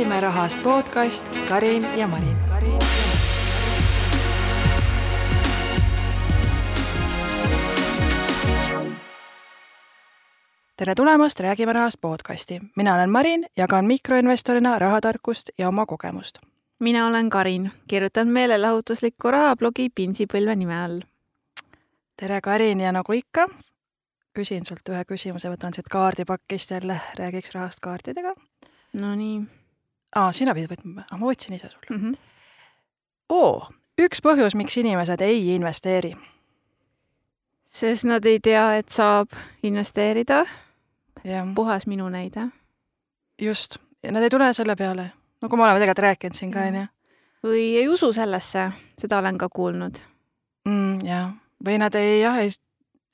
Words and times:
räägime 0.00 0.20
rahast 0.20 0.62
podcast 0.62 1.24
Karin 1.48 1.86
ja 1.96 2.08
Marin. 2.08 2.36
tere 10.76 10.94
tulemast 10.94 11.40
Räägime 11.40 11.72
rahast 11.72 12.00
podcasti, 12.00 12.60
mina 12.76 12.94
olen 12.94 13.10
Marin, 13.10 13.46
jagan 13.56 13.84
mikroinvestorina 13.84 14.78
rahatarkust 14.78 15.50
ja 15.58 15.68
oma 15.68 15.86
kogemust. 15.86 16.38
mina 16.78 17.06
olen 17.06 17.30
Karin, 17.30 17.70
kirjutan 17.88 18.28
meelelahutuslikku 18.28 19.30
rahablogi 19.30 19.88
Pinsipõlve 20.00 20.56
nime 20.56 20.82
all. 20.84 21.00
tere, 22.16 22.40
Karin 22.40 22.80
ja 22.80 22.92
nagu 22.92 23.12
ikka, 23.12 23.48
küsin 24.38 24.64
sult 24.64 24.88
ühe 24.88 25.04
küsimuse, 25.04 25.48
võtan 25.48 25.74
siit 25.74 25.88
kaardipakist 25.88 26.70
jälle, 26.70 27.00
räägiks 27.18 27.54
rahast 27.54 27.80
kaartidega. 27.80 28.34
Nonii. 28.92 29.59
Aa, 30.16 30.32
sina 30.32 30.54
pidid 30.56 30.72
võtma, 30.72 31.04
ma 31.10 31.20
võtsin 31.20 31.56
ise 31.56 31.70
sulle 31.70 31.90
mm. 31.90 32.02
-hmm. 32.02 32.14
oo, 33.36 33.68
üks 34.00 34.22
põhjus, 34.24 34.56
miks 34.58 34.76
inimesed 34.80 35.20
ei 35.24 35.54
investeeri. 35.54 36.14
sest 37.64 38.04
nad 38.04 38.24
ei 38.24 38.40
tea, 38.40 38.76
et 38.76 38.88
saab 38.88 39.28
investeerida. 39.62 40.44
puhas 41.54 41.86
minu 41.86 42.08
näide. 42.08 42.48
just, 43.40 43.78
ja 44.02 44.12
nad 44.12 44.22
ei 44.22 44.30
tule 44.30 44.52
selle 44.54 44.76
peale, 44.76 45.12
nagu 45.42 45.56
me 45.56 45.62
oleme 45.62 45.78
tegelikult 45.78 46.04
rääkinud 46.04 46.34
siin 46.34 46.50
ka, 46.50 46.60
onju. 46.60 46.86
või 47.44 47.76
ei 47.76 47.88
usu 47.88 48.12
sellesse, 48.12 48.70
seda 48.98 49.18
olen 49.18 49.38
ka 49.38 49.48
kuulnud. 49.48 49.98
mm,. 50.64 51.06
jah, 51.06 51.30
või 51.64 51.78
nad 51.78 51.94
ei, 51.94 52.20
jah, 52.20 52.38
ei 52.38 52.50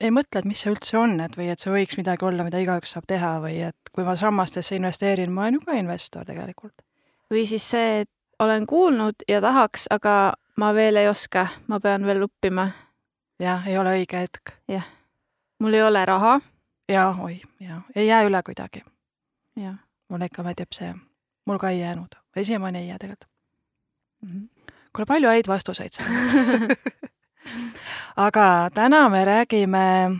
ei 0.01 0.13
mõtle, 0.13 0.41
et 0.41 0.45
mis 0.45 0.61
see 0.61 0.71
üldse 0.71 0.97
on, 0.99 1.19
et 1.23 1.37
või 1.37 1.49
et 1.49 1.63
see 1.63 1.73
võiks 1.73 1.97
midagi 1.97 2.25
olla, 2.27 2.45
mida 2.45 2.61
igaüks 2.61 2.93
saab 2.93 3.07
teha 3.09 3.37
või 3.41 3.57
et 3.69 3.93
kui 3.93 4.05
ma 4.05 4.15
sammastesse 4.19 4.77
investeerin, 4.77 5.31
ma 5.33 5.47
olen 5.47 5.57
ju 5.57 5.63
ka 5.65 5.77
investor 5.79 6.27
tegelikult. 6.27 6.86
Või 7.31 7.45
siis 7.47 7.69
see, 7.69 8.01
et 8.01 8.09
olen 8.39 8.65
kuulnud 8.65 9.25
ja 9.27 9.41
tahaks, 9.41 9.87
aga 9.89 10.33
ma 10.57 10.73
veel 10.73 10.95
ei 10.95 11.07
oska, 11.07 11.47
ma 11.67 11.79
pean 11.79 12.05
veel 12.05 12.25
õppima. 12.27 12.69
jah, 13.39 13.67
ei 13.67 13.77
ole 13.77 13.97
õige 13.99 14.21
hetk. 14.25 14.53
jah, 14.67 14.85
mul 15.59 15.73
ei 15.73 15.81
ole 15.81 16.05
raha. 16.05 16.39
ja 16.89 17.15
oi, 17.21 17.41
ja 17.59 17.81
ei 17.95 18.07
jää 18.07 18.23
üle 18.23 18.43
kuidagi. 18.43 18.83
jah. 19.55 19.75
mulle 20.09 20.25
ikka 20.25 20.43
meeldib 20.43 20.71
see, 20.71 20.93
mul 21.45 21.57
ka 21.57 21.69
ei 21.69 21.79
jäänud, 21.79 22.15
esimaani 22.35 22.79
ei 22.79 22.87
jää 22.87 22.97
tegelikult 22.97 23.29
mm 24.21 24.29
-hmm.. 24.29 24.73
kuule, 24.95 25.05
palju 25.05 25.29
häid 25.29 25.47
vastuseid 25.47 25.91
saanud 25.91 26.75
aga 28.27 28.69
täna 28.73 29.09
me 29.09 29.25
räägime 29.25 30.19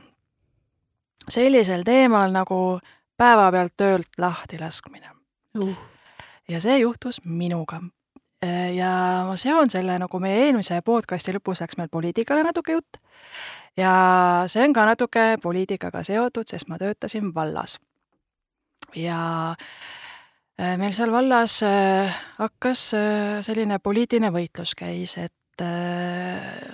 sellisel 1.30 1.84
teemal 1.84 2.32
nagu 2.32 2.80
päevapealt 3.18 3.74
töölt 3.78 4.10
lahti 4.18 4.60
laskmine 4.60 5.10
uh.. 5.60 5.78
Ja 6.48 6.62
see 6.64 6.80
juhtus 6.80 7.22
minuga. 7.26 7.82
ja 8.76 8.90
ma 9.26 9.34
seon 9.36 9.70
selle 9.70 9.96
nagu 9.98 10.20
meie 10.22 10.44
eelmise 10.46 10.78
podcasti 10.86 11.34
lõpus 11.34 11.64
läks 11.64 11.78
meil 11.80 11.90
poliitikale 11.90 12.44
natuke 12.46 12.76
jutt. 12.78 13.00
ja 13.78 14.46
see 14.48 14.64
on 14.64 14.74
ka 14.74 14.86
natuke 14.86 15.26
poliitikaga 15.44 16.04
seotud, 16.04 16.48
sest 16.48 16.70
ma 16.70 16.78
töötasin 16.78 17.34
vallas. 17.36 17.80
ja 18.96 19.56
meil 20.58 20.94
seal 20.94 21.12
vallas 21.12 21.60
hakkas 22.38 22.86
selline 23.46 23.80
poliitiline 23.80 24.32
võitlus 24.34 24.76
käis, 24.78 25.18
et 25.18 25.34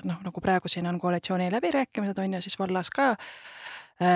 noh, 0.04 0.20
nagu 0.20 0.42
praegu 0.44 0.68
siin 0.68 0.88
on 0.88 1.00
koalitsiooni 1.00 1.52
läbirääkimised, 1.52 2.20
on 2.20 2.38
ju, 2.38 2.42
siis 2.44 2.60
vallas 2.60 2.92
ka 2.92 3.14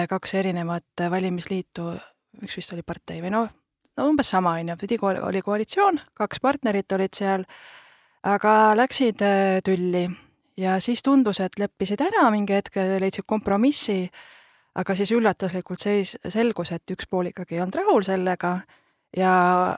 kaks 0.09 0.33
erinevat 0.35 1.08
valimisliitu, 1.09 1.94
üks 2.44 2.59
vist 2.59 2.73
oli 2.75 2.83
partei 2.83 3.22
või 3.23 3.31
noh, 3.31 3.47
no 3.98 4.08
umbes 4.12 4.30
sama, 4.30 4.58
on 4.59 4.70
ju, 4.70 4.78
pidi 4.78 4.98
oli 5.02 5.42
koalitsioon, 5.42 6.00
kaks 6.14 6.40
partnerit 6.40 6.92
olid 6.92 7.14
seal, 7.14 7.44
aga 8.24 8.53
läksid 8.78 9.24
tülli. 9.66 10.08
Ja 10.58 10.80
siis 10.81 11.03
tundus, 11.06 11.40
et 11.40 11.59
leppisid 11.59 12.02
ära 12.02 12.31
mingi 12.34 12.56
hetk, 12.58 12.80
leidsid 13.00 13.28
kompromissi, 13.30 14.08
aga 14.78 14.96
siis 14.96 15.12
üllatuslikult 15.13 15.81
seis, 15.81 16.16
selgus, 16.30 16.72
et 16.74 16.94
üks 16.94 17.06
pool 17.09 17.30
ikkagi 17.30 17.58
ei 17.58 17.62
olnud 17.62 17.78
rahul 17.78 18.06
sellega 18.06 18.56
ja 19.18 19.34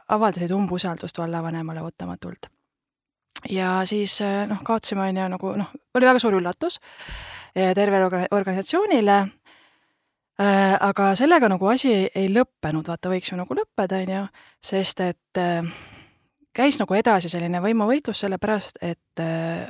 avaldasid 0.07 0.51
umbusaldust 0.55 1.19
vallavanemale 1.19 1.83
ootamatult. 1.83 2.47
Ja 3.49 3.81
siis 3.87 4.17
noh, 4.47 4.63
kaotasime, 4.63 5.09
on 5.09 5.19
ju, 5.19 5.27
nagu 5.35 5.51
noh, 5.59 5.75
oli 5.95 6.07
väga 6.07 6.19
suur 6.19 6.39
üllatus 6.39 6.79
tervele 7.53 8.27
organisatsioonile. 8.31 9.19
Aga 10.39 11.13
sellega 11.19 11.49
nagu 11.51 11.67
asi 11.67 11.93
ei 12.07 12.29
lõppenud, 12.31 12.87
vaata, 12.87 13.11
võiks 13.11 13.33
ju 13.33 13.39
nagu 13.39 13.57
lõppeda, 13.57 14.01
on 14.05 14.13
ju, 14.13 14.25
sest 14.63 15.01
et 15.03 15.41
käis 16.55 16.79
nagu 16.79 16.95
edasi 16.95 17.31
selline 17.31 17.59
võimuvõitlus, 17.63 18.21
sellepärast 18.23 18.79
et 18.81 19.23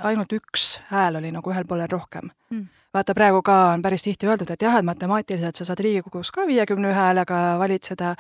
ainult 0.06 0.36
üks 0.38 0.76
hääl 0.92 1.18
oli 1.18 1.34
nagu 1.34 1.54
ühel 1.54 1.66
poolel 1.66 1.90
rohkem 1.90 2.30
mm 2.52 2.68
vaata, 2.94 3.14
praegu 3.14 3.42
ka 3.46 3.56
on 3.74 3.84
päris 3.86 4.04
tihti 4.04 4.28
öeldud, 4.28 4.50
et 4.54 4.62
jah, 4.62 4.78
et 4.80 4.86
matemaatiliselt 4.86 5.60
sa 5.60 5.68
saad 5.68 5.82
Riigikogus 5.84 6.32
ka 6.34 6.46
viiekümne 6.50 6.90
ühe 6.90 6.98
häälega 6.98 7.40
valitseda, 7.62 8.16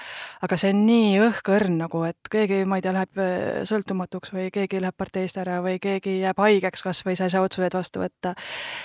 aga 0.45 0.59
see 0.61 0.73
on 0.73 0.83
nii 0.85 1.15
õhkõrn 1.25 1.79
nagu, 1.83 2.03
et 2.09 2.31
keegi, 2.31 2.61
ma 2.69 2.77
ei 2.77 2.85
tea, 2.85 2.93
läheb 2.95 3.21
äh, 3.23 3.39
sõltumatuks 3.69 4.33
või 4.35 4.49
keegi 4.53 4.81
läheb 4.83 4.97
parteist 4.97 5.41
ära 5.41 5.59
või 5.65 5.79
keegi 5.81 6.19
jääb 6.21 6.41
haigeks 6.45 6.85
kas 6.85 7.03
või 7.07 7.17
sa 7.17 7.27
ei 7.27 7.33
saa 7.33 7.45
otsuseid 7.45 7.77
vastu 7.77 8.03
võtta. 8.03 8.35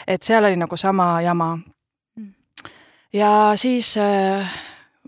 et 0.06 0.22
seal 0.22 0.44
oli 0.44 0.56
nagu 0.60 0.76
sama 0.80 1.20
jama. 1.22 1.56
Ja 3.14 3.52
siis 3.56 3.92
äh, 4.00 4.56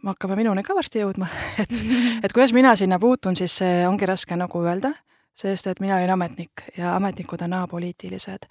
hakkame 0.06 0.36
minuni 0.38 0.62
ka 0.62 0.76
varsti 0.78 1.02
jõudma, 1.02 1.26
et, 1.62 1.72
et 2.22 2.32
kuidas 2.32 2.54
mina 2.54 2.76
sinna 2.78 3.00
puutun, 3.02 3.36
siis 3.36 3.58
ongi 3.88 4.06
raske 4.06 4.38
nagu 4.38 4.62
öelda 4.62 4.94
sest 5.36 5.66
et 5.66 5.80
mina 5.84 5.98
olin 5.98 6.14
ametnik 6.14 6.62
ja 6.78 6.94
ametnikud 6.96 7.42
on 7.44 7.52
apoliitilised. 7.52 8.46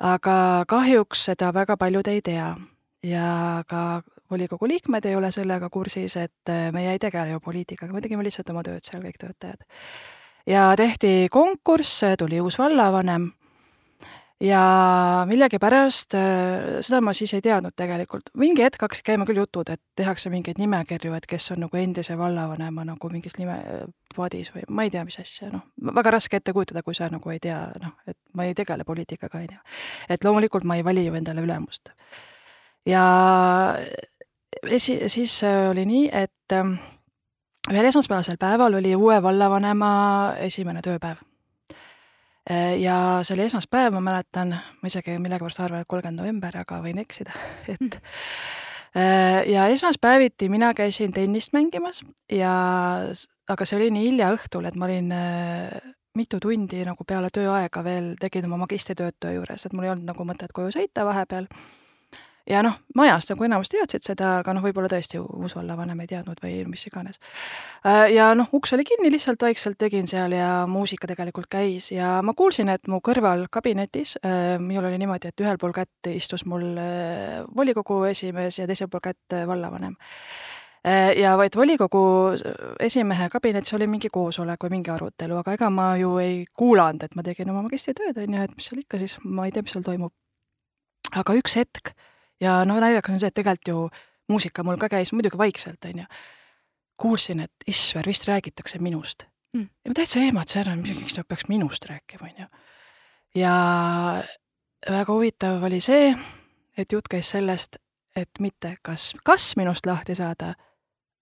aga 0.00 0.64
kahjuks 0.68 1.24
seda 1.30 1.52
väga 1.54 1.76
paljud 1.76 2.08
ei 2.12 2.20
tea 2.22 2.54
ja 3.02 3.64
ka 3.68 4.02
volikogu 4.30 4.68
liikmed 4.68 5.04
ei 5.04 5.16
ole 5.16 5.32
sellega 5.32 5.70
kursis, 5.70 6.16
et 6.16 6.52
meie 6.72 6.92
ei 6.92 6.98
tegele 6.98 7.30
ju 7.30 7.40
poliitikaga, 7.40 7.92
me 7.92 8.00
tegime 8.00 8.24
lihtsalt 8.24 8.50
oma 8.50 8.62
tööd 8.62 8.84
seal, 8.84 9.02
kõik 9.02 9.18
töötajad. 9.18 9.64
ja 10.46 10.74
tehti 10.76 11.28
konkurss, 11.30 12.04
tuli 12.18 12.40
uus 12.40 12.58
vallavanem 12.58 13.30
ja 14.40 15.24
millegipärast, 15.28 16.14
äh, 16.14 16.80
seda 16.84 17.00
ma 17.04 17.12
siis 17.16 17.32
ei 17.36 17.42
teadnud 17.44 17.74
tegelikult, 17.76 18.32
mingi 18.40 18.64
hetk 18.64 18.82
hakkasid 18.82 19.04
käima 19.06 19.26
küll 19.28 19.42
jutud, 19.42 19.68
et 19.72 19.80
tehakse 19.98 20.32
mingeid 20.32 20.60
nimekirju, 20.60 21.12
et 21.16 21.26
kes 21.28 21.50
on 21.54 21.64
nagu 21.66 21.80
endise 21.80 22.16
vallavanema 22.18 22.86
nagu 22.88 23.12
mingis 23.12 23.36
nime, 23.38 23.58
padis 24.16 24.50
või 24.54 24.64
ma 24.68 24.86
ei 24.86 24.92
tea, 24.94 25.04
mis 25.04 25.20
asja, 25.20 25.50
noh, 25.52 25.66
väga 26.00 26.16
raske 26.16 26.40
ette 26.40 26.54
kujutada, 26.56 26.82
kui 26.86 26.96
sa 26.96 27.10
nagu 27.12 27.34
ei 27.34 27.40
tea, 27.42 27.60
noh, 27.82 27.96
et 28.08 28.18
ma 28.34 28.48
ei 28.48 28.56
tegele 28.56 28.86
poliitikaga, 28.88 29.44
on 29.44 29.56
ju. 29.56 29.62
et 30.08 30.24
loomulikult 30.24 30.64
ma 30.64 30.80
ei 30.80 30.84
vali 30.84 31.06
ju 31.06 31.14
endale 31.20 31.44
ülemust. 31.44 31.92
ja 32.88 33.04
esi-, 34.64 35.02
siis 35.08 35.40
oli 35.44 35.84
nii, 35.86 36.08
et 36.12 36.60
ühel 37.70 37.90
esmaspäevasel 37.92 38.40
päeval 38.40 38.80
oli 38.80 38.96
uue 38.96 39.22
vallavanema 39.22 39.90
esimene 40.48 40.80
tööpäev 40.80 41.20
Äh, 41.20 41.29
ja 42.80 42.96
see 43.26 43.36
oli 43.36 43.44
esmaspäev, 43.46 43.92
ma 43.98 44.00
mäletan, 44.04 44.54
ma 44.56 44.88
isegi 44.88 45.18
millegipärast 45.20 45.60
arvan, 45.60 45.84
et 45.84 45.90
kolmkümmend 45.90 46.22
november, 46.22 46.56
aga 46.62 46.80
võin 46.84 47.02
eksida, 47.02 47.34
et 47.74 48.00
mm. 48.00 49.50
ja 49.52 49.66
esmaspäeviti 49.74 50.48
mina 50.48 50.72
käisin 50.74 51.12
tennist 51.14 51.52
mängimas 51.52 52.00
ja, 52.32 52.54
aga 53.48 53.68
see 53.68 53.78
oli 53.78 53.90
nii 53.94 54.08
hilja 54.08 54.32
õhtul, 54.34 54.66
et 54.70 54.78
ma 54.80 54.88
olin 54.88 55.12
äh, 55.14 55.92
mitu 56.16 56.40
tundi 56.42 56.82
nagu 56.86 57.04
peale 57.06 57.30
tööaega 57.34 57.84
veel 57.86 58.14
tegin 58.20 58.48
oma 58.48 58.64
magistritööd 58.64 59.18
töö 59.20 59.36
juures, 59.38 59.66
et 59.66 59.76
mul 59.76 59.86
ei 59.86 59.92
olnud 59.92 60.10
nagu 60.10 60.26
mõtet 60.26 60.54
koju 60.56 60.72
sõita 60.74 61.04
vahepeal 61.06 61.46
ja 62.48 62.62
noh, 62.64 62.76
majas 62.96 63.28
nagu 63.30 63.44
enamus 63.44 63.70
teadsid 63.72 64.04
seda, 64.04 64.32
aga 64.40 64.54
noh, 64.56 64.64
võib-olla 64.64 64.90
tõesti 64.90 65.20
uus 65.20 65.54
vallavanem 65.56 66.00
ei 66.02 66.10
teadnud 66.10 66.40
või 66.42 66.54
mis 66.70 66.84
iganes. 66.88 67.20
Äh, 67.86 68.10
ja 68.14 68.30
noh, 68.38 68.48
uks 68.56 68.74
oli 68.76 68.86
kinni, 68.88 69.10
lihtsalt 69.12 69.42
vaikselt 69.42 69.78
tegin 69.80 70.08
seal 70.10 70.34
ja 70.36 70.66
muusika 70.70 71.08
tegelikult 71.10 71.50
käis 71.52 71.90
ja 71.92 72.18
ma 72.26 72.34
kuulsin, 72.36 72.70
et 72.72 72.88
mu 72.90 73.02
kõrval 73.04 73.46
kabinetis, 73.52 74.16
äh, 74.24 74.56
minul 74.62 74.90
oli 74.90 75.00
niimoodi, 75.02 75.32
et 75.32 75.44
ühel 75.44 75.60
pool 75.60 75.74
kätt 75.76 76.10
istus 76.12 76.46
mul 76.48 76.72
äh, 76.80 77.42
volikogu 77.56 78.02
esimees 78.10 78.60
ja 78.60 78.68
teisel 78.70 78.90
pool 78.90 79.04
kätt 79.10 79.40
vallavanem 79.46 79.96
ja 80.80 81.34
vaid 81.36 81.52
volikogu 81.60 82.00
esimehe 82.80 83.26
kabinetis 83.28 83.74
oli 83.76 83.84
mingi 83.84 84.08
koosolek 84.08 84.62
või 84.64 84.78
mingi 84.78 84.88
arutelu, 84.88 85.36
aga 85.36 85.52
ega 85.58 85.68
ma 85.68 85.90
ju 86.00 86.14
ei 86.22 86.38
kuulanud, 86.56 87.04
et 87.04 87.16
ma 87.18 87.24
tegin 87.26 87.50
oma 87.52 87.66
magistritööd, 87.66 88.16
on 88.16 88.36
ju, 88.38 88.46
et 88.46 88.54
mis 88.56 88.70
seal 88.70 88.80
ikka 88.80 89.00
siis, 89.02 89.18
ma 89.20 89.44
ei 89.44 89.52
tea, 89.52 89.60
mis 89.66 89.76
seal 89.76 89.84
toimub. 89.84 90.14
aga 91.20 91.36
üks 91.36 91.58
hetk 91.60 91.92
ja 92.40 92.60
noh, 92.64 92.80
naljakas 92.80 93.14
on 93.16 93.22
see, 93.22 93.30
et 93.30 93.36
tegelikult 93.36 93.68
ju 93.68 93.88
muusika 94.30 94.64
mul 94.66 94.78
ka 94.80 94.88
käis 94.92 95.12
muidugi 95.12 95.38
vaikselt, 95.38 95.84
on 95.84 96.04
ju. 96.04 96.06
kuulsin, 97.00 97.40
et 97.40 97.66
issver, 97.66 98.06
vist 98.06 98.28
räägitakse 98.28 98.78
minust 98.78 99.24
mm.. 99.52 99.68
ja 99.84 99.90
ma 99.90 99.94
täitsa 99.94 100.20
ehmatasin 100.20 100.62
ära, 100.62 100.76
miks 100.76 101.16
nad 101.16 101.28
peaks 101.28 101.48
minust 101.48 101.84
rääkima, 101.88 102.28
on 102.28 102.44
ju. 102.44 102.46
ja 103.42 103.54
väga 104.90 105.12
huvitav 105.12 105.64
oli 105.64 105.80
see, 105.80 106.14
et 106.76 106.92
jutt 106.92 107.08
käis 107.10 107.30
sellest, 107.34 107.76
et 108.16 108.30
mitte 108.40 108.76
kas, 108.82 109.12
kas 109.24 109.52
minust 109.56 109.86
lahti 109.86 110.14
saada, 110.14 110.54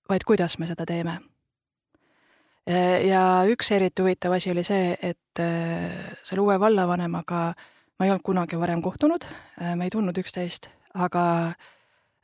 vaid 0.08 0.24
kuidas 0.26 0.58
me 0.58 0.66
seda 0.66 0.86
teeme. 0.86 1.18
ja 3.08 3.22
üks 3.48 3.72
eriti 3.72 4.02
huvitav 4.02 4.36
asi 4.36 4.50
oli 4.50 4.64
see, 4.64 4.96
et 5.02 5.40
äh, 5.40 6.16
selle 6.22 6.44
uue 6.44 6.60
vallavanemaga 6.60 7.42
ma 7.98 8.06
ei 8.06 8.10
olnud 8.12 8.22
kunagi 8.22 8.58
varem 8.60 8.82
kohtunud, 8.82 9.24
me 9.74 9.84
ei 9.84 9.90
tundnud 9.90 10.18
üksteist, 10.20 10.68
aga 10.98 11.24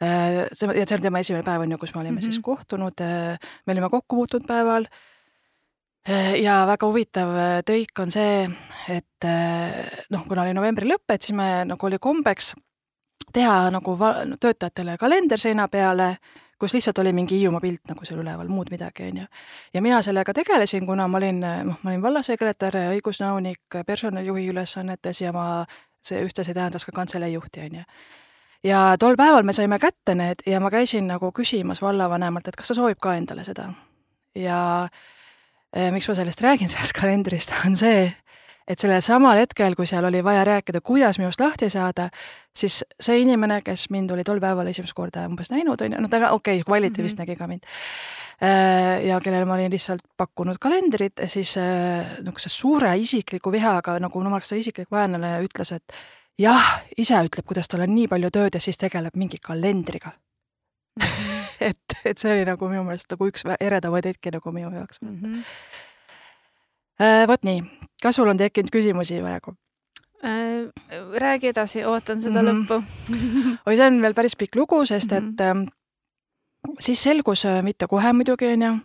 see, 0.01 0.69
ja 0.75 0.85
see 0.85 0.99
on 0.99 1.03
tema 1.07 1.23
esimene 1.23 1.47
päev, 1.47 1.65
on 1.65 1.75
ju, 1.75 1.81
kus 1.81 1.95
me 1.95 2.01
olime 2.01 2.19
mm 2.19 2.19
-hmm. 2.19 2.31
siis 2.31 2.39
kohtunud, 2.43 3.01
me 3.67 3.73
olime 3.73 3.91
kokku 3.91 4.17
puutunud 4.17 4.47
päeval 4.47 4.87
ja 6.43 6.67
väga 6.67 6.87
huvitav 6.87 7.29
tõik 7.71 8.03
on 8.03 8.11
see, 8.11 8.51
et 8.89 9.29
noh, 10.11 10.27
kuna 10.29 10.43
oli 10.43 10.55
novembri 10.55 10.89
lõpp, 10.89 11.09
et 11.09 11.23
siis 11.23 11.37
me 11.37 11.65
nagu 11.65 11.87
oli 11.87 11.99
kombeks 11.99 12.55
teha 13.33 13.71
nagu 13.71 13.99
töötajatele 14.41 14.99
kalender 14.99 15.41
seina 15.41 15.69
peale 15.69 16.17
kus 16.59 16.75
lihtsalt 16.75 16.99
oli 16.99 17.13
mingi 17.13 17.39
Hiiumaa 17.39 17.61
pilt 17.61 17.91
nagu 17.91 18.07
seal 18.07 18.21
üleval, 18.23 18.49
muud 18.49 18.71
midagi, 18.73 19.09
on 19.11 19.23
ju. 19.23 19.25
ja 19.75 19.83
mina 19.83 20.03
sellega 20.03 20.33
tegelesin, 20.33 20.87
kuna 20.87 21.09
ma 21.09 21.19
olin, 21.19 21.41
noh, 21.41 21.81
ma 21.83 21.91
olin 21.91 22.03
vallasekretär, 22.03 22.79
õigusnõunik, 22.95 23.81
personalijuhi 23.87 24.47
ülesannetes 24.53 25.21
ja 25.21 25.33
ma, 25.37 25.65
see 26.05 26.23
ühtlasi 26.25 26.55
tähendas 26.55 26.87
ka 26.89 26.95
kantselei 26.97 27.33
juhti, 27.35 27.67
on 27.67 27.81
ju. 27.81 27.85
Ja 28.65 28.97
tol 29.01 29.17
päeval 29.17 29.45
me 29.47 29.53
saime 29.53 29.79
kätte 29.83 30.17
need 30.19 30.45
ja 30.47 30.61
ma 30.61 30.71
käisin 30.73 31.09
nagu 31.11 31.31
küsimas 31.37 31.83
vallavanemalt, 31.85 32.49
et 32.49 32.57
kas 32.57 32.73
ta 32.73 32.79
soovib 32.79 33.01
ka 33.03 33.17
endale 33.19 33.45
seda. 33.45 33.71
ja 34.35 34.89
eh, 35.73 35.91
miks 35.93 36.09
ma 36.09 36.15
sellest 36.19 36.41
räägin, 36.43 36.69
sellest 36.73 36.97
kalendrist, 36.97 37.55
on 37.67 37.77
see, 37.77 38.09
et 38.69 38.81
sellel 38.81 39.03
samal 39.05 39.39
hetkel, 39.39 39.77
kui 39.77 39.87
seal 39.87 40.05
oli 40.09 40.25
vaja 40.25 40.45
rääkida, 40.49 40.81
kuidas 40.81 41.21
minust 41.21 41.41
lahti 41.41 41.69
saada, 41.71 42.09
siis 42.57 42.83
see 43.01 43.21
inimene, 43.21 43.61
kes 43.63 43.91
mind 43.95 44.11
oli 44.11 44.25
tol 44.25 44.41
päeval 44.41 44.71
esimest 44.73 44.97
korda 44.97 45.27
umbes 45.29 45.53
näinud, 45.53 45.81
on 45.85 45.99
ju, 45.99 46.01
no 46.01 46.09
ta 46.09 46.33
okei 46.33 46.61
okay,, 46.61 46.65
Kvaliti 46.65 47.03
vist 47.03 47.19
mm 47.19 47.23
-hmm. 47.23 47.29
nägi 47.29 47.39
ka 47.39 47.47
mind, 47.47 47.63
äh, 48.43 49.07
ja 49.07 49.21
kellele 49.21 49.45
ma 49.45 49.55
olin 49.55 49.71
lihtsalt 49.71 50.03
pakkunud 50.17 50.57
kalendrit, 50.61 51.21
siis 51.27 51.57
niisuguse 51.57 52.49
suure 52.49 52.97
isikliku 52.99 53.53
vihaga, 53.53 53.99
nagu 54.01 54.21
ma 54.21 54.31
oleks 54.31 54.49
ta 54.49 54.57
isiklik 54.57 54.91
vaenlane, 54.91 55.41
ütles, 55.45 55.73
et 55.73 55.93
jah, 56.39 56.83
ise 56.99 57.19
ütleb, 57.27 57.47
kuidas 57.47 57.69
tal 57.71 57.85
on 57.87 57.95
nii 57.95 58.09
palju 58.11 58.31
tööd 58.35 58.55
ja 58.55 58.61
siis 58.61 58.79
tegeleb 58.81 59.17
mingi 59.17 59.39
kalendriga 59.43 60.11
mm. 60.11 61.07
-hmm. 61.07 61.45
et, 61.71 61.99
et 62.05 62.19
see 62.19 62.33
oli 62.33 62.45
nagu 62.45 62.69
minu 62.69 62.85
meelest 62.85 63.11
nagu 63.11 63.29
üks 63.31 63.47
eredamaid 63.61 64.07
hetki 64.07 64.31
nagu 64.31 64.53
minu 64.53 64.71
jaoks 64.75 65.03
mm. 65.03 65.21
-hmm. 65.21 65.45
Vot 67.29 67.43
nii, 67.43 67.63
kas 68.03 68.15
sul 68.17 68.29
on 68.29 68.39
tekkinud 68.39 68.71
küsimusi 68.71 69.19
praegu? 69.21 69.57
Äh, 70.25 70.71
räägi 71.21 71.49
edasi, 71.49 71.85
ootan 71.85 72.21
seda 72.23 72.43
mm 72.43 72.49
-hmm. 72.49 72.67
lõppu 72.69 72.83
oi, 73.67 73.77
see 73.77 73.87
on 73.87 74.03
veel 74.03 74.15
päris 74.15 74.37
pikk 74.37 74.57
lugu, 74.57 74.87
sest 74.87 75.11
mm 75.11 75.19
-hmm. 75.19 75.33
et 75.33 75.41
äh, 75.41 75.75
siis 76.81 77.03
selgus, 77.03 77.45
äh, 77.45 77.63
mitte 77.63 77.87
kohe 77.87 78.13
muidugi, 78.13 78.47
on 78.47 78.63
ju, 78.63 78.79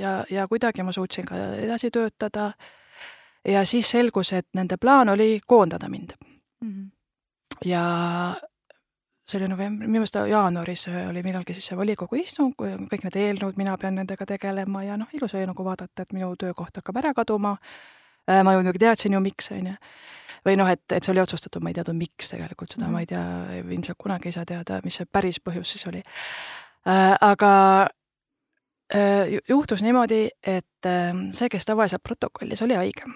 ja, 0.00 0.24
ja 0.30 0.48
kuidagi 0.48 0.82
ma 0.82 0.92
suutsin 0.92 1.24
ka 1.24 1.36
edasi 1.54 1.90
töötada. 1.90 2.52
Ja 3.48 3.64
siis 3.66 3.90
selgus, 3.90 4.32
et 4.32 4.46
nende 4.54 4.76
plaan 4.76 5.08
oli 5.08 5.40
koondada 5.46 5.88
mind 5.88 6.12
mm. 6.60 6.70
-hmm. 6.70 6.90
ja 7.64 7.82
see 9.28 9.40
oli 9.40 9.48
novembri, 9.48 9.86
minu 9.86 10.00
meelest 10.00 10.16
jaanuaris 10.28 10.86
oli 10.88 11.22
millalgi 11.22 11.54
siis 11.54 11.66
see 11.66 11.76
volikogu 11.76 12.16
istung, 12.16 12.54
kõik 12.92 13.04
need 13.04 13.16
eelnõud, 13.16 13.56
mina 13.56 13.76
pean 13.76 13.94
nendega 13.94 14.26
tegelema 14.26 14.84
ja 14.84 14.96
noh, 14.96 15.08
ilus 15.12 15.34
oli 15.34 15.46
nagu 15.46 15.64
vaadata, 15.64 16.02
et 16.02 16.12
minu 16.12 16.34
töökoht 16.36 16.76
hakkab 16.76 16.96
ära 16.96 17.14
kaduma 17.14 17.56
Äh, 18.28 18.44
ma 18.44 18.52
ju 18.52 18.60
muidugi 18.60 18.82
teadsin 18.82 19.14
ju, 19.16 19.20
miks, 19.24 19.48
on 19.56 19.70
ju. 19.70 19.74
või 20.46 20.56
noh, 20.60 20.68
et, 20.70 20.84
et 20.92 21.04
see 21.04 21.12
oli 21.14 21.22
otsustatud, 21.22 21.64
ma 21.64 21.72
ei 21.72 21.76
teadnud, 21.76 21.96
miks 21.98 22.28
tegelikult, 22.30 22.74
seda 22.74 22.84
mm 22.84 22.88
-hmm. 22.88 22.92
ma 22.92 23.00
ei 23.00 23.06
tea, 23.06 23.62
ilmselt 23.74 23.98
kunagi 23.98 24.28
ei 24.28 24.32
saa 24.36 24.44
teada, 24.46 24.80
mis 24.84 25.00
see 25.00 25.06
päris 25.12 25.40
põhjus 25.40 25.72
siis 25.72 25.86
oli. 25.86 26.02
Äh, 26.88 27.16
aga 27.20 27.52
äh, 28.94 29.32
juhtus 29.48 29.82
niimoodi, 29.82 30.28
et 30.42 30.88
see, 31.32 31.48
kes 31.48 31.66
tavaliselt 31.66 32.02
protokollis, 32.02 32.62
oli 32.62 32.74
haige. 32.74 33.08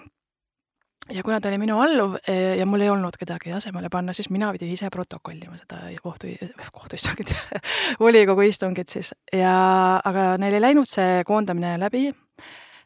Ja 1.11 1.23
kuna 1.23 1.39
ta 1.41 1.49
oli 1.49 1.57
minu 1.59 1.79
alluv 1.83 2.15
ja 2.57 2.65
mul 2.65 2.81
ei 2.85 2.89
olnud 2.89 3.17
kedagi 3.19 3.51
asemele 3.51 3.89
panna, 3.91 4.13
siis 4.13 4.29
mina 4.31 4.51
pidin 4.55 4.71
ise 4.71 4.89
protokollima 4.89 5.57
seda 5.59 5.81
kohtu, 6.03 6.31
kohtuistungit 6.71 7.33
volikogu 8.03 8.45
istungit 8.47 8.89
siis 8.89 9.13
ja, 9.33 9.55
aga 10.03 10.37
neil 10.39 10.59
ei 10.59 10.63
läinud 10.63 10.87
see 10.89 11.23
koondamine 11.27 11.75
läbi 11.81 12.07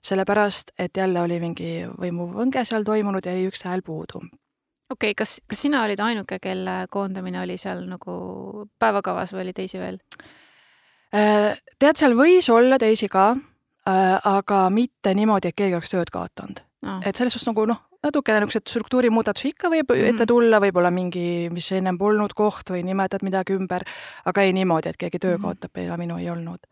sellepärast 0.08 0.72
et 0.80 0.98
jälle 0.98 1.22
oli 1.22 1.40
mingi 1.42 1.72
võimuvõnge 2.00 2.64
seal 2.66 2.86
toimunud 2.88 3.26
ja 3.26 3.34
jäi 3.36 3.48
üks 3.50 3.66
hääl 3.68 3.84
puudu. 3.86 4.22
okei 4.24 5.12
okay,, 5.12 5.14
kas, 5.18 5.38
kas 5.48 5.62
sina 5.62 5.84
olid 5.84 6.00
ainuke, 6.00 6.40
kelle 6.40 6.86
koondamine 6.90 7.42
oli 7.42 7.58
seal 7.58 7.84
nagu 7.90 8.68
päevakavas 8.80 9.34
või 9.34 9.48
oli 9.48 9.54
teisi 9.58 9.82
veel? 9.82 10.00
Äh, 11.16 11.58
tead, 11.80 12.00
seal 12.00 12.16
võis 12.18 12.50
olla 12.52 12.78
teisi 12.80 13.10
ka, 13.10 13.30
äh, 13.88 14.16
aga 14.24 14.68
mitte 14.70 15.14
niimoodi, 15.16 15.52
et 15.52 15.58
keegi 15.58 15.78
oleks 15.78 15.94
tööd 15.94 16.12
kaotanud 16.14 16.64
no.. 16.86 17.00
et 17.06 17.16
selles 17.16 17.36
suhtes 17.36 17.50
nagu 17.50 17.68
noh, 17.70 17.84
natukene 18.04 18.42
niisuguseid 18.42 18.72
struktuurimuudatusi 18.72 19.54
ikka 19.54 19.72
võib 19.74 19.94
mm 19.94 20.08
ette 20.08 20.26
tulla, 20.30 20.60
võib-olla 20.64 20.92
mingi, 20.94 21.50
mis 21.54 21.72
ennem 21.76 21.98
polnud 21.98 22.34
koht 22.38 22.70
või 22.74 22.84
nimetad 22.88 23.24
midagi 23.26 23.56
ümber, 23.58 23.84
aga 24.26 24.44
ei 24.46 24.54
niimoodi, 24.54 24.90
et 24.90 24.98
keegi 24.98 25.20
töö 25.20 25.38
mm 25.38 25.44
-hmm. 25.44 25.58
kaotab 25.60 25.84
ja 25.84 25.98
minu 25.98 26.18
ei 26.18 26.30
olnud. 26.30 26.68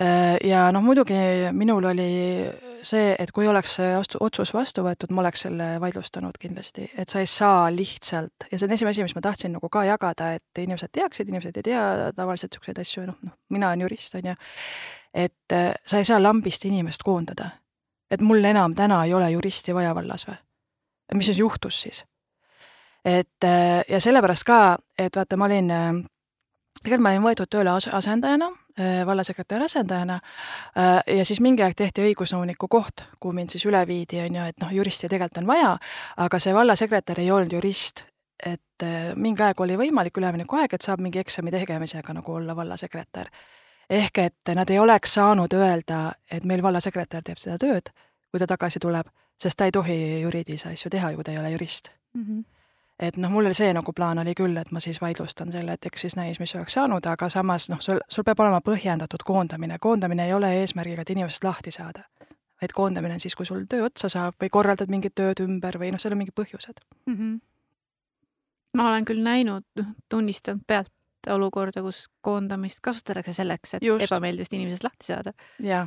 Äh, 0.00 0.38
ja 0.48 0.70
noh, 0.72 0.82
muidugi 0.82 1.14
minul 1.52 1.84
oli 1.84 2.10
see, 2.82 3.10
et 3.18 3.32
kui 3.36 3.48
oleks 3.48 3.74
see 3.76 3.90
otsus 4.20 4.54
vastu 4.54 4.84
võetud, 4.86 5.12
ma 5.12 5.20
oleks 5.20 5.44
selle 5.44 5.66
vaidlustanud 5.82 6.38
kindlasti, 6.40 6.86
et 6.96 7.12
sa 7.12 7.20
ei 7.20 7.28
saa 7.28 7.66
lihtsalt, 7.74 8.46
ja 8.48 8.58
see 8.58 8.64
on 8.64 8.72
esimene 8.72 8.94
asi, 8.94 9.04
mis 9.04 9.14
ma 9.18 9.20
tahtsin 9.26 9.52
nagu 9.58 9.68
ka 9.68 9.84
jagada, 9.84 10.32
et 10.38 10.62
inimesed 10.62 10.92
teaksid, 10.96 11.28
inimesed 11.28 11.60
ei 11.60 11.66
tea 11.68 11.82
tavaliselt 12.16 12.54
niisuguseid 12.54 12.80
asju, 12.80 13.04
noh, 13.10 13.18
noh, 13.26 13.36
mina 13.52 13.68
olen 13.68 13.84
jurist, 13.84 14.16
on 14.16 14.30
ju, 14.32 14.36
et 15.26 15.56
äh, 15.58 15.74
sa 15.84 16.00
ei 16.00 16.08
saa 16.08 16.22
lambist 16.22 16.64
inimest 16.64 17.04
koondada. 17.04 17.50
Et 18.10 18.20
mul 18.20 18.44
enam 18.44 18.74
täna 18.74 19.04
ei 19.04 19.14
ole 19.14 19.30
juristi 19.30 19.74
vaja 19.74 19.94
vallas 19.94 20.26
või? 20.28 20.38
mis 21.14 21.26
siis 21.30 21.38
juhtus 21.38 21.80
siis? 21.80 22.04
et 23.04 23.48
ja 23.88 24.00
sellepärast 24.00 24.46
ka, 24.46 24.78
et 24.98 25.16
vaata, 25.16 25.36
ma 25.36 25.48
olin, 25.48 25.70
tegelikult 26.82 27.04
ma 27.04 27.14
olin 27.14 27.24
võetud 27.24 27.50
tööle 27.50 27.72
as-, 27.76 27.88
asendajana 27.92 28.50
vallasekretäri 29.06 29.64
asendajana 29.64 30.20
ja 31.06 31.24
siis 31.24 31.40
mingi 31.40 31.62
aeg 31.62 31.74
tehti 31.76 32.04
õigusnõuniku 32.06 32.68
koht, 32.70 33.04
kuhu 33.20 33.34
mind 33.36 33.52
siis 33.52 33.66
üle 33.68 33.82
viidi, 33.86 34.20
on 34.24 34.38
ju, 34.38 34.46
et 34.48 34.62
noh, 34.62 34.72
juristi 34.72 35.08
tegelikult 35.08 35.42
on 35.42 35.50
vaja, 35.50 35.74
aga 36.24 36.40
see 36.40 36.54
vallasekretär 36.56 37.20
ei 37.20 37.30
olnud 37.34 37.52
jurist, 37.58 38.04
et 38.46 38.86
mingi 39.20 39.44
aeg 39.44 39.60
oli 39.60 39.76
võimalik 39.76 40.16
üleminekuaeg, 40.16 40.74
et 40.74 40.86
saab 40.86 41.02
mingi 41.04 41.20
eksami 41.20 41.52
tegemisega 41.52 42.14
nagu 42.16 42.38
olla 42.38 42.56
vallasekretär. 42.56 43.28
Ehk 43.90 44.18
et 44.18 44.54
nad 44.54 44.70
ei 44.70 44.78
oleks 44.78 45.14
saanud 45.14 45.52
öelda, 45.52 46.12
et 46.30 46.44
meil 46.44 46.62
vallasekretär 46.62 47.26
teeb 47.26 47.38
seda 47.38 47.58
tööd, 47.58 47.90
kui 48.30 48.40
ta 48.40 48.46
tagasi 48.46 48.78
tuleb, 48.78 49.10
sest 49.40 49.58
ta 49.58 49.66
ei 49.66 49.74
tohi 49.74 49.98
juriidilisi 50.20 50.68
asju 50.68 50.90
teha, 50.90 51.12
kui 51.14 51.26
ta 51.26 51.34
ei 51.34 51.38
ole 51.38 51.50
jurist 51.50 51.92
mm. 52.14 52.24
-hmm 52.24 52.44
et 53.00 53.16
noh, 53.16 53.30
mul 53.32 53.48
oli 53.48 53.56
see 53.56 53.72
nagu 53.72 53.92
plaan 53.96 54.18
oli 54.18 54.34
küll, 54.36 54.56
et 54.60 54.70
ma 54.72 54.80
siis 54.80 55.00
vaidlustan 55.00 55.52
selle, 55.52 55.72
et 55.72 55.86
eks 55.86 56.00
siis 56.00 56.16
näis, 56.16 56.40
mis 56.40 56.54
oleks 56.54 56.76
saanud, 56.76 57.06
aga 57.06 57.28
samas 57.32 57.70
noh, 57.72 57.80
sul, 57.80 58.00
sul 58.08 58.26
peab 58.28 58.42
olema 58.44 58.60
põhjendatud 58.60 59.24
koondamine, 59.24 59.78
koondamine 59.80 60.26
ei 60.26 60.34
ole 60.36 60.52
eesmärgiga, 60.60 61.02
et 61.02 61.10
inimesest 61.10 61.44
lahti 61.44 61.70
saada. 61.70 62.04
vaid 62.60 62.72
koondamine 62.76 63.14
on 63.14 63.20
siis, 63.20 63.34
kui 63.34 63.46
sul 63.46 63.64
töö 63.68 63.84
otsa 63.84 64.08
saab 64.12 64.34
või 64.42 64.50
korraldad 64.52 64.90
mingit 64.92 65.14
tööd 65.14 65.40
ümber 65.40 65.78
või 65.80 65.94
noh, 65.94 66.00
seal 66.00 66.12
on 66.12 66.18
mingid 66.18 66.36
põhjused 66.36 66.82
mm. 67.06 67.16
-hmm. 67.16 67.40
ma 68.76 68.88
olen 68.88 69.04
küll 69.04 69.22
näinud, 69.24 69.64
noh, 69.76 69.86
tunnistanud 70.08 70.60
pealt 70.66 70.92
olukorda, 71.28 71.82
kus 71.82 72.06
koondamist 72.24 72.80
kasutatakse 72.82 73.32
selleks, 73.36 73.74
et 73.74 73.82
just. 73.82 74.06
ebameeldivast 74.08 74.54
inimesest 74.56 74.86
lahti 74.86 75.10
saada. 75.12 75.32
jaa 75.58 75.86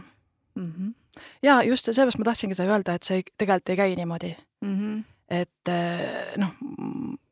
mm 0.56 0.72
-hmm.. 0.72 1.22
jaa, 1.44 1.64
just, 1.64 1.86
sellepärast 1.86 2.18
ma 2.18 2.30
tahtsingi 2.30 2.56
seda 2.56 2.76
öelda, 2.76 2.94
et 2.94 3.04
see 3.04 3.24
tegelikult 3.38 3.70
ei 3.70 3.76
käi 3.76 3.96
niimoodi 3.96 4.36
mm. 4.62 4.78
-hmm 4.78 5.04
et 5.34 5.70
eh, 5.72 6.38
noh, 6.38 6.52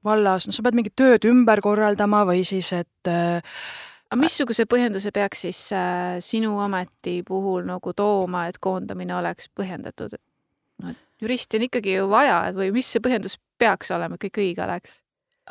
vallas, 0.05 0.47
noh, 0.47 0.55
sa 0.55 0.63
pead 0.63 0.77
mingit 0.77 0.95
tööd 0.95 1.25
ümber 1.29 1.61
korraldama 1.61 2.23
või 2.25 2.43
siis, 2.47 2.71
et 2.73 3.09
äh, 3.11 3.43
aga 4.09 4.19
missuguse 4.19 4.65
põhjenduse 4.65 5.11
peaks 5.11 5.45
siis 5.45 5.59
äh, 5.75 6.17
sinu 6.23 6.57
ameti 6.63 7.21
puhul 7.27 7.67
nagu 7.67 7.93
tooma, 7.93 8.47
et 8.47 8.57
koondamine 8.57 9.15
oleks 9.15 9.51
põhjendatud? 9.59 10.17
no 10.81 10.95
juristi 11.21 11.59
on 11.59 11.67
ikkagi 11.67 11.95
ju 11.99 12.09
vaja 12.09 12.41
või 12.55 12.71
mis 12.73 12.89
see 12.89 13.03
põhjendus 13.03 13.37
peaks 13.61 13.91
olema, 13.93 14.17
et 14.17 14.25
kõik 14.25 14.41
õige 14.41 14.63
oleks? 14.65 15.01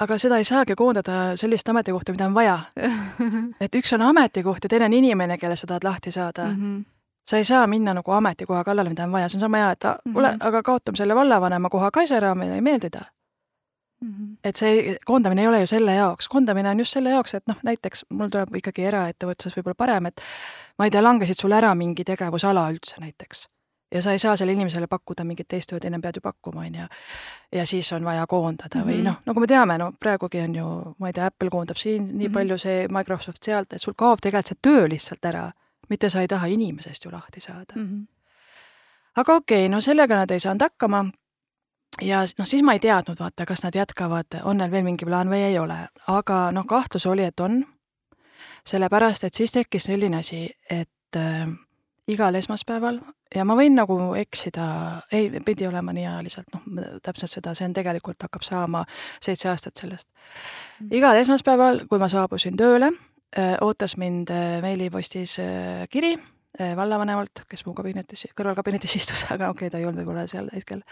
Aga 0.00 0.19
seda 0.19 0.38
ei 0.40 0.45
saagi 0.45 0.76
koondada 0.76 1.37
sellist 1.37 1.69
ametikohta, 1.69 2.12
mida 2.12 2.26
on 2.26 2.35
vaja 2.35 2.59
et 3.64 3.75
üks 3.75 3.92
on 3.97 4.02
ametikoht 4.02 4.64
ja 4.64 4.73
teine 4.73 4.88
on 4.88 4.97
inimene, 5.00 5.38
kelle 5.38 5.57
sa 5.57 5.66
tahad 5.66 5.85
lahti 5.85 6.11
saada 6.11 6.49
mm. 6.49 6.57
-hmm 6.57 6.88
sa 7.30 7.37
ei 7.37 7.45
saa 7.45 7.66
minna 7.66 7.95
nagu 7.95 8.11
ametikoha 8.11 8.64
kallale, 8.64 8.88
mida 8.88 9.04
on 9.04 9.12
vaja, 9.12 9.28
see 9.28 9.37
on 9.37 9.40
sama 9.40 9.57
hea, 9.57 9.71
et 9.71 9.85
mm 9.85 10.14
-hmm., 10.14 10.37
aga 10.40 10.62
kaotame 10.62 10.97
selle 10.97 11.14
vallavanema 11.14 11.69
koha 11.69 11.90
ka 11.90 12.00
ära, 12.16 12.35
meile 12.35 12.54
ei 12.54 12.61
meeldi 12.61 12.90
ta 12.90 13.00
mm. 14.00 14.09
-hmm. 14.09 14.37
et 14.45 14.57
see 14.57 14.97
koondamine 15.04 15.42
ei 15.42 15.49
ole 15.49 15.61
ju 15.61 15.66
selle 15.66 15.95
jaoks, 15.95 16.28
koondamine 16.28 16.71
on 16.71 16.78
just 16.78 16.92
selle 16.92 17.11
jaoks, 17.11 17.35
et 17.35 17.47
noh, 17.47 17.57
näiteks 17.62 18.04
mul 18.09 18.28
tuleb 18.28 18.54
ikkagi 18.54 18.85
eraettevõtluses 18.85 19.57
võib-olla 19.57 19.75
parem, 19.75 20.07
et 20.07 20.21
ma 20.78 20.85
ei 20.85 20.90
tea, 20.90 21.02
langesid 21.02 21.37
sul 21.37 21.52
ära 21.52 21.75
mingi 21.75 22.04
tegevusala 22.04 22.71
üldse 22.71 23.00
näiteks 23.00 23.49
ja 23.92 24.02
sa 24.02 24.12
ei 24.12 24.18
saa 24.18 24.37
sellele 24.37 24.59
inimesele 24.59 24.87
pakkuda 24.87 25.25
mingit 25.25 25.49
teist 25.49 25.70
tööd, 25.70 25.85
ennem 25.85 26.02
pead 26.02 26.16
ju 26.16 26.20
pakkuma, 26.20 26.61
on 26.61 26.75
ju. 26.75 26.87
ja 27.52 27.66
siis 27.66 27.92
on 27.92 28.04
vaja 28.04 28.26
koondada 28.26 28.78
mm 28.78 28.82
-hmm. 28.82 28.90
või 28.90 28.97
mhm. 28.97 29.04
noh, 29.04 29.16
nagu 29.26 29.40
me 29.40 29.47
teame, 29.47 29.78
no 29.78 29.92
praegugi 30.00 30.40
on 30.40 30.54
ju, 30.54 30.94
ma 30.99 31.06
ei 31.06 31.12
tea, 31.12 31.26
Apple 31.26 31.50
koondab 31.50 31.76
siin 31.76 32.04
nii 32.04 32.12
mm 32.12 32.20
-hmm. 32.20 32.35
palju, 32.35 32.59
see 32.59 32.88
Microsoft 32.88 33.42
sealt, 33.42 33.73
et 33.73 33.82
sul 33.82 33.94
kaob 33.97 34.18
tegelikult 34.20 34.47
see 34.47 34.59
töö 34.62 34.88
lihtsalt 34.88 35.25
ära 35.25 35.50
mitte 35.90 36.11
sa 36.11 36.20
ei 36.20 36.28
taha 36.28 36.47
inimesest 36.47 37.04
ju 37.04 37.11
lahti 37.12 37.40
saada 37.40 37.75
mm. 37.76 37.87
-hmm. 37.87 38.06
aga 39.16 39.35
okei 39.35 39.66
okay,, 39.66 39.68
no 39.68 39.80
sellega 39.80 40.14
nad 40.16 40.30
ei 40.30 40.40
saanud 40.40 40.62
hakkama 40.62 41.04
ja 42.02 42.20
noh, 42.38 42.47
siis 42.47 42.62
ma 42.62 42.73
ei 42.73 42.80
teadnud, 42.80 43.18
vaata, 43.18 43.47
kas 43.47 43.64
nad 43.64 43.75
jätkavad, 43.75 44.40
on 44.42 44.56
neil 44.56 44.70
veel 44.70 44.85
mingi 44.85 45.04
plaan 45.04 45.28
või 45.28 45.42
ei 45.50 45.59
ole, 45.59 45.78
aga 46.06 46.52
noh, 46.52 46.66
kahtlus 46.66 47.06
oli, 47.06 47.25
et 47.25 47.40
on. 47.40 47.64
sellepärast, 48.66 49.25
et 49.25 49.35
siis 49.35 49.52
tekkis 49.52 49.85
selline 49.85 50.16
asi, 50.16 50.50
et 50.70 51.16
äh, 51.16 51.49
igal 52.11 52.35
esmaspäeval 52.38 52.99
ja 53.35 53.45
ma 53.47 53.57
võin 53.59 53.76
nagu 53.79 53.97
eksida, 54.19 54.64
ei, 55.12 55.31
pidi 55.47 55.69
olema 55.69 55.95
nii 55.97 56.07
ajaliselt, 56.07 56.50
noh, 56.55 56.88
täpselt 57.05 57.33
seda, 57.33 57.55
see 57.55 57.69
on 57.69 57.76
tegelikult 57.76 58.26
hakkab 58.26 58.45
saama 58.47 58.85
seitse 59.23 59.50
aastat 59.50 59.81
sellest. 59.81 60.09
Mm. 60.81 60.90
igal 61.00 61.21
esmaspäeval, 61.21 61.85
kui 61.90 62.02
ma 62.02 62.11
saabusin 62.11 62.59
tööle, 62.59 62.93
ootas 63.62 63.97
mind 64.00 64.33
meilipostis 64.62 65.38
kiri 65.90 66.17
vallavanemalt, 66.76 67.45
kes 67.49 67.62
mu 67.67 67.75
kabinetis, 67.79 68.26
kõrvalkabinetis 68.37 68.97
istus, 69.00 69.25
aga 69.31 69.50
okei 69.50 69.69
okay,, 69.69 69.75
ta 69.75 69.79
ei 69.79 69.87
olnud 69.87 70.02
võib-olla 70.02 70.26
seal 70.31 70.50
hetkel, 70.55 70.83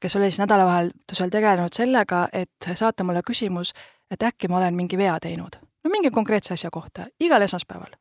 kes 0.00 0.16
oli 0.16 0.30
siis 0.30 0.42
nädalavahetusel 0.44 1.32
tegelenud 1.34 1.74
sellega, 1.76 2.28
et 2.32 2.70
saata 2.74 3.04
mulle 3.04 3.24
küsimus, 3.26 3.74
et 4.10 4.22
äkki 4.22 4.48
ma 4.48 4.62
olen 4.62 4.78
mingi 4.78 4.98
vea 4.98 5.18
teinud. 5.20 5.58
no 5.84 5.90
mingi 5.90 6.10
konkreetse 6.10 6.54
asja 6.54 6.70
kohta, 6.70 7.08
igal 7.20 7.42
esmaspäeval 7.42 7.99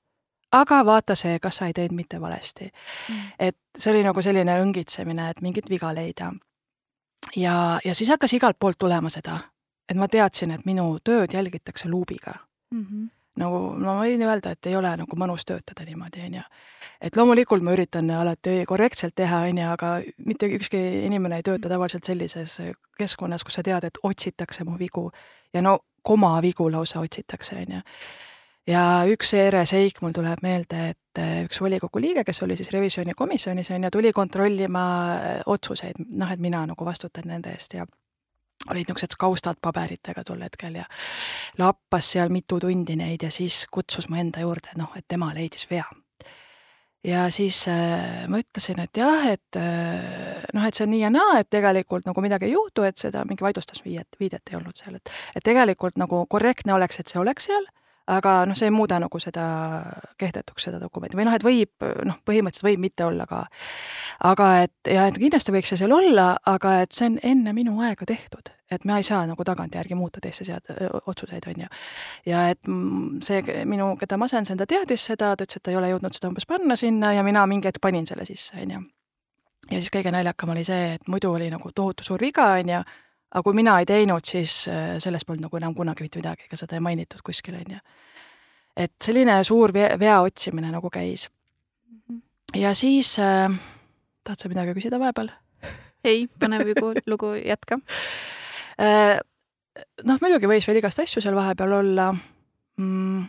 aga 0.51 0.85
vaata 0.85 1.15
see, 1.15 1.37
kas 1.41 1.61
sa 1.61 1.67
ei 1.69 1.73
teinud 1.73 1.95
mitte 1.95 2.21
valesti 2.21 2.65
mm.. 2.65 3.31
et 3.39 3.57
see 3.77 3.93
oli 3.93 4.03
nagu 4.03 4.21
selline 4.21 4.57
õngitsemine, 4.63 5.29
et 5.29 5.41
mingit 5.45 5.69
viga 5.69 5.93
leida. 5.95 6.31
ja, 7.35 7.79
ja 7.85 7.95
siis 7.95 8.09
hakkas 8.09 8.33
igalt 8.33 8.59
poolt 8.59 8.79
tulema 8.79 9.09
seda, 9.09 9.39
et 9.89 9.97
ma 9.97 10.07
teadsin, 10.07 10.51
et 10.51 10.65
minu 10.65 10.91
tööd 11.03 11.33
jälgitakse 11.33 11.89
luubiga 11.89 12.33
mm. 12.71 12.85
-hmm. 12.85 13.09
nagu 13.43 13.59
no 13.77 13.93
ma 13.93 13.99
võin 14.03 14.21
öelda, 14.25 14.51
et 14.51 14.65
ei 14.65 14.75
ole 14.75 14.95
nagu 14.97 15.17
mõnus 15.17 15.45
töötada 15.45 15.85
niimoodi, 15.85 16.25
on 16.25 16.33
ju. 16.33 16.41
et 17.01 17.15
loomulikult 17.15 17.63
ma 17.63 17.75
üritan 17.77 18.09
alati 18.11 18.63
korrektselt 18.67 19.15
teha, 19.15 19.43
on 19.49 19.57
ju, 19.57 19.67
aga 19.69 20.01
mitte 20.17 20.47
ükski 20.47 21.05
inimene 21.05 21.35
ei 21.35 21.43
tööta 21.43 21.69
tavaliselt 21.69 22.03
sellises 22.03 22.61
keskkonnas, 22.97 23.43
kus 23.43 23.53
sa 23.53 23.63
tead, 23.63 23.83
et 23.83 23.97
otsitakse 24.03 24.63
mu 24.63 24.79
vigu 24.79 25.11
ja 25.53 25.61
no 25.61 25.79
komavigu 26.01 26.71
lausa 26.71 26.99
otsitakse, 26.99 27.55
on 27.55 27.75
ju 27.75 27.81
ja 28.69 28.83
üks 29.09 29.33
ere 29.37 29.63
seik 29.69 30.01
mul 30.03 30.13
tuleb 30.15 30.43
meelde, 30.45 30.89
et 30.93 31.21
äh, 31.21 31.39
üks 31.47 31.61
volikogu 31.61 32.01
liige, 32.01 32.23
kes 32.27 32.43
oli 32.45 32.57
siis 32.59 32.71
revisjonikomisjonis, 32.75 33.71
on 33.75 33.87
ju, 33.87 33.93
tuli 33.93 34.13
kontrollima 34.15 34.83
äh, 35.15 35.31
otsuseid, 35.49 36.01
noh, 36.09 36.31
et 36.31 36.43
mina 36.43 36.65
nagu 36.69 36.85
vastutan 36.85 37.29
nende 37.29 37.53
eest 37.55 37.77
ja 37.77 37.87
olid 38.67 38.89
niisugused 38.89 39.15
kaustad 39.19 39.59
paberitega 39.61 40.23
tol 40.27 40.41
hetkel 40.43 40.81
ja 40.81 40.83
lappas 41.61 42.11
seal 42.11 42.31
mitu 42.33 42.59
tundi 42.59 42.97
neid 42.99 43.23
ja 43.23 43.31
siis 43.31 43.63
kutsus 43.71 44.09
mu 44.11 44.19
enda 44.19 44.43
juurde, 44.43 44.75
noh, 44.77 44.91
et 44.99 45.07
tema 45.07 45.31
leidis 45.33 45.65
vea. 45.71 45.87
ja 47.03 47.29
siis 47.31 47.63
äh, 47.71 48.27
ma 48.27 48.41
ütlesin, 48.43 48.83
et 48.83 48.97
jah, 48.99 49.25
et 49.31 49.57
äh, 49.57 50.43
noh, 50.53 50.67
et 50.67 50.75
see 50.75 50.85
on 50.85 50.93
nii 50.93 51.01
ja 51.05 51.09
naa, 51.13 51.39
et 51.39 51.49
tegelikult 51.49 52.05
nagu 52.05 52.21
midagi 52.21 52.49
ei 52.49 52.57
juhtu, 52.57 52.83
et 52.83 52.99
seda 52.99 53.23
mingi 53.25 53.45
vaidlustusviidet, 53.47 54.19
viidet 54.19 54.51
ei 54.51 54.59
olnud 54.59 54.77
seal, 54.77 54.99
et 54.99 55.17
et 55.39 55.43
tegelikult 55.43 55.97
nagu 55.97 56.25
korrektne 56.27 56.75
oleks, 56.75 56.99
et 56.99 57.07
see 57.07 57.21
oleks 57.23 57.47
seal 57.47 57.65
aga 58.09 58.33
noh, 58.49 58.57
see 58.57 58.69
ei 58.69 58.73
muuda 58.73 58.99
nagu 59.01 59.21
seda 59.21 59.45
kehtetuks, 60.19 60.65
seda 60.67 60.79
dokumenti 60.81 61.17
või 61.17 61.27
noh, 61.27 61.35
et 61.37 61.45
võib 61.45 61.85
noh, 62.07 62.19
põhimõtteliselt 62.25 62.65
võib 62.65 62.83
mitte 62.83 63.05
olla 63.05 63.25
ka. 63.29 63.43
aga 64.29 64.47
et 64.65 64.91
ja 64.93 65.05
et 65.09 65.19
kindlasti 65.19 65.53
võiks 65.53 65.73
see 65.73 65.81
seal 65.81 65.93
olla, 65.93 66.31
aga 66.49 66.79
et 66.83 66.95
see 66.95 67.09
on 67.11 67.19
enne 67.23 67.53
minu 67.53 67.77
aega 67.85 68.07
tehtud, 68.09 68.51
et 68.71 68.85
ma 68.89 68.99
ei 68.99 69.05
saa 69.05 69.25
nagu 69.29 69.45
tagantjärgi 69.45 69.97
muuta 69.97 70.21
teiste 70.23 70.47
sead-, 70.47 70.71
otsuseid, 71.05 71.45
on 71.51 71.65
ju. 71.65 71.73
ja 72.29 72.47
et 72.53 72.71
see 73.25 73.65
minu, 73.69 73.91
keda 73.99 74.17
ma 74.17 74.29
asendasin, 74.29 74.57
ta 74.61 74.69
teadis 74.69 75.05
seda, 75.11 75.35
ta 75.35 75.45
ütles, 75.45 75.59
et 75.59 75.67
ta 75.67 75.73
ei 75.73 75.81
ole 75.81 75.91
jõudnud 75.93 76.15
seda 76.17 76.31
umbes 76.31 76.49
panna 76.49 76.79
sinna 76.79 77.13
ja 77.17 77.25
mina 77.25 77.45
mingi 77.49 77.69
hetk 77.69 77.81
panin 77.83 78.09
selle 78.09 78.25
sisse, 78.29 78.57
on 78.61 78.73
ju. 78.77 78.81
ja 79.69 79.77
siis 79.77 79.93
kõige 79.93 80.13
naljakam 80.15 80.55
oli 80.55 80.65
see, 80.65 80.95
et 80.97 81.07
muidu 81.11 81.35
oli 81.35 81.51
nagu 81.53 81.71
tohutu 81.75 82.07
suur 82.07 82.25
viga, 82.25 82.55
on 82.57 82.73
ju 82.77 82.81
aga 83.29 83.43
kui 83.45 83.57
mina 83.57 83.77
ei 83.79 83.87
teinud, 83.89 84.25
siis 84.25 84.63
äh, 84.71 84.95
sellest 85.01 85.27
polnud 85.27 85.45
nagu 85.45 85.59
enam 85.59 85.75
kunagi 85.77 86.05
mitte 86.05 86.21
midagi, 86.21 86.47
ega 86.49 86.57
seda 86.57 86.77
ei 86.77 86.83
mainitud 86.83 87.21
kuskil, 87.25 87.59
on 87.59 87.75
ju. 87.75 87.81
et 88.85 88.95
selline 89.03 89.37
suur 89.45 89.73
vea, 89.73 89.91
vea 89.99 90.19
otsimine 90.25 90.71
nagu 90.73 90.89
käis. 90.93 91.29
Mhm. 91.89 92.19
ja 92.61 92.73
siis 92.73 93.17
äh,, 93.19 93.53
tahad 94.23 94.41
sa 94.41 94.49
midagi 94.49 94.73
küsida 94.77 94.99
vahepeal? 94.99 95.31
ei, 96.03 96.27
põnev 96.39 96.65
lugu, 96.71 96.93
lugu 97.13 97.33
jätka 97.37 97.79
äh,. 98.81 99.19
noh, 100.03 100.21
muidugi 100.21 100.49
võis 100.49 100.67
veel 100.67 100.81
igast 100.81 101.05
asju 101.05 101.21
seal 101.21 101.37
vahepeal 101.37 101.77
olla 101.83 102.11
mm,, 102.13 103.25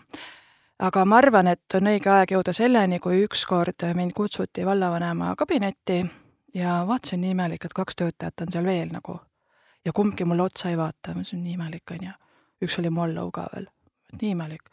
aga 0.89 1.05
ma 1.05 1.21
arvan, 1.21 1.53
et 1.53 1.77
on 1.77 1.93
õige 1.93 2.09
aeg 2.15 2.33
jõuda 2.39 2.57
selleni, 2.57 3.03
kui 3.05 3.21
ükskord 3.27 3.85
mind 3.95 4.17
kutsuti 4.17 4.65
vallavanema 4.65 5.35
kabinetti 5.37 6.05
ja 6.57 6.81
vaatasin 6.89 7.21
nii 7.21 7.37
imelik, 7.37 7.69
et 7.69 7.77
kaks 7.77 8.01
töötajat 8.01 8.47
on 8.47 8.55
seal 8.55 8.65
veel 8.65 8.89
nagu 8.95 9.21
ja 9.85 9.93
kumbki 9.93 10.25
mulle 10.25 10.43
otsa 10.43 10.71
ei 10.71 10.77
vaata, 10.77 11.15
see 11.23 11.39
on 11.39 11.45
nii 11.45 11.57
imelik, 11.59 11.91
on 11.91 12.07
ju. 12.07 12.13
üks 12.65 12.79
oli 12.81 12.91
mu 12.91 13.03
alluv 13.03 13.31
ka 13.33 13.47
veel, 13.55 13.67
nii 14.21 14.31
imelik. 14.37 14.69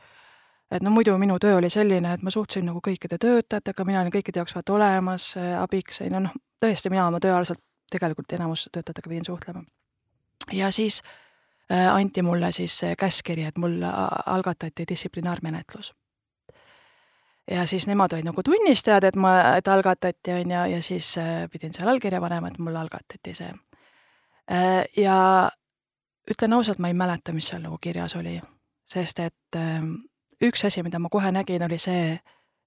et 0.71 0.83
no 0.83 0.91
muidu 0.91 1.17
minu 1.17 1.39
töö 1.39 1.57
oli 1.57 1.69
selline, 1.69 2.13
et 2.13 2.21
ma 2.21 2.31
suhtlesin 2.31 2.65
nagu 2.67 2.81
kõikide 2.87 3.17
töötajatega, 3.17 3.85
mina 3.85 4.01
olin 4.01 4.11
kõikide 4.11 4.43
jaoks 4.43 4.55
vaata 4.55 4.73
olemas, 4.73 5.35
abiks, 5.61 6.01
on 6.01 6.13
ju, 6.13 6.23
noh, 6.27 6.35
tõesti, 6.63 6.91
mina 6.91 7.07
oma 7.07 7.21
tööalaselt 7.23 7.63
tegelikult 7.91 8.33
enamus 8.35 8.67
töötajatega 8.71 9.09
pidin 9.09 9.25
suhtlema. 9.25 9.63
ja 10.51 10.71
siis 10.71 11.01
äh, 11.71 11.87
anti 11.93 12.21
mulle 12.21 12.51
siis 12.51 12.81
käskkiri, 12.97 13.43
et 13.43 13.57
mul 13.57 13.79
algatati 14.25 14.85
distsiplinaarmenetlus 14.89 15.93
ja 17.51 17.65
siis 17.65 17.87
nemad 17.87 18.13
olid 18.13 18.27
nagu 18.27 18.43
tunnistajad, 18.43 19.03
et 19.03 19.15
ma, 19.15 19.55
et 19.57 19.67
algatati, 19.67 20.31
on 20.31 20.51
ju, 20.51 20.65
ja 20.75 20.81
siis 20.81 21.17
äh, 21.17 21.47
pidin 21.51 21.73
seal 21.73 21.87
allkirja 21.87 22.19
panema, 22.21 22.51
et 22.51 22.59
mul 22.59 22.75
algatati 22.75 23.33
see 23.33 23.53
ja 24.97 25.17
ütlen 26.31 26.53
ausalt, 26.53 26.79
ma 26.79 26.91
ei 26.91 26.97
mäleta, 26.97 27.33
mis 27.35 27.47
seal 27.49 27.63
nagu 27.63 27.77
kirjas 27.81 28.15
oli, 28.15 28.37
sest 28.87 29.19
et 29.23 29.59
ähm, 29.59 29.93
üks 30.43 30.65
asi, 30.67 30.83
mida 30.83 30.99
ma 30.99 31.09
kohe 31.11 31.31
nägin, 31.31 31.63
oli 31.63 31.79
see, 31.81 32.13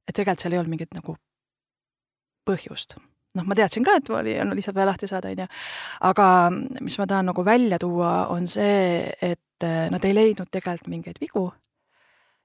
et 0.09 0.17
tegelikult 0.17 0.45
seal 0.45 0.57
ei 0.57 0.61
olnud 0.63 0.75
mingit 0.75 0.97
nagu 0.97 1.17
põhjust. 2.49 2.97
noh, 3.37 3.47
ma 3.47 3.55
teadsin 3.55 3.85
ka, 3.87 3.95
et 4.01 4.09
oli, 4.11 4.35
on 4.43 4.51
lihtsalt 4.59 4.75
vaja 4.75 4.89
lahti 4.91 5.07
saada, 5.07 5.31
on 5.31 5.45
ju, 5.45 5.49
aga 6.09 6.27
mis 6.81 6.99
ma 6.99 7.07
tahan 7.07 7.31
nagu 7.31 7.45
välja 7.47 7.79
tuua, 7.79 8.27
on 8.35 8.49
see, 8.51 9.07
et 9.23 9.67
äh, 9.67 9.87
nad 9.93 10.05
ei 10.05 10.17
leidnud 10.17 10.51
tegelikult 10.51 10.91
mingeid 10.91 11.21
vigu 11.23 11.51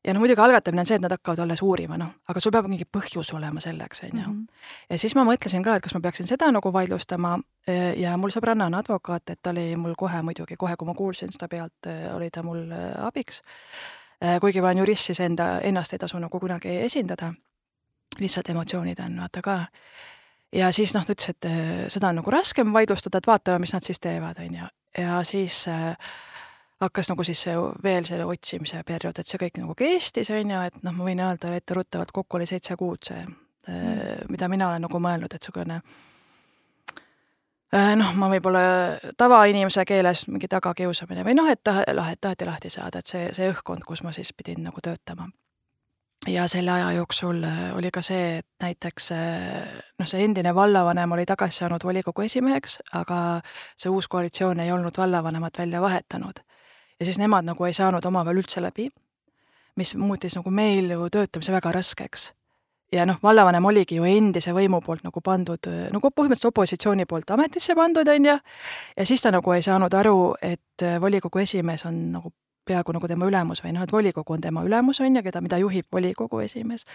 ja 0.06 0.14
no 0.14 0.20
muidugi 0.20 0.42
algatamine 0.42 0.84
on 0.84 0.86
see, 0.90 1.00
et 1.00 1.04
nad 1.04 1.14
hakkavad 1.16 1.42
alles 1.44 1.62
uurima, 1.66 1.98
noh, 1.98 2.12
aga 2.30 2.42
sul 2.44 2.54
peab 2.54 2.68
mingi 2.70 2.86
põhjus 2.98 3.32
olema 3.36 3.62
selleks, 3.64 4.04
on 4.06 4.20
ju. 4.20 4.28
Mhm. 4.28 4.64
ja 4.90 5.00
siis 5.02 5.16
ma 5.18 5.26
mõtlesin 5.26 5.66
ka, 5.66 5.76
et 5.76 5.84
kas 5.84 5.96
ma 5.98 6.02
peaksin 6.06 6.28
seda 6.30 6.52
nagu 6.54 6.74
vaidlustama 6.74 7.38
ja 7.98 8.16
mul 8.22 8.34
sõbranna 8.34 8.70
on 8.70 8.78
advokaat, 8.78 9.30
et 9.30 9.42
ta 9.42 9.54
oli 9.54 9.76
mul 9.76 9.96
kohe 9.98 10.22
muidugi, 10.22 10.58
kohe 10.58 10.76
kui 10.78 10.88
ma 10.88 10.94
kuulsin 10.94 11.34
seda 11.34 11.50
pealt, 11.50 11.90
oli 12.14 12.30
ta 12.30 12.44
mul 12.44 12.62
e, 12.72 12.82
abiks. 13.08 13.42
kuigi 14.42 14.62
ma 14.62 14.70
olen 14.70 14.84
jurist, 14.84 15.10
siis 15.10 15.20
enda, 15.20 15.60
ennast 15.62 15.94
ei 15.94 16.00
tasu 16.00 16.20
nagu 16.20 16.40
kunagi 16.40 16.78
esindada. 16.86 17.34
lihtsalt 18.20 18.50
emotsioonid 18.50 19.00
on 19.00 19.18
vaata 19.20 19.42
ka. 19.42 19.66
ja 20.54 20.72
siis 20.72 20.94
noh, 20.94 21.06
ta 21.06 21.14
ütles, 21.14 21.30
et 21.30 21.92
seda 21.92 22.10
on 22.10 22.22
nagu 22.22 22.32
raskem 22.32 22.74
vaidlustada, 22.74 23.18
et 23.18 23.28
vaatame, 23.28 23.60
mis 23.60 23.74
nad 23.74 23.84
siis 23.84 24.00
teevad, 24.00 24.38
on 24.40 24.56
ju. 24.56 24.70
ja 24.98 25.24
siis 25.24 25.68
äh, 25.68 25.98
hakkas 26.82 27.10
nagu 27.10 27.24
siis 27.24 27.42
see 27.48 27.56
veel 27.84 28.08
selle 28.08 28.26
otsimise 28.28 28.82
periood, 28.88 29.20
et 29.20 29.30
see 29.30 29.40
kõik 29.42 29.62
nagu 29.62 29.76
kestis, 29.80 30.32
on 30.34 30.52
ju, 30.52 30.64
et 30.68 30.82
noh, 30.84 30.96
ma 30.96 31.08
võin 31.08 31.22
öelda 31.24 31.54
etteruttavalt, 31.56 32.12
kokku 32.16 32.40
oli 32.40 32.48
seitse 32.50 32.76
kuud 32.80 33.08
see 33.08 33.22
mm., 33.24 34.28
mida 34.30 34.50
mina 34.52 34.70
olen 34.70 34.84
nagu 34.86 35.00
mõelnud, 35.02 35.32
et 35.32 35.40
niisugune 35.40 35.80
äh, 37.72 37.94
noh, 37.96 38.12
ma 38.20 38.30
võib-olla 38.34 38.66
tavainimese 39.18 39.86
keeles 39.88 40.26
mingi 40.28 40.52
tagakiusamine 40.52 41.24
või 41.28 41.38
noh, 41.40 41.50
et 41.52 41.64
tahe, 41.64 41.88
taheti 42.22 42.50
lahti 42.50 42.74
saada, 42.74 43.00
et 43.00 43.10
see, 43.10 43.32
see 43.36 43.50
õhkkond, 43.54 43.88
kus 43.88 44.04
ma 44.04 44.14
siis 44.16 44.34
pidin 44.36 44.64
nagu 44.68 44.84
töötama. 44.84 45.30
ja 46.28 46.48
selle 46.52 46.72
aja 46.72 46.92
jooksul 46.92 47.44
äh, 47.44 47.70
oli 47.78 47.92
ka 47.92 48.02
see, 48.04 48.42
et 48.44 48.48
näiteks 48.62 49.12
noh, 49.16 50.08
see 50.08 50.24
endine 50.28 50.56
vallavanem 50.56 51.12
oli 51.12 51.26
tagasi 51.26 51.64
saanud 51.64 51.84
volikogu 51.84 52.28
esimeheks, 52.28 52.82
aga 53.00 53.40
see 53.78 53.90
uus 53.90 54.08
koalitsioon 54.12 54.60
ei 54.60 54.72
olnud 54.72 54.98
vallavanemat 54.98 55.58
välja 55.64 55.82
vahetanud 55.82 56.44
ja 57.00 57.06
siis 57.06 57.20
nemad 57.20 57.46
nagu 57.46 57.66
ei 57.66 57.74
saanud 57.74 58.06
omavahel 58.06 58.42
üldse 58.44 58.64
läbi, 58.64 58.90
mis 59.76 59.96
muutis 60.00 60.36
nagu 60.38 60.52
meil 60.52 60.90
ju 60.92 61.10
töötamise 61.12 61.54
väga 61.56 61.72
raskeks. 61.76 62.34
ja 62.92 63.06
noh, 63.06 63.18
vallavanem 63.24 63.66
oligi 63.66 63.98
ju 63.98 64.06
endise 64.08 64.54
võimu 64.54 64.80
poolt 64.86 65.04
nagu 65.04 65.22
pandud, 65.22 65.68
nagu 65.92 66.10
põhimõtteliselt 66.16 66.52
opositsiooni 66.54 67.06
poolt 67.06 67.32
ametisse 67.34 67.76
pandud, 67.76 68.08
on 68.08 68.26
ju, 68.26 68.36
ja 68.98 69.06
siis 69.06 69.22
ta 69.22 69.32
nagu 69.36 69.52
ei 69.52 69.62
saanud 69.66 69.94
aru, 69.94 70.36
et 70.42 70.86
volikogu 71.02 71.42
esimees 71.42 71.86
on 71.86 71.98
nagu 72.14 72.32
peaaegu 72.66 72.96
nagu 72.96 73.08
tema 73.08 73.28
ülemus 73.30 73.62
või 73.64 73.74
noh, 73.76 73.84
et 73.86 73.92
volikogu 73.94 74.34
on 74.34 74.42
tema 74.42 74.64
ülemus, 74.66 75.00
on 75.02 75.18
ju, 75.18 75.24
keda, 75.26 75.42
mida 75.44 75.58
juhib 75.62 75.86
volikogu 75.94 76.40
esimees. 76.46 76.86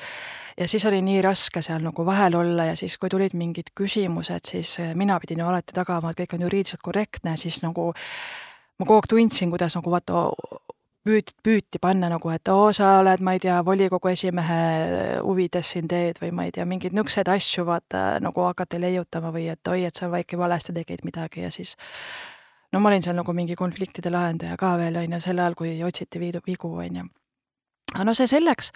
ja 0.59 0.69
siis 0.69 0.87
oli 0.87 1.03
nii 1.03 1.23
raske 1.23 1.63
seal 1.63 1.83
nagu 1.85 2.07
vahel 2.07 2.39
olla 2.39 2.71
ja 2.71 2.77
siis, 2.77 2.97
kui 2.99 3.11
tulid 3.11 3.35
mingid 3.39 3.75
küsimused, 3.75 4.51
siis 4.51 4.79
mina 4.95 5.19
pidin 5.21 5.45
ju 5.45 5.51
alati 5.51 5.77
tagama, 5.77 6.11
et 6.11 6.23
kõik 6.23 6.39
on 6.39 6.47
juriidiliselt 6.47 6.83
korrektne, 6.83 7.37
siis 7.37 7.63
nagu 7.63 7.93
ma 8.81 8.89
kogu 8.89 9.03
aeg 9.03 9.11
tundsin, 9.13 9.53
kuidas 9.53 9.77
nagu 9.77 9.93
vaata 9.93 10.25
püüti, 11.05 11.37
püüti 11.45 11.81
panna 11.83 12.09
nagu, 12.13 12.33
et 12.33 12.49
oo, 12.53 12.71
sa 12.77 12.97
oled, 13.01 13.23
ma 13.25 13.35
ei 13.37 13.43
tea, 13.43 13.59
volikogu 13.65 14.11
esimehe 14.13 14.61
huvides 15.25 15.75
siin 15.75 15.89
teed 15.91 16.21
või 16.23 16.33
ma 16.37 16.47
ei 16.49 16.55
tea, 16.57 16.67
mingeid 16.69 16.97
niisuguseid 16.97 17.31
asju 17.33 17.67
vaata 17.69 18.05
nagu 18.25 18.45
hakati 18.49 18.81
leiutama 18.81 19.33
või 19.35 19.49
et 19.53 19.73
oi, 19.73 19.85
et 19.89 19.97
sa 19.97 20.11
väike 20.13 20.39
valesti 20.41 20.77
tegid 20.77 21.05
midagi 21.05 21.45
ja 21.47 21.53
siis 21.55 21.77
no 22.73 22.81
ma 22.81 22.93
olin 22.93 23.05
seal 23.05 23.19
nagu 23.19 23.35
mingi 23.37 23.57
konfliktide 23.59 24.13
lahendaja 24.13 24.57
ka 24.61 24.77
veel, 24.81 25.01
on 25.01 25.17
ju, 25.17 25.23
sel 25.25 25.41
ajal, 25.43 25.57
kui 25.59 25.75
otsiti 25.85 26.23
viidu, 26.23 26.45
vigu, 26.47 26.73
on 26.85 27.03
ju. 27.03 27.09
aga 27.95 28.07
no 28.07 28.15
see 28.15 28.31
selleks 28.31 28.73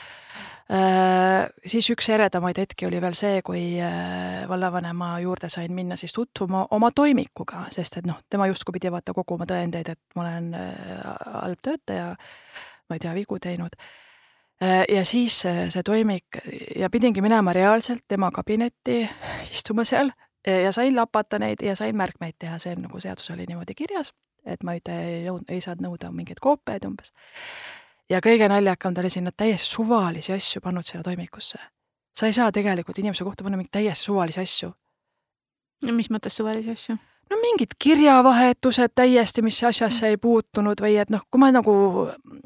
siis 1.67 1.91
üks 1.93 2.09
eredamaid 2.09 2.57
hetki 2.59 2.87
oli 2.89 3.01
veel 3.03 3.17
see, 3.19 3.43
kui 3.45 3.63
äh, 3.85 4.45
vallavanema 4.49 5.19
juurde 5.21 5.51
sain 5.53 5.73
minna 5.77 5.97
siis 6.01 6.15
tutvuma 6.17 6.67
oma 6.71 6.91
toimikuga, 6.95 7.67
sest 7.75 7.99
et 8.01 8.09
noh, 8.09 8.23
tema 8.31 8.47
justkui 8.49 8.79
pidi 8.79 8.93
vaata 8.93 9.13
koguma 9.13 9.45
tõendeid, 9.49 9.93
et 9.93 10.01
ma 10.17 10.25
olen 10.25 10.49
äh, 10.57 10.97
halb 11.45 11.61
töötaja, 11.63 12.15
ma 12.89 12.97
ei 12.97 13.05
tea, 13.05 13.15
vigu 13.15 13.39
teinud. 13.41 13.77
ja 14.65 15.03
siis 15.05 15.41
see 15.43 15.83
toimik 15.85 16.39
ja 16.79 16.89
pidingi 16.91 17.21
minema 17.21 17.53
reaalselt 17.53 18.05
tema 18.09 18.31
kabinetti, 18.33 19.03
istuma 19.53 19.85
seal 19.85 20.13
ja 20.47 20.71
sain 20.73 20.97
lapata 20.97 21.41
neid 21.43 21.61
ja 21.63 21.75
sain 21.77 21.97
märkmeid 21.97 22.39
teha, 22.39 22.59
see 22.63 22.77
nagu 22.79 23.01
seadus 23.01 23.31
oli 23.35 23.49
niimoodi 23.49 23.75
kirjas, 23.75 24.13
et 24.47 24.63
ma 24.63 24.77
ei, 24.79 24.81
ei, 24.89 25.27
ei 25.49 25.61
saanud 25.61 25.89
nõuda 25.89 26.13
mingeid 26.15 26.41
koopiaid 26.41 26.87
umbes 26.87 27.13
ja 28.11 28.21
kõige 28.25 28.49
naljakam, 28.49 28.95
ta 28.95 29.01
oli 29.01 29.11
sinna 29.11 29.33
täiesti 29.37 29.69
suvalisi 29.69 30.33
asju 30.33 30.61
pannud 30.61 30.87
sinna 30.87 31.03
toimikusse. 31.03 31.59
sa 32.15 32.27
ei 32.27 32.33
saa 32.33 32.53
tegelikult 32.53 32.99
inimese 32.99 33.25
kohta 33.25 33.45
panna 33.45 33.57
mingeid 33.57 33.73
täiesti 33.73 34.05
suvalisi 34.05 34.41
asju. 34.41 34.73
no 35.83 35.93
mis 35.93 36.11
mõttes 36.11 36.37
suvalisi 36.37 36.71
asju? 36.71 36.97
no 37.31 37.37
mingid 37.41 37.75
kirjavahetused 37.79 38.95
täiesti, 38.95 39.43
mis 39.43 39.65
asjasse 39.65 40.09
ei 40.09 40.17
puutunud 40.17 40.81
või 40.81 40.97
et 41.01 41.11
noh, 41.11 41.23
kui 41.31 41.41
ma 41.41 41.51
nagu 41.53 41.75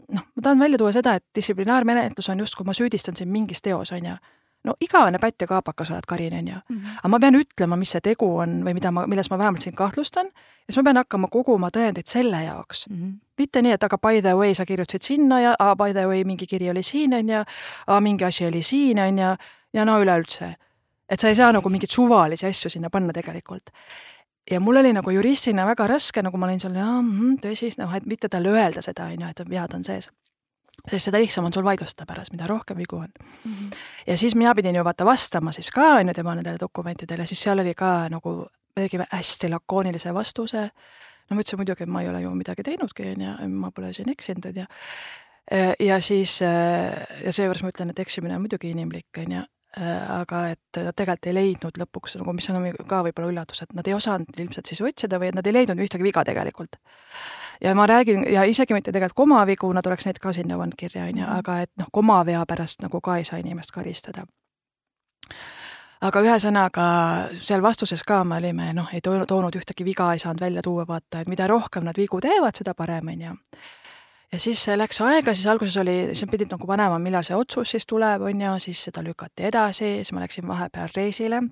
noh, 0.09 0.25
ma 0.37 0.43
tahan 0.43 0.59
välja 0.59 0.79
tuua 0.79 0.93
seda, 0.93 1.15
et 1.19 1.25
distsiplinaarmenetlus 1.35 2.29
on 2.29 2.45
justkui 2.45 2.67
ma 2.67 2.77
süüdistan 2.77 3.17
sind 3.17 3.33
mingis 3.33 3.63
teos, 3.63 3.93
on 3.93 4.13
ju 4.13 4.17
no 4.65 4.75
igavene 4.81 5.19
pätt 5.23 5.43
ja 5.43 5.47
kaabakas 5.51 5.91
oled, 5.91 6.07
Karin, 6.09 6.35
on 6.35 6.49
ju 6.49 6.55
mm. 6.55 6.77
-hmm. 6.77 6.99
aga 6.99 7.09
ma 7.09 7.21
pean 7.21 7.35
ütlema, 7.35 7.77
mis 7.77 7.91
see 7.91 8.01
tegu 8.01 8.37
on 8.37 8.63
või 8.65 8.75
mida 8.75 8.91
ma, 8.91 9.07
milles 9.07 9.31
ma 9.31 9.39
vähemalt 9.39 9.63
sind 9.63 9.77
kahtlustan 9.77 10.27
ja 10.27 10.69
siis 10.69 10.77
ma 10.77 10.83
pean 10.83 10.97
hakkama 10.97 11.29
koguma 11.29 11.71
tõendeid 11.77 12.07
selle 12.07 12.43
jaoks 12.45 12.87
mm. 12.89 12.97
-hmm. 12.97 13.28
Mitte 13.39 13.63
nii, 13.63 13.73
et 13.77 13.85
aga 13.85 13.99
by 13.99 14.23
the 14.23 14.35
way, 14.37 14.55
sa 14.55 14.67
kirjutasid 14.67 15.03
sinna 15.03 15.41
ja 15.41 15.55
a, 15.59 15.75
by 15.77 15.93
the 15.93 16.07
way, 16.07 16.25
mingi 16.25 16.47
kiri 16.47 16.71
oli 16.71 16.83
siin, 16.83 17.15
on 17.15 17.29
ju, 17.29 17.45
mingi 18.01 18.25
asi 18.25 18.47
oli 18.47 18.63
siin, 18.63 18.99
on 18.99 19.19
ju, 19.19 19.35
ja 19.73 19.85
no 19.85 19.99
üleüldse. 20.03 20.55
et 21.09 21.21
sa 21.21 21.29
ei 21.29 21.37
saa 21.37 21.53
nagu 21.53 21.69
mingeid 21.69 21.91
suvalisi 21.91 22.47
asju 22.47 22.71
sinna 22.71 22.91
panna 22.91 23.13
tegelikult 23.13 23.71
ja 24.51 24.61
mul 24.61 24.77
oli 24.77 24.93
nagu 24.93 25.11
juristina 25.11 25.67
väga 25.67 25.87
raske, 25.87 26.23
nagu 26.23 26.37
ma 26.37 26.47
olin 26.47 26.61
seal, 26.61 26.75
jaa, 26.77 27.03
mhm, 27.03 27.37
tõsi, 27.43 27.73
noh, 27.79 27.95
et 27.95 28.07
mitte 28.07 28.29
talle 28.29 28.53
öelda 28.53 28.83
seda, 28.83 29.09
on 29.09 29.21
ju, 29.21 29.29
et 29.29 29.51
vead 29.51 29.75
on 29.75 29.85
sees 29.85 30.11
sest 30.87 31.09
seda 31.09 31.19
lihtsam 31.19 31.47
on 31.49 31.53
sul 31.53 31.65
vaidlustada 31.67 32.07
pärast, 32.07 32.33
mida 32.33 32.47
rohkem 32.47 32.79
vigu 32.79 32.97
on 32.97 33.09
mm. 33.09 33.53
-hmm. 33.53 33.77
ja 34.07 34.19
siis 34.19 34.35
mina 34.35 34.55
pidin 34.55 34.77
ju 34.77 34.85
vaata 34.85 35.05
vastama 35.05 35.53
siis 35.53 35.71
ka 35.71 35.83
on 35.83 36.09
ju 36.09 36.15
tema 36.15 36.35
nendele 36.35 36.57
dokumentidele, 36.61 37.27
siis 37.27 37.43
seal 37.43 37.59
oli 37.59 37.75
ka 37.75 38.09
nagu, 38.09 38.47
me 38.77 38.83
tegime 38.83 39.07
hästi 39.11 39.49
lakoonilise 39.49 40.15
vastuse. 40.15 40.71
No 41.29 41.37
ma 41.37 41.45
ütlesin 41.45 41.61
muidugi, 41.61 41.85
et 41.85 41.93
ma 41.93 42.03
ei 42.05 42.11
ole 42.11 42.23
ju 42.25 42.33
midagi 42.37 42.65
teinudki, 42.71 43.13
on 43.13 43.27
ju, 43.27 43.53
ma 43.61 43.71
pole 43.75 43.93
siin 43.97 44.11
eksinud, 44.13 44.49
on 44.51 44.63
ju. 44.63 44.67
ja 45.89 46.01
siis 46.05 46.41
ja 46.41 47.33
seejuures 47.33 47.63
ma 47.65 47.73
ütlen, 47.73 47.93
et 47.93 48.03
eksimine 48.05 48.37
on 48.37 48.45
muidugi 48.45 48.73
inimlik, 48.75 49.11
on 49.19 49.39
ju 49.39 49.45
aga 49.79 50.39
et 50.55 50.79
nad 50.81 50.97
tegelikult 50.97 51.29
ei 51.29 51.35
leidnud 51.37 51.77
lõpuks 51.79 52.17
nagu, 52.19 52.33
mis 52.35 52.49
on 52.51 52.65
ka 52.89 53.03
võib-olla 53.05 53.29
üllatus, 53.31 53.61
et 53.63 53.75
nad 53.77 53.87
ei 53.87 53.95
osanud 53.95 54.41
ilmselt 54.41 54.67
siis 54.67 54.81
otsida 54.83 55.21
või 55.21 55.29
et 55.29 55.37
nad 55.37 55.47
ei 55.47 55.55
leidnud 55.55 55.83
ühtegi 55.85 56.07
viga 56.07 56.25
tegelikult 56.27 56.81
ja 57.61 57.75
ma 57.75 57.87
räägin 57.87 58.25
ja 58.33 58.47
isegi 58.49 58.75
mitte 58.75 58.93
tegelikult 58.93 59.17
komavigu, 59.17 59.71
nad 59.73 59.87
oleks 59.87 60.09
neid 60.09 60.19
ka 60.23 60.33
sinna 60.33 60.59
pannud 60.59 60.79
kirja, 60.79 61.05
on 61.05 61.21
ju, 61.21 61.25
mhm. 61.27 61.39
aga 61.43 61.61
et 61.67 61.73
noh, 61.79 61.93
komavea 61.93 62.45
pärast 62.49 62.83
nagu 62.83 63.01
ka 63.01 63.19
ei 63.21 63.29
saa 63.29 63.43
inimest 63.45 63.75
karistada 63.75 64.25
aga 66.01 66.23
ühesõnaga 66.23 66.87
seal 67.43 67.63
vastuses 67.63 68.03
ka 68.07 68.23
me 68.25 68.39
olime 68.39 68.73
noh, 68.77 68.89
ei 68.95 69.03
toonud 69.03 69.59
ühtegi 69.59 69.85
viga, 69.85 70.13
ei 70.13 70.23
saanud 70.23 70.41
välja 70.41 70.63
tuua, 70.63 70.87
vaata, 70.89 71.23
et 71.23 71.29
mida 71.29 71.47
rohkem 71.51 71.85
nad 71.85 71.99
vigu 71.99 72.21
teevad, 72.21 72.57
seda 72.57 72.75
parem, 72.75 73.09
on 73.09 73.27
ju. 73.27 73.37
ja 74.33 74.39
siis 74.39 74.67
läks 74.77 75.01
aega, 75.01 75.35
siis 75.35 75.47
alguses 75.47 75.77
oli, 75.83 75.99
siis 76.13 76.27
nad 76.27 76.35
pidid 76.35 76.53
nagu 76.55 76.67
panema, 76.67 76.99
millal 76.99 77.27
see 77.27 77.37
otsus 77.37 77.77
siis 77.77 77.87
tuleb, 77.87 78.27
on 78.31 78.41
ju, 78.47 78.59
siis 78.69 78.85
seda 78.91 79.03
lükati 79.03 79.49
edasi, 79.51 79.95
siis 80.03 80.13
ma 80.13 80.27
läksin 80.27 80.49
vahepeal 80.49 80.93
reisile 80.97 81.43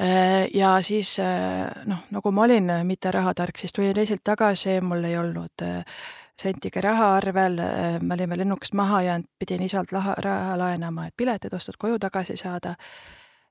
Äh, 0.00 0.48
ja 0.54 0.82
siis 0.82 1.18
äh, 1.18 1.70
noh, 1.88 2.02
nagu 2.12 2.30
ma 2.30 2.42
olin 2.44 2.70
äh, 2.70 2.82
mitte 2.84 3.10
rahatark, 3.10 3.56
siis 3.56 3.72
tulin 3.72 3.96
reisilt 3.96 4.20
tagasi, 4.24 4.80
mul 4.84 5.04
ei 5.08 5.16
olnud 5.16 5.64
sentigi 6.40 6.80
raha 6.84 7.14
arvel, 7.16 7.60
me 8.02 8.14
olime 8.14 8.38
lennukist 8.38 8.74
maha 8.76 9.02
jäänud, 9.02 9.28
pidin 9.38 9.62
isalt 9.62 9.92
laha, 9.92 10.14
raha 10.18 10.58
laenama, 10.58 11.06
et 11.08 11.16
piletid 11.16 11.54
ostud 11.56 11.78
koju 11.78 11.98
tagasi 11.98 12.36
saada. 12.36 12.74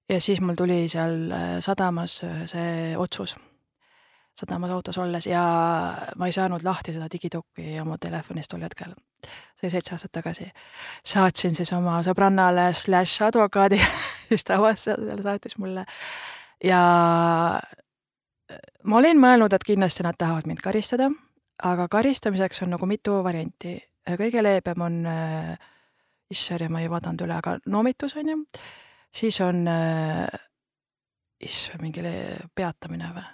ja 0.10 0.22
siis 0.22 0.42
mul 0.42 0.56
tuli 0.56 0.88
seal 0.90 1.34
sadamas 1.60 2.22
see 2.46 2.98
otsus, 2.98 3.36
sadamas 4.38 4.72
autos 4.72 4.98
olles 4.98 5.28
ja 5.28 5.42
ma 6.16 6.26
ei 6.26 6.32
saanud 6.32 6.64
lahti 6.64 6.94
seda 6.94 7.08
digitukki 7.12 7.80
oma 7.82 7.98
telefonist 7.98 8.52
tol 8.52 8.62
hetkel. 8.62 8.94
see 9.56 9.68
oli 9.68 9.72
seitse 9.72 9.96
aastat 9.96 10.12
tagasi. 10.12 10.52
saatsin 11.06 11.56
siis 11.56 11.74
oma 11.74 12.02
sõbrannale 12.04 12.74
slaš 12.74 13.22
advokaadi, 13.22 13.82
siis 14.30 14.44
ta 14.44 14.60
avas 14.60 14.86
seal, 14.86 15.22
saatis 15.24 15.58
mulle 15.58 15.86
ja 16.64 16.82
äh, 17.60 18.60
ma 18.84 19.00
olin 19.02 19.20
mõelnud, 19.22 19.54
et 19.54 19.64
kindlasti 19.66 20.06
nad 20.06 20.18
tahavad 20.18 20.48
mind 20.48 20.62
karistada, 20.64 21.10
aga 21.64 21.88
karistamiseks 21.88 22.62
on 22.62 22.76
nagu 22.76 22.86
mitu 22.86 23.24
varianti. 23.24 23.78
kõige 24.06 24.44
leebem 24.44 24.82
on 24.82 25.06
äh,, 25.06 25.58
issand, 26.30 26.70
ma 26.70 26.82
ei 26.82 26.90
vaadanud 26.90 27.22
üle, 27.26 27.38
aga 27.38 27.58
noomitus 27.66 28.16
on 28.16 28.30
ju, 28.30 28.38
siis 29.14 29.40
on 29.42 29.68
äh,, 29.68 30.28
issand, 31.40 31.82
mingi 31.82 32.04
peatamine 32.56 33.12
või? 33.16 33.26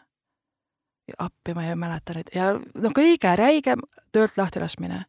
appi, 1.17 1.53
ma 1.53 1.65
ei 1.65 1.75
mäleta 1.75 2.13
nüüd 2.15 2.29
ja 2.35 2.53
no 2.55 2.89
kõige 2.95 3.33
räigem 3.35 3.81
töölt 4.15 4.37
lahtilaskmine. 4.37 5.05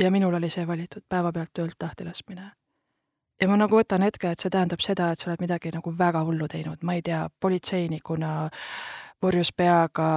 ja 0.00 0.10
minul 0.10 0.34
oli 0.34 0.50
see 0.50 0.66
valitud, 0.66 1.02
päevapealt 1.08 1.50
töölt 1.54 1.82
lahtilaskmine 1.82 2.50
ja 3.40 3.48
ma 3.48 3.56
nagu 3.56 3.78
võtan 3.78 4.04
hetke, 4.04 4.30
et 4.30 4.42
see 4.42 4.52
tähendab 4.52 4.82
seda, 4.84 5.10
et 5.12 5.18
sa 5.18 5.30
oled 5.30 5.40
midagi 5.40 5.72
nagu 5.72 5.92
väga 5.96 6.22
hullu 6.26 6.48
teinud, 6.48 6.82
ma 6.82 6.98
ei 6.98 7.02
tea, 7.02 7.22
politseinikuna 7.40 8.50
purjus 9.20 9.52
peaga 9.52 10.08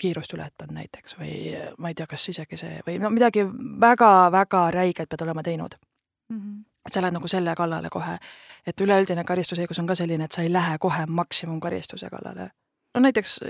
kiirust 0.00 0.32
ületanud 0.32 0.76
näiteks 0.76 1.18
või 1.18 1.32
ma 1.78 1.90
ei 1.90 1.96
tea, 1.98 2.06
kas 2.08 2.28
isegi 2.32 2.56
see 2.60 2.80
või 2.86 2.96
no 3.02 3.10
midagi 3.12 3.44
väga-väga 3.80 4.62
räiget 4.74 5.08
pead 5.08 5.26
olema 5.26 5.44
teinud 5.44 5.76
mm. 5.76 6.38
-hmm. 6.38 6.64
et 6.86 6.92
sa 6.92 7.02
lähed 7.02 7.18
nagu 7.18 7.28
selle 7.28 7.54
kallale 7.54 7.90
kohe. 7.90 8.18
et 8.66 8.80
üleüldine 8.80 9.24
karistusõigus 9.24 9.78
on 9.78 9.86
ka 9.86 9.94
selline, 9.94 10.24
et 10.24 10.32
sa 10.32 10.42
ei 10.42 10.52
lähe 10.52 10.78
kohe 10.78 11.06
maksimumkaristuse 11.06 12.10
kallale. 12.10 12.50
no 12.94 13.00
näiteks 13.00 13.40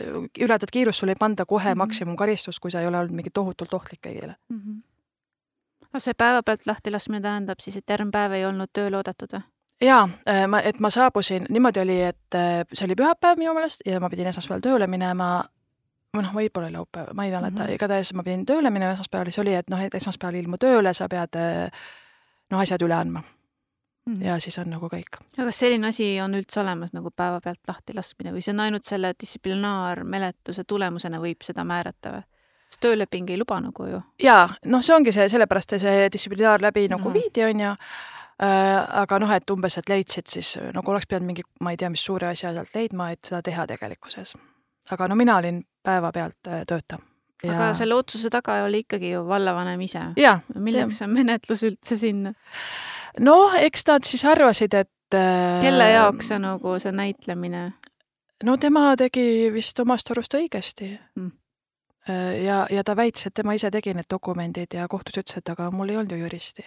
ületad 0.41 0.71
kiirust, 0.73 0.99
sul 0.99 1.09
ei 1.09 1.21
panda 1.21 1.47
kohe 1.47 1.65
mm 1.65 1.73
-hmm. 1.73 1.77
maksimumkaristust, 1.77 2.59
kui 2.59 2.71
sa 2.71 2.81
ei 2.81 2.87
ole 2.87 2.99
olnud 2.99 3.15
mingi 3.15 3.31
tohutult 3.31 3.75
ohtlik 3.75 4.07
kõigile 4.07 4.35
mm. 4.49 4.59
-hmm 4.59 4.83
aga 5.89 6.01
see 6.01 6.15
päevapealt 6.15 6.67
lahtilaskmine 6.67 7.21
tähendab 7.21 7.61
siis, 7.61 7.77
et 7.77 7.91
järgmine 7.91 8.13
päev 8.13 8.33
ei 8.33 8.45
olnud 8.45 8.71
tööle 8.73 8.97
oodatud 8.97 9.33
või? 9.33 9.41
Jaa, 9.81 10.09
äh, 10.29 10.47
ma, 10.49 10.61
et 10.61 10.81
ma 10.81 10.91
saabusin, 10.91 11.47
niimoodi 11.51 11.81
oli, 11.81 12.01
et 12.03 12.35
äh, 12.35 12.65
see 12.73 12.87
oli 12.89 12.97
pühapäev 12.99 13.39
minu 13.39 13.55
meelest 13.55 13.87
ja 13.87 14.01
ma 14.01 14.11
pidin 14.11 14.31
esmaspäeval 14.33 14.65
tööle 14.65 14.87
minema, 14.91 15.31
või 16.17 16.25
noh, 16.25 16.35
võib-olla 16.35 16.71
laupäev, 16.73 17.13
ma 17.15 17.25
ei 17.25 17.33
mäleta 17.33 17.55
mm 17.55 17.65
-hmm., 17.65 17.75
igatahes 17.79 18.15
ma 18.15 18.23
pidin 18.27 18.47
tööle 18.47 18.71
minema 18.71 18.93
esmaspäeval, 18.97 19.31
siis 19.31 19.43
oli, 19.45 19.55
et 19.55 19.71
noh, 19.71 19.83
et 19.83 19.95
esmaspäeval 19.95 20.41
ilmu 20.43 20.59
tööle, 20.59 20.95
sa 20.95 21.09
pead 21.09 21.37
noh, 22.51 22.61
asjad 22.61 22.83
üle 22.83 22.95
andma 22.95 23.23
mm. 23.23 24.15
-hmm. 24.15 24.25
ja 24.25 24.41
siis 24.41 24.59
on 24.59 24.71
nagu 24.71 24.87
kõik. 24.87 25.21
aga 25.39 25.45
kas 25.45 25.59
selline 25.59 25.87
asi 25.87 26.21
on 26.21 26.35
üldse 26.35 26.61
olemas 26.61 26.93
nagu 26.93 27.11
päevapealt 27.11 27.61
lahtilaskmine 27.69 28.33
või 28.33 28.43
see 28.43 28.53
on 28.53 28.61
ainult 28.61 28.85
selle 28.85 29.15
distsiplinaarmenetluse 29.21 30.65
tulemusena 30.65 31.21
võib 31.21 31.45
seda 31.45 31.65
määrata 31.65 32.13
või? 32.17 32.23
sest 32.69 32.81
tööleping 32.81 33.31
ei 33.31 33.39
luba 33.39 33.61
nagu 33.61 33.87
ju. 33.87 34.03
jaa, 34.23 34.49
noh, 34.65 34.83
see 34.83 34.97
ongi 34.97 35.13
see, 35.13 35.29
sellepärast 35.29 35.79
see 35.79 36.09
distsiplinaar 36.13 36.63
läbi 36.63 36.89
nagu 36.89 37.09
mm 37.09 37.15
-hmm. 37.15 37.23
viidi, 37.23 37.45
on 37.45 37.61
ju 37.61 37.71
äh,, 37.71 38.18
aga 38.39 39.19
noh, 39.19 39.33
et 39.35 39.51
umbes, 39.51 39.79
et 39.81 39.89
leidsid 39.91 40.31
siis 40.31 40.53
nagu 40.75 40.93
oleks 40.93 41.09
pidanud 41.11 41.27
mingi, 41.33 41.43
ma 41.65 41.73
ei 41.75 41.81
tea, 41.81 41.91
mis 41.91 42.05
suure 42.07 42.29
asja 42.31 42.53
sealt 42.55 42.75
leidma, 42.77 43.11
et 43.15 43.25
seda 43.27 43.43
teha 43.43 43.67
tegelikkuses. 43.67 44.35
aga 44.91 45.09
no 45.09 45.17
mina 45.19 45.37
olin 45.37 45.63
päevapealt 45.83 46.49
äh, 46.49 46.63
tööta. 46.67 47.01
Ja... 47.43 47.55
aga 47.55 47.73
selle 47.75 47.95
otsuse 47.95 48.31
taga 48.31 48.61
oli 48.65 48.85
ikkagi 48.87 49.13
ju 49.13 49.25
vallavanem 49.27 49.81
ise. 49.81 50.05
milleks 50.55 51.03
on 51.03 51.11
menetlus 51.15 51.63
üldse 51.67 51.99
sinna? 51.99 52.35
noh, 53.19 53.59
eks 53.59 53.87
nad 53.87 54.07
siis 54.07 54.25
arvasid, 54.25 54.75
et 54.75 55.19
äh, 55.19 55.59
kelle 55.63 55.91
jaoks 55.91 56.33
see 56.33 56.39
nagu, 56.43 56.79
see 56.79 56.95
näitlemine? 56.95 57.73
no 58.45 58.57
tema 58.57 58.95
tegi 58.97 59.51
vist 59.55 59.79
omast 59.83 60.11
arust 60.15 60.39
õigesti 60.39 60.95
mm 60.95 61.37
Äh, 62.09 62.45
ja, 62.45 62.67
ja 62.71 62.85
ta 62.85 62.97
väitis, 62.97 63.27
et 63.27 63.35
tema 63.35 63.53
ise 63.57 63.71
tegi 63.71 63.93
need 63.95 64.09
dokumendid 64.11 64.75
ja 64.75 64.87
kohtus 64.89 65.21
ütles, 65.21 65.41
et 65.41 65.51
aga 65.53 65.69
mul 65.71 65.93
ei 65.93 65.99
olnud 66.01 66.15
ju 66.17 66.23
juristi. 66.23 66.65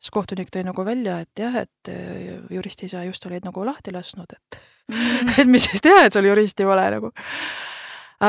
Siis 0.00 0.12
kohtunik 0.14 0.48
tõi 0.52 0.64
nagu 0.64 0.84
välja, 0.84 1.18
et 1.24 1.42
jah, 1.42 1.56
et 1.60 1.90
äh, 1.92 2.38
juristi 2.50 2.88
sa 2.88 3.04
just 3.04 3.26
olid 3.28 3.44
nagu 3.44 3.64
lahti 3.66 3.92
lasknud, 3.92 4.32
et 4.32 4.60
mm. 4.88 5.34
et 5.42 5.50
mis 5.50 5.68
siis 5.68 5.84
teha, 5.84 6.06
et 6.06 6.16
sul 6.16 6.28
juristi 6.28 6.66
pole 6.68 6.86
nagu. 6.96 7.12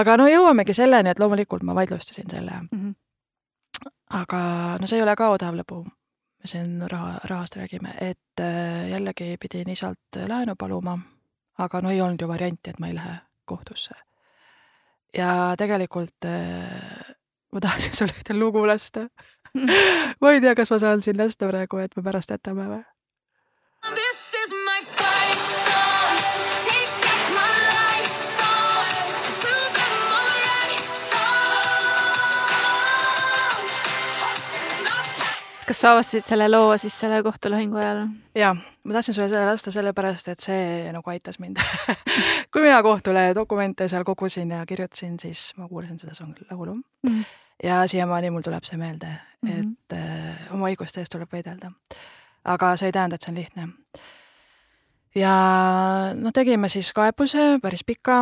aga 0.01 0.17
no 0.19 0.27
jõuamegi 0.27 0.75
selleni, 0.75 1.13
et 1.13 1.23
loomulikult 1.23 1.63
ma 1.67 1.75
vaidlustasin 1.77 2.29
selle 2.29 2.59
mm. 2.59 2.69
-hmm. 2.75 3.89
aga 4.19 4.43
no 4.81 4.87
see 4.87 4.99
ei 4.99 5.07
ole 5.07 5.15
ka 5.15 5.31
odav 5.31 5.55
lõbu. 5.55 5.83
me 6.41 6.47
siin 6.53 6.83
raha, 6.91 7.19
rahast 7.23 7.55
räägime, 7.55 7.95
et 8.01 8.39
äh, 8.43 8.89
jällegi 8.91 9.37
pidin 9.39 9.69
isalt 9.69 10.21
laenu 10.27 10.55
paluma, 10.55 10.99
aga 11.57 11.81
no 11.81 11.89
ei 11.89 12.01
olnud 12.01 12.21
ju 12.21 12.27
varianti, 12.27 12.69
et 12.69 12.79
ma 12.79 12.87
ei 12.87 12.95
lähe 12.95 13.17
kohtusse. 13.45 13.95
ja 15.17 15.55
tegelikult 15.57 16.25
äh, 16.25 17.15
ma 17.51 17.59
tahtsin 17.59 17.95
sulle 17.99 18.11
ühte 18.11 18.33
lugu 18.33 18.67
lasta 18.67 19.07
ma 20.21 20.31
ei 20.31 20.41
tea, 20.41 20.55
kas 20.55 20.71
ma 20.71 20.79
saan 20.79 21.01
siin 21.03 21.19
lasta 21.19 21.49
praegu, 21.49 21.81
et 21.83 21.95
me 21.97 22.03
pärast 22.03 22.31
jätame 22.31 22.67
või? 22.69 22.83
Kas 35.71 35.79
sa 35.79 35.91
avastasid 35.93 36.25
selle 36.27 36.49
loo 36.51 36.73
siis 36.79 36.95
selle 36.99 37.21
kohtulahingu 37.23 37.77
ajal? 37.79 38.07
jaa, 38.35 38.55
ma 38.55 38.95
tahtsin 38.95 39.15
sulle 39.15 39.29
selle 39.31 39.45
lasta 39.47 39.71
sellepärast, 39.71 40.27
et 40.33 40.43
see 40.43 40.89
nagu 40.91 41.13
aitas 41.13 41.39
mind 41.39 41.59
kui 42.51 42.63
mina 42.63 42.81
kohtule 42.83 43.29
dokumente 43.35 43.87
seal 43.87 44.03
kogusin 44.07 44.51
ja 44.51 44.65
kirjutasin, 44.67 45.15
siis 45.19 45.53
ma 45.55 45.69
kuulasin 45.71 45.99
seda 45.99 46.27
laulu 46.51 46.75
mm. 46.75 46.83
-hmm. 47.07 47.40
Ja 47.63 47.83
siiamaani 47.87 48.31
mul 48.31 48.41
tuleb 48.45 48.63
see 48.63 48.77
meelde 48.77 49.07
mm, 49.41 49.49
-hmm. 49.49 49.59
et 49.59 49.97
äh, 49.97 50.53
oma 50.53 50.69
õiguste 50.71 50.99
eest 50.99 51.11
tuleb 51.13 51.29
võidelda 51.33 51.71
aga 52.43 52.73
see 52.77 52.89
ei 52.89 52.95
tähenda, 52.95 53.17
et 53.17 53.25
see 53.25 53.31
on 53.31 53.37
lihtne. 53.39 53.67
ja 55.15 55.35
noh, 56.17 56.33
tegime 56.33 56.69
siis 56.71 56.91
kaebuse 56.95 57.59
päris 57.61 57.83
pika, 57.85 58.21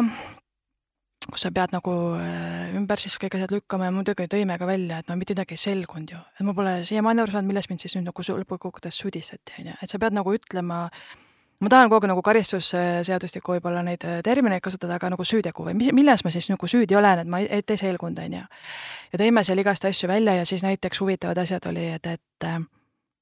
kus 1.29 1.45
sa 1.45 1.51
pead 1.55 1.73
nagu 1.75 1.93
äh, 2.17 2.75
ümber 2.77 2.99
siis 2.99 3.15
kõik 3.21 3.37
asjad 3.37 3.53
lükkama 3.53 3.89
ja 3.89 3.95
muidugi 3.95 4.27
tõime 4.31 4.57
ka 4.59 4.67
välja, 4.67 4.99
et 4.99 5.09
no 5.09 5.17
mitte 5.19 5.35
midagi 5.37 5.55
ei 5.55 5.63
selgunud 5.63 6.15
ju. 6.15 6.19
et 6.35 6.45
ma 6.47 6.55
pole 6.57 6.79
siiamaani 6.87 7.23
aru 7.23 7.35
saanud, 7.35 7.51
milles 7.51 7.69
mind 7.69 7.85
siis 7.85 7.95
nüüd 7.95 8.09
nagu 8.09 8.27
lõppkokkuvõttes 8.27 9.01
süüdistati, 9.03 9.59
on 9.61 9.71
ju, 9.71 9.79
et 9.81 9.93
sa 9.93 10.01
pead 10.01 10.17
nagu 10.17 10.35
ütlema, 10.35 10.87
ma 11.59 11.69
tahan 11.69 11.89
kogu 11.89 12.05
aeg 12.05 12.13
nagu 12.13 12.23
karistusseadustikku 12.23 13.55
võib-olla 13.57 13.83
neid 13.83 14.03
äh, 14.07 14.19
termineid 14.23 14.63
kasutada, 14.63 14.95
aga 14.95 15.11
nagu 15.13 15.25
süütegu 15.27 15.65
või 15.67 15.75
mis, 15.79 15.91
milles 15.95 16.23
ma 16.23 16.31
siis 16.31 16.47
nagu 16.51 16.67
süüdi 16.71 16.95
olen, 16.95 17.23
et 17.23 17.31
ma, 17.31 17.41
et 17.43 17.73
ei 17.73 17.79
selgunud, 17.79 18.19
on 18.23 18.37
ju. 18.39 18.43
ja 19.13 19.21
tõime 19.21 19.43
seal 19.43 19.59
igast 19.59 19.87
asju 19.89 20.09
välja 20.11 20.37
ja 20.39 20.45
siis 20.47 20.63
näiteks 20.63 21.01
huvitavad 21.03 21.41
asjad 21.43 21.67
oli, 21.71 21.89
et, 21.97 22.07
et 22.07 22.47
äh, 22.47 22.61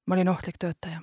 ma 0.06 0.18
olin 0.18 0.30
ohtlik 0.30 0.62
töötaja. 0.62 1.02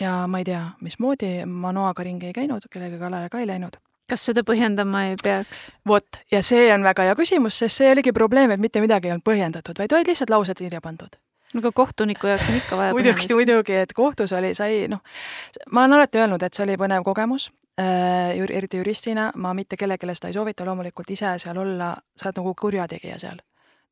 ja 0.00 0.14
ma 0.26 0.40
ei 0.40 0.48
tea, 0.48 0.64
mismoodi, 0.80 1.44
ma 1.44 1.74
noaga 1.76 2.08
ringi 2.08 2.32
ei 2.32 2.40
käinud, 2.40 2.64
kellegagi 2.70 3.04
kallale 3.04 3.28
ka 3.28 3.44
ei 3.44 3.52
läinud. 3.52 3.76
kas 4.08 4.24
seda 4.30 4.46
põhjendama 4.48 5.10
ei 5.10 5.16
peaks? 5.22 5.68
vot, 5.86 6.24
ja 6.32 6.42
see 6.42 6.72
on 6.72 6.88
väga 6.88 7.10
hea 7.10 7.20
küsimus, 7.20 7.60
sest 7.60 7.82
see 7.82 7.92
oligi 7.92 8.16
probleem, 8.16 8.56
et 8.56 8.64
mitte 8.64 8.80
midagi 8.80 9.12
ei 9.12 9.18
olnud 9.18 9.28
põhjendatud, 9.28 9.76
vaid 9.76 9.92
olid 9.92 10.14
lihtsalt 10.14 10.32
laused 10.32 10.56
kirja 10.56 10.80
pandud 10.80 11.20
no 11.54 11.62
aga 11.62 11.72
kohtuniku 11.72 12.26
jaoks 12.26 12.48
on 12.48 12.58
ikka 12.58 12.76
vaja 12.76 12.96
muidugi, 12.96 13.28
muidugi, 13.34 13.78
et 13.84 13.92
kohtus 13.96 14.32
oli, 14.36 14.52
sai 14.54 14.84
noh, 14.88 15.00
ma 15.72 15.86
olen 15.86 15.98
alati 15.98 16.20
öelnud, 16.22 16.42
et 16.42 16.54
see 16.54 16.66
oli 16.66 16.76
põnev 16.80 17.06
kogemus 17.06 17.50
äh,, 17.80 18.36
eriti 18.50 18.80
juristina, 18.80 19.30
ma 19.36 19.54
mitte 19.54 19.76
kellelegi 19.76 20.14
seda 20.14 20.32
ei 20.32 20.36
soovita 20.36 20.66
loomulikult 20.68 21.10
ise 21.14 21.36
seal 21.42 21.58
olla, 21.64 21.94
sa 22.16 22.28
oled 22.28 22.42
nagu 22.42 22.54
kurjategija 22.60 23.18
seal. 23.18 23.40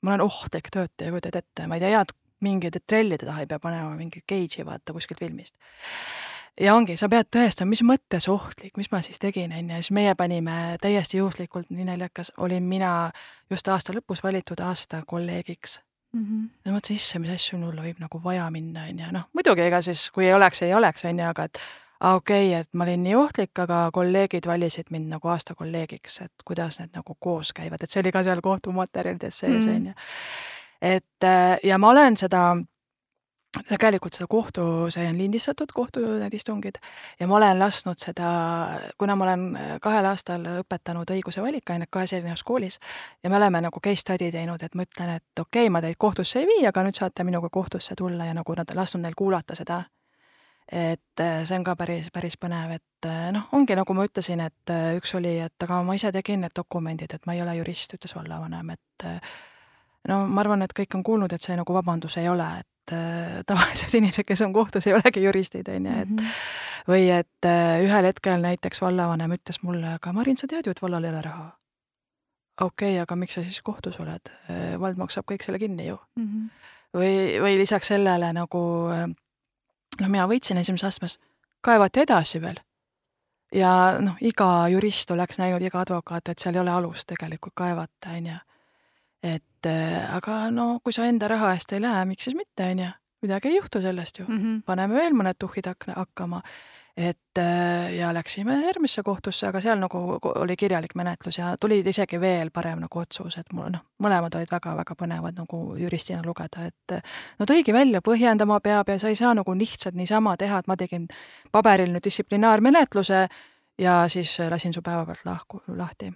Ma 0.05 0.12
olen 0.12 0.27
ohtlik 0.27 0.69
töötaja, 0.71 1.11
kujutad 1.11 1.38
ette, 1.40 1.66
ma 1.66 1.79
ei 1.79 1.83
tea, 1.83 1.97
head 1.97 2.12
mingeid 2.45 2.77
trellide 2.87 3.27
taha 3.27 3.45
ei 3.45 3.49
pea 3.51 3.59
panema 3.59 3.95
mingi 3.97 4.21
cage'i 4.29 4.66
vaata 4.66 4.92
kuskilt 4.92 5.21
filmist. 5.21 5.57
ja 6.61 6.75
ongi, 6.75 6.97
sa 6.97 7.09
pead 7.09 7.29
tõestama, 7.33 7.73
mis 7.73 7.83
mõttes 7.85 8.29
ohtlik, 8.33 8.77
mis 8.77 8.90
ma 8.92 9.01
siis 9.05 9.19
tegin, 9.21 9.53
on 9.53 9.71
ju, 9.71 9.81
siis 9.81 9.92
meie 9.97 10.14
panime 10.14 10.77
täiesti 10.81 11.21
juhuslikult, 11.21 11.71
nii 11.71 11.88
naljakas, 11.88 12.33
olin 12.37 12.69
mina 12.69 13.11
just 13.51 13.69
aasta 13.69 13.97
lõpus 13.97 14.25
valitud 14.25 14.61
aasta 14.61 15.03
kolleegiks 15.07 15.81
mm. 16.16 16.26
-hmm. 16.26 16.48
ja 16.64 16.72
mõtlesin, 16.72 17.00
issand, 17.00 17.26
mis 17.26 17.35
asju 17.35 17.59
mul 17.62 17.83
võib 17.88 18.02
nagu 18.02 18.20
vaja 18.24 18.50
minna, 18.50 18.87
on 18.90 19.02
ju, 19.05 19.11
noh 19.12 19.26
muidugi, 19.37 19.66
ega 19.66 19.83
siis 19.83 20.11
kui 20.11 20.26
ei 20.26 20.35
oleks, 20.35 20.62
ei 20.62 20.74
oleks, 20.74 21.05
on 21.05 21.18
ju, 21.18 21.29
aga 21.29 21.48
et 21.50 21.61
okei 22.00 22.48
okay,, 22.50 22.61
et 22.61 22.68
ma 22.74 22.85
olin 22.85 23.02
nii 23.02 23.14
ohtlik, 23.14 23.59
aga 23.59 23.87
kolleegid 23.92 24.46
valisid 24.46 24.90
mind 24.90 25.12
nagu 25.16 25.29
aasta 25.33 25.55
kolleegiks, 25.55 26.20
et 26.20 26.44
kuidas 26.44 26.81
need 26.81 26.94
nagu 26.96 27.16
koos 27.20 27.52
käivad, 27.57 27.83
et 27.83 27.90
see 27.90 28.00
oli 28.00 28.12
ka 28.12 28.22
seal 28.26 28.42
kohtumaterjalides 28.44 29.38
sees, 29.44 29.66
mhm. 29.66 29.76
on 29.76 29.87
ju. 29.87 29.92
et 30.83 31.24
äh, 31.24 31.59
ja 31.64 31.79
ma 31.79 31.90
olen 31.94 32.16
seda 32.16 32.57
tegelikult 33.69 34.16
seda 34.16 34.27
kohtu, 34.31 34.64
see 34.92 35.07
on 35.09 35.19
lindistatud, 35.19 35.73
kohtu 35.75 36.03
need 36.21 36.35
istungid, 36.37 36.79
ja 37.21 37.29
ma 37.31 37.38
olen 37.38 37.59
lasknud 37.59 38.01
seda, 38.03 38.29
kuna 38.99 39.16
ma 39.16 39.29
olen 39.29 39.47
kahel 39.83 40.11
aastal 40.11 40.47
õpetanud 40.61 41.11
õiguse 41.16 41.42
valikainet 41.45 41.90
kahes 41.92 42.16
erinevas 42.16 42.45
koolis 42.47 42.79
ja 43.23 43.31
me 43.31 43.40
oleme 43.40 43.62
nagu 43.66 43.83
case 43.83 44.05
study 44.05 44.31
teinud, 44.33 44.62
et 44.62 44.75
ma 44.75 44.87
ütlen, 44.87 45.16
et 45.19 45.42
okei 45.42 45.66
okay,, 45.66 45.73
ma 45.73 45.83
teid 45.85 45.99
kohtusse 45.99 46.42
ei 46.42 46.49
vii, 46.51 46.64
aga 46.69 46.87
nüüd 46.87 46.99
saate 46.99 47.27
minuga 47.27 47.51
kohtusse 47.53 47.97
tulla 47.99 48.29
ja 48.29 48.35
nagu 48.37 48.57
nad, 48.59 48.75
lasknud 48.75 49.05
neil 49.07 49.16
kuulata 49.16 49.57
seda. 49.59 49.85
Et 50.66 51.21
äh, 51.21 51.45
see 51.47 51.55
on 51.55 51.64
ka 51.64 51.77
päris, 51.79 52.09
päris 52.11 52.35
põnev, 52.42 52.73
et 52.75 53.07
äh, 53.07 53.29
noh, 53.35 53.45
ongi 53.55 53.77
nagu 53.79 53.95
ma 53.95 54.03
ütlesin, 54.09 54.40
et 54.42 54.73
äh, 54.75 54.97
üks 54.99 55.14
oli, 55.14 55.37
et 55.45 55.62
aga 55.62 55.79
ma 55.87 55.95
ise 55.95 56.11
tegin 56.14 56.42
need 56.42 56.57
dokumendid, 56.59 57.14
et 57.14 57.29
ma 57.29 57.37
ei 57.37 57.42
ole 57.45 57.55
jurist, 57.61 57.95
ütles 57.95 58.16
vallavanem, 58.16 58.75
et 58.75 59.07
no 60.09 60.23
ma 60.29 60.42
arvan, 60.45 60.62
et 60.62 60.75
kõik 60.77 60.95
on 60.99 61.05
kuulnud, 61.07 61.33
et 61.33 61.42
see 61.42 61.57
nagu 61.59 61.75
vabandus 61.75 62.16
ei 62.21 62.29
ole, 62.29 62.47
et 62.61 62.95
tavalised 63.47 63.95
inimesed, 63.99 64.27
kes 64.29 64.45
on 64.47 64.55
kohtus, 64.55 64.87
ei 64.87 64.95
olegi 64.95 65.25
juristid, 65.25 65.69
on 65.69 65.87
ju, 65.87 66.01
et 66.03 66.09
-hmm. 66.09 66.33
või 66.88 67.11
et 67.11 67.49
ühel 67.83 68.11
hetkel 68.11 68.40
näiteks 68.40 68.83
vallavanem 68.83 69.35
ütles 69.38 69.62
mulle, 69.62 69.95
aga 69.99 70.12
Marin, 70.12 70.37
sa 70.37 70.47
tead 70.47 70.66
ju, 70.66 70.71
et 70.71 70.83
vallal 70.83 71.05
ei 71.05 71.11
ole 71.11 71.23
raha. 71.23 71.51
okei 72.61 72.92
okay,, 72.92 73.03
aga 73.03 73.16
miks 73.16 73.35
sa 73.35 73.42
siis 73.42 73.62
kohtus 73.62 74.01
oled? 74.01 74.33
vald 74.81 74.97
maksab 74.97 75.25
kõik 75.25 75.42
selle 75.45 75.59
kinni 75.59 75.87
ju 75.87 75.99
mm. 76.16 76.25
-hmm. 76.25 76.51
või, 76.95 77.40
või 77.42 77.57
lisaks 77.59 77.88
sellele 77.88 78.33
nagu 78.33 78.62
noh, 80.01 80.09
mina 80.09 80.27
võitsin 80.29 80.61
esimeses 80.61 80.88
astmes, 80.88 81.19
kaevati 81.64 82.05
edasi 82.05 82.40
veel. 82.42 82.61
ja 83.55 83.71
noh, 84.03 84.19
iga 84.21 84.69
jurist 84.73 85.11
oleks 85.11 85.38
näinud, 85.38 85.62
iga 85.62 85.81
advokaat, 85.81 86.29
et 86.29 86.42
seal 86.42 86.57
ei 86.57 86.62
ole 86.64 86.75
alust 86.75 87.07
tegelikult 87.09 87.55
kaevata, 87.57 88.16
on 88.19 88.27
ju. 88.33 88.38
Et 89.27 89.69
äh, 89.71 90.15
aga 90.17 90.47
no 90.55 90.79
kui 90.85 90.95
sa 90.95 91.09
enda 91.11 91.29
raha 91.33 91.53
eest 91.57 91.75
ei 91.75 91.83
lähe, 91.83 92.05
miks 92.09 92.29
siis 92.29 92.39
mitte, 92.39 92.71
on 92.71 92.85
ju. 92.85 92.95
midagi 93.27 93.49
ei 93.51 93.57
juhtu 93.57 93.83
sellest 93.83 94.19
ju 94.19 94.25
mm. 94.29 94.39
-hmm. 94.39 94.62
paneme 94.67 94.95
veel 94.95 95.15
mõned 95.17 95.39
tuhhid 95.39 95.67
hakkama 95.67 96.43
et 96.97 97.39
äh, 97.39 97.95
ja 97.95 98.15
läksime 98.15 98.62
järgmisse 98.62 99.03
kohtusse, 99.03 99.47
aga 99.47 99.61
seal 99.61 99.79
nagu 99.79 99.99
oli 100.41 100.57
kirjalik 100.57 100.95
menetlus 100.95 101.39
ja 101.39 101.57
tuli 101.61 101.83
isegi 101.85 102.21
veel 102.21 102.51
parem 102.51 102.81
nagu 102.81 102.99
otsus, 102.99 103.37
et 103.37 103.53
mul 103.53 103.69
noh, 103.75 103.83
mõlemad 104.03 104.37
olid 104.39 104.53
väga-väga 104.53 104.97
põnevad 104.97 105.37
nagu 105.37 105.61
juristina 105.77 106.23
lugeda, 106.25 106.65
et 106.71 106.97
no 107.39 107.47
tõigi 107.47 107.75
välja, 107.77 108.01
põhjendama 108.01 108.61
peab 108.65 108.89
ja 108.89 108.99
sa 108.99 109.12
ei 109.12 109.17
saa 109.17 109.35
nagu 109.37 109.55
lihtsalt 109.55 109.95
niisama 109.95 110.37
teha, 110.37 110.59
et 110.59 110.67
ma 110.67 110.77
tegin 110.77 111.09
paberil 111.53 111.93
nüüd 111.93 112.05
distsiplinaarmenetluse 112.05 113.27
ja 113.79 113.99
siis 114.09 114.39
lasin 114.51 114.73
su 114.73 114.83
päevapealt 114.83 115.29
lahku, 115.29 115.62
lahti. 115.69 116.15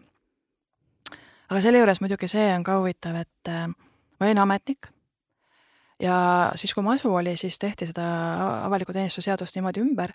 Aga 1.51 1.61
selle 1.61 1.83
juures 1.83 2.01
muidugi 2.01 2.29
see 2.29 2.49
on 2.55 2.65
ka 2.65 2.79
huvitav, 2.79 3.21
et 3.21 3.53
äh, 3.53 3.69
ma 3.69 4.27
olin 4.27 4.39
ametnik 4.39 4.91
ja 6.01 6.17
siis, 6.55 6.75
kui 6.75 6.83
masu 6.83 7.15
oli, 7.15 7.37
siis 7.37 7.59
tehti 7.59 7.87
seda 7.91 8.05
avaliku 8.65 8.93
teenistuse 8.93 9.31
seadust 9.31 9.57
niimoodi 9.57 9.83
ümber 9.85 10.15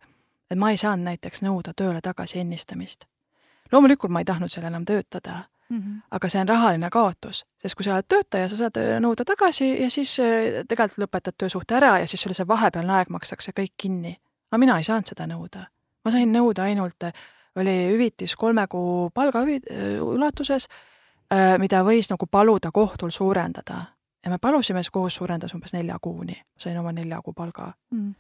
et 0.52 0.58
ma 0.58 0.72
ei 0.72 0.80
saanud 0.80 1.06
näiteks 1.10 1.44
nõuda 1.46 1.74
tööle 1.78 2.02
tagasi 2.02 2.40
ennistamist. 2.40 3.06
loomulikult 3.72 4.12
ma 4.14 4.22
ei 4.22 4.26
tahtnud 4.26 4.52
seal 4.54 4.66
enam 4.66 4.86
töötada 4.86 5.44
mm, 5.70 5.78
-hmm. 5.78 6.02
aga 6.12 6.30
see 6.30 6.42
on 6.42 6.50
rahaline 6.50 6.90
kaotus, 6.90 7.46
sest 7.58 7.76
kui 7.76 7.84
sa 7.84 7.94
oled 7.94 8.06
töötaja, 8.08 8.50
sa 8.50 8.58
saad 8.58 8.78
äh, 8.78 9.00
nõuda 9.00 9.26
tagasi 9.26 9.82
ja 9.82 9.90
siis 9.90 10.20
äh, 10.20 10.66
tegelikult 10.68 10.98
lõpetad 11.06 11.38
töösuhte 11.38 11.76
ära 11.76 12.00
ja 12.00 12.08
siis 12.08 12.22
sulle 12.22 12.34
see 12.34 12.48
vahepealne 12.48 12.94
aeg 12.94 13.10
makstakse 13.10 13.52
kõik 13.52 13.74
kinni. 13.78 14.18
aga 14.52 14.58
mina 14.58 14.78
ei 14.78 14.84
saanud 14.84 15.08
seda 15.08 15.26
nõuda. 15.28 15.66
ma 16.06 16.12
sain 16.12 16.32
nõuda 16.32 16.64
ainult, 16.64 17.04
oli 17.56 17.76
hüvitis 17.94 18.36
kolme 18.36 18.68
kuu 18.68 19.10
palga 19.10 19.42
ulatuses, 20.02 20.68
mida 21.60 21.82
võis 21.84 22.10
nagu 22.12 22.28
paluda 22.32 22.72
kohtul 22.72 23.12
suurendada 23.12 23.82
ja 24.26 24.32
me 24.32 24.38
palusime, 24.38 24.84
siis 24.84 24.92
kohus 24.92 25.16
suurendas 25.16 25.54
umbes 25.54 25.74
nelja 25.74 25.98
kuuni, 26.02 26.38
sain 26.58 26.78
oma 26.80 26.92
nelja 26.92 27.22
kuu 27.22 27.34
palga 27.34 27.72
mm. 27.92 28.14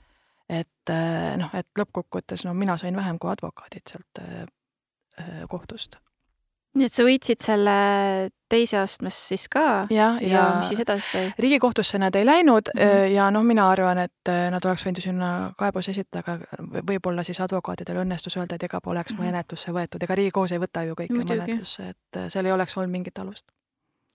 et 0.49 0.93
eh, 0.93 1.31
noh, 1.41 1.53
et 1.53 1.67
lõppkokkuvõttes 1.79 2.45
no 2.45 2.53
mina 2.53 2.77
sain 2.77 2.95
vähem 2.95 3.19
kui 3.19 3.31
advokaadid 3.31 3.89
sealt 3.89 4.21
eh, 4.21 4.45
kohtust. 5.49 5.97
Nii 6.75 6.89
et 6.89 6.95
sa 6.95 7.05
võitsid 7.07 7.43
selle 7.43 7.75
teise 8.51 8.77
astmes 8.77 9.17
siis 9.29 9.47
ka 9.51 9.85
ja, 9.93 10.09
ja, 10.21 10.27
ja 10.27 10.43
mis 10.59 10.69
siis 10.71 10.81
edasi 10.83 11.07
sai? 11.07 11.33
riigikohtusse 11.41 11.99
nad 12.01 12.15
ei 12.15 12.25
läinud 12.27 12.69
mm 12.73 12.81
-hmm. 12.81 13.11
ja 13.15 13.29
noh, 13.31 13.43
mina 13.43 13.69
arvan, 13.71 13.97
et 14.05 14.31
nad 14.51 14.65
oleks 14.65 14.85
võinud 14.85 15.01
ju 15.01 15.07
sinna 15.07 15.29
kaebuse 15.57 15.91
esitada, 15.91 16.23
aga 16.23 16.81
võib-olla 16.91 17.23
siis 17.23 17.41
advokaatidel 17.41 18.03
õnnestus 18.03 18.37
öelda, 18.37 18.55
et 18.55 18.63
ega 18.63 18.81
poleks 18.81 19.13
mm 19.13 19.17
-hmm. 19.17 19.31
menetlusse 19.31 19.71
võetud, 19.71 20.03
ega 20.03 20.15
riigikohus 20.15 20.51
ei 20.51 20.59
võta 20.59 20.83
ju 20.83 20.95
kõike 20.95 21.23
menetlusse, 21.23 21.89
et 21.89 22.23
seal 22.27 22.45
ei 22.45 22.51
oleks 22.51 22.77
olnud 22.77 22.91
mingit 22.91 23.19
alust 23.19 23.47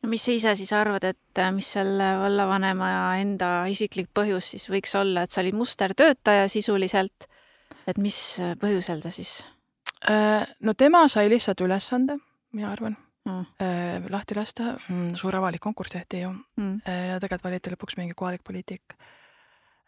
no 0.03 0.09
mis 0.09 0.25
sa 0.25 0.33
ise 0.33 0.55
siis 0.57 0.73
arvad, 0.73 1.05
et 1.05 1.43
mis 1.53 1.73
selle 1.77 2.15
vallavanema 2.23 3.17
enda 3.21 3.67
isiklik 3.67 4.11
põhjus 4.15 4.55
siis 4.55 4.69
võiks 4.71 4.95
olla, 5.01 5.23
et 5.23 5.31
sa 5.31 5.41
olid 5.41 5.55
mustertöötaja 5.55 6.49
sisuliselt, 6.49 7.29
et 7.87 7.99
mis 7.99 8.41
põhjusel 8.61 9.03
ta 9.03 9.11
siis? 9.11 9.47
Äh, 10.11 10.49
no 10.61 10.75
tema 10.75 11.09
sai 11.09 11.29
lihtsalt 11.29 11.61
ülesande, 11.61 12.17
mina 12.53 12.73
arvan, 12.73 12.97
Mm. 13.29 13.45
äh, 13.61 14.11
lahti 14.11 14.35
lasta, 14.35 14.75
suur 15.15 15.37
avalik 15.37 15.61
konkurss 15.61 15.93
tehti 15.93 16.23
ju 16.23 16.31
Mm. 16.57 16.81
äh, 16.89 17.09
ja 17.09 17.21
tegelikult 17.21 17.45
valiti 17.45 17.71
lõpuks 17.71 17.97
mingi 17.99 18.15
kohalik 18.17 18.41
poliitik 18.43 18.95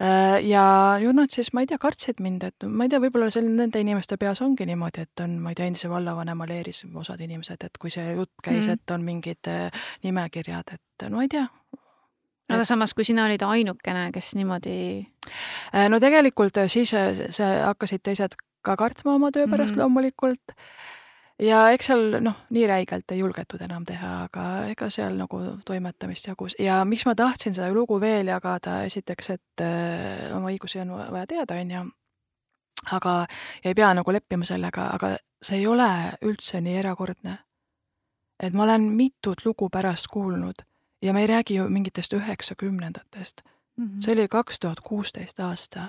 äh, 0.03 0.45
ja 0.45 0.99
ju 1.01 1.13
nad 1.13 1.31
siis, 1.31 1.53
ma 1.55 1.61
ei 1.61 1.67
tea, 1.67 1.79
kartsid 1.79 2.21
mind, 2.21 2.43
et 2.43 2.67
ma 2.69 2.85
ei 2.85 2.91
tea, 2.91 3.01
võib-olla 3.01 3.31
seal 3.31 3.49
nende 3.49 3.81
inimeste 3.81 4.19
peas 4.19 4.43
ongi 4.43 4.67
niimoodi, 4.67 5.07
et 5.07 5.21
on, 5.25 5.39
ma 5.41 5.51
ei 5.51 5.55
tea, 5.55 5.67
endise 5.67 5.89
vallavanema 5.89 6.47
leeris 6.47 6.85
osad 6.95 7.21
inimesed, 7.21 7.65
et 7.65 7.79
kui 7.81 7.91
see 7.91 8.13
jutt 8.13 8.33
käis 8.45 8.67
mm., 8.67 8.73
et 8.73 8.91
on 8.91 9.03
mingid 9.03 9.53
nimekirjad, 10.05 10.75
et 10.75 11.09
no 11.09 11.17
ma 11.17 11.23
ei 11.23 11.29
tea, 11.29 11.49
aga 12.53 12.65
samas, 12.69 12.93
kui 12.93 13.05
sina 13.05 13.25
olid 13.25 13.43
ainukene, 13.43 14.11
kes 14.13 14.35
niimoodi 14.37 14.77
no 15.89 16.01
tegelikult 16.01 16.67
siis 16.69 16.93
see 16.93 17.53
hakkasid 17.65 18.05
teised 18.05 18.37
ka 18.63 18.77
kartma 18.77 19.15
oma 19.15 19.31
töö 19.33 19.47
pärast 19.49 19.71
mm. 19.71 19.79
-hmm. 19.79 19.83
loomulikult. 19.83 20.53
Ja 21.39 21.71
eks 21.73 21.87
seal 21.87 22.19
noh, 22.21 22.37
nii 22.51 22.67
räigelt 22.67 23.13
ei 23.13 23.19
julgetud 23.19 23.63
enam 23.63 23.85
teha, 23.89 24.13
aga 24.27 24.45
ega 24.73 24.91
seal 24.91 25.17
nagu 25.19 25.41
toimetamist 25.65 26.27
jagus 26.27 26.57
ja 26.59 26.85
miks 26.85 27.07
ma 27.07 27.15
tahtsin 27.15 27.55
seda 27.55 27.71
lugu 27.73 28.01
veel 28.01 28.27
jagada, 28.33 28.83
esiteks, 28.85 29.31
et 29.31 29.65
äh, 29.65 30.37
oma 30.37 30.51
õigusi 30.53 30.81
on 30.83 30.93
va- 30.97 31.11
vaja 31.13 31.27
teada, 31.27 31.55
on 31.61 31.71
ju. 31.71 31.85
aga, 32.93 33.27
ja 33.65 33.71
ei 33.71 33.75
pea 33.75 33.95
nagu 33.95 34.13
leppima 34.13 34.45
sellega, 34.45 34.91
aga 34.95 35.17
see 35.43 35.59
ei 35.59 35.67
ole 35.67 35.89
üldse 36.23 36.61
nii 36.61 36.77
erakordne. 36.79 37.39
et 38.43 38.53
ma 38.53 38.63
olen 38.63 38.83
mitut 38.83 39.45
lugu 39.45 39.69
pärast 39.71 40.07
kuulnud 40.11 40.63
ja 41.03 41.13
me 41.13 41.21
ei 41.21 41.27
räägi 41.27 41.55
ju 41.55 41.69
mingitest 41.69 42.13
üheksakümnendatest 42.13 43.43
see 44.01 44.13
oli 44.13 44.29
kaks 44.29 44.61
tuhat 44.61 44.81
kuusteist 44.81 45.41
aasta. 45.41 45.89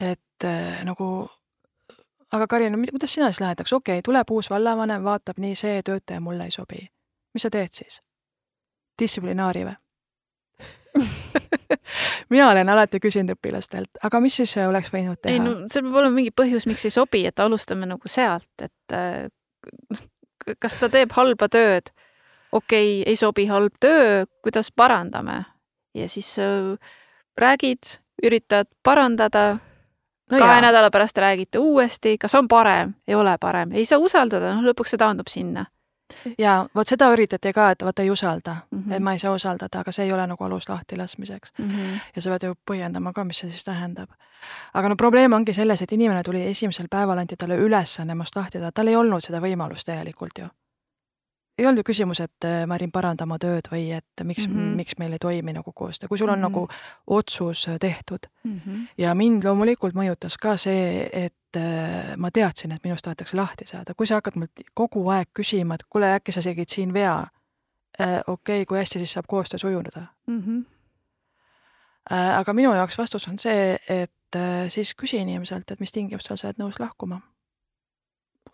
et 0.00 0.44
äh, 0.44 0.84
nagu, 0.84 1.28
aga 2.32 2.46
Karin, 2.46 2.78
kuidas 2.90 3.14
sina 3.14 3.30
siis 3.30 3.40
lahendaks, 3.40 3.72
okei 3.72 3.98
okay,, 3.98 4.06
tuleb 4.06 4.30
uus 4.30 4.50
vallavanem, 4.50 5.04
vaatab 5.04 5.38
nii, 5.42 5.54
see 5.58 5.82
töötaja 5.86 6.20
mulle 6.20 6.46
ei 6.48 6.54
sobi. 6.54 6.86
mis 7.34 7.42
sa 7.42 7.50
teed 7.50 7.72
siis? 7.72 8.00
distsiplinaari 9.00 9.64
või 9.64 9.76
mina 12.30 12.50
olen 12.50 12.68
alati 12.68 13.00
küsinud 13.00 13.36
õpilastelt, 13.36 14.00
aga 14.02 14.20
mis 14.20 14.36
siis 14.40 14.56
oleks 14.62 14.92
võinud 14.92 15.20
teha? 15.22 15.34
ei 15.34 15.42
no 15.42 15.54
seal 15.70 15.86
peab 15.86 16.00
olema 16.02 16.16
mingi 16.18 16.32
põhjus, 16.34 16.66
miks 16.66 16.84
ei 16.84 16.94
sobi, 16.94 17.24
et 17.26 17.40
alustame 17.40 17.88
nagu 17.88 18.10
sealt, 18.10 18.50
et 18.62 18.96
äh, 18.96 19.30
kas 20.58 20.76
ta 20.80 20.90
teeb 20.92 21.14
halba 21.16 21.48
tööd, 21.48 21.92
okei 22.52 23.00
okay,, 23.00 23.08
ei 23.12 23.16
sobi 23.16 23.46
halb 23.50 23.78
töö, 23.80 24.26
kuidas 24.42 24.72
parandame 24.74 25.44
ja 25.94 26.08
siis 26.08 26.34
äh, 26.42 26.74
räägid, 27.38 27.96
üritad 28.22 28.68
parandada 28.82 29.60
no 30.30 30.38
kahe 30.38 30.52
jaa. 30.52 30.60
nädala 30.60 30.90
pärast 30.90 31.18
räägite 31.18 31.58
uuesti, 31.58 32.18
kas 32.18 32.34
on 32.34 32.48
parem, 32.48 32.94
ei 33.08 33.14
ole 33.14 33.36
parem, 33.40 33.72
ei 33.72 33.84
saa 33.86 33.98
usaldada, 33.98 34.54
noh 34.54 34.70
lõpuks 34.70 34.94
see 34.94 35.00
taandub 35.00 35.28
sinna 35.28 35.66
ja 36.38 36.66
vot 36.74 36.88
seda 36.88 37.10
üritati 37.14 37.52
ka, 37.54 37.70
et 37.74 37.82
vaata 37.84 38.02
ei 38.02 38.10
usalda 38.10 38.56
mm. 38.70 38.78
-hmm. 38.78 38.92
et 38.92 39.02
ma 39.02 39.12
ei 39.12 39.18
saa 39.18 39.32
usaldada, 39.34 39.80
aga 39.80 39.92
see 39.92 40.04
ei 40.04 40.12
ole 40.12 40.26
nagu 40.26 40.44
alus 40.44 40.68
lahti 40.68 40.96
laskmiseks 40.96 41.52
mm. 41.58 41.68
-hmm. 41.70 42.00
ja 42.16 42.22
sa 42.22 42.30
pead 42.30 42.48
ju 42.48 42.54
põhjendama 42.70 43.12
ka, 43.12 43.24
mis 43.24 43.38
see 43.38 43.50
siis 43.50 43.64
tähendab. 43.64 44.10
aga 44.74 44.88
no 44.88 44.96
probleem 44.96 45.32
ongi 45.32 45.52
selles, 45.52 45.82
et 45.82 45.92
inimene 45.92 46.22
tuli 46.22 46.46
esimesel 46.46 46.86
päeval, 46.90 47.18
anti 47.18 47.36
talle 47.36 47.56
ülesanne 47.56 48.14
must 48.14 48.36
lahti 48.36 48.58
teha, 48.58 48.72
tal 48.72 48.88
ei 48.88 48.96
olnud 48.96 49.22
seda 49.22 49.40
võimalust 49.40 49.86
tegelikult 49.86 50.38
ju. 50.38 50.46
Ei 51.60 51.66
olnud 51.68 51.82
ju 51.82 51.86
küsimus, 51.90 52.22
et 52.24 52.46
äh, 52.48 52.62
ma 52.68 52.78
jäin 52.80 52.92
parandama 52.92 53.38
tööd 53.40 53.68
või 53.72 53.90
et 53.96 54.24
miks 54.24 54.46
mm. 54.48 54.56
-hmm. 54.56 54.76
miks 54.80 54.96
meil 54.98 55.12
ei 55.16 55.22
toimi 55.22 55.52
nagu 55.52 55.72
koostöö, 55.76 56.08
kui 56.08 56.18
sul 56.18 56.28
on 56.28 56.38
mm. 56.38 56.44
-hmm. 56.44 56.48
nagu 56.48 56.68
otsus 57.06 57.68
äh, 57.68 57.78
tehtud 57.80 58.30
Mm 58.44 58.60
-hmm. 58.66 58.86
ja 58.98 59.14
mind 59.14 59.44
loomulikult 59.44 59.94
mõjutas 59.94 60.38
ka 60.40 60.56
see, 60.56 61.10
et 61.12 61.56
äh, 61.56 62.16
ma 62.16 62.30
teadsin, 62.30 62.72
et 62.72 62.84
minust 62.84 63.02
tahetakse 63.04 63.36
lahti 63.36 63.66
saada, 63.66 63.94
kui 63.94 64.06
sa 64.06 64.14
hakkad 64.14 64.36
mult 64.36 64.50
kogu 64.74 65.08
aeg 65.08 65.28
küsima, 65.38 65.74
et 65.74 65.84
kuule, 65.88 66.14
äkki 66.14 66.32
sa 66.32 66.40
tegid 66.40 66.68
siin 66.68 66.92
vea. 66.92 67.26
okei 68.00 68.22
okay,, 68.26 68.64
kui 68.64 68.78
hästi 68.78 68.98
siis 68.98 69.12
saab 69.12 69.24
koostöö 69.28 69.58
sujuneda 69.58 70.06
Mm 70.26 70.40
-hmm. 70.40 70.80
Äh, 72.12 72.38
aga 72.38 72.52
minu 72.52 72.72
jaoks 72.74 72.98
vastus 72.98 73.28
on 73.28 73.38
see, 73.38 73.76
et 73.88 74.36
äh, 74.36 74.68
siis 74.68 74.94
küsi 75.02 75.20
inimeselt, 75.20 75.70
et 75.70 75.80
mis 75.80 75.92
tingimustel 75.92 76.38
sa 76.40 76.48
oled 76.48 76.62
nõus 76.62 76.80
lahkuma. 76.80 77.20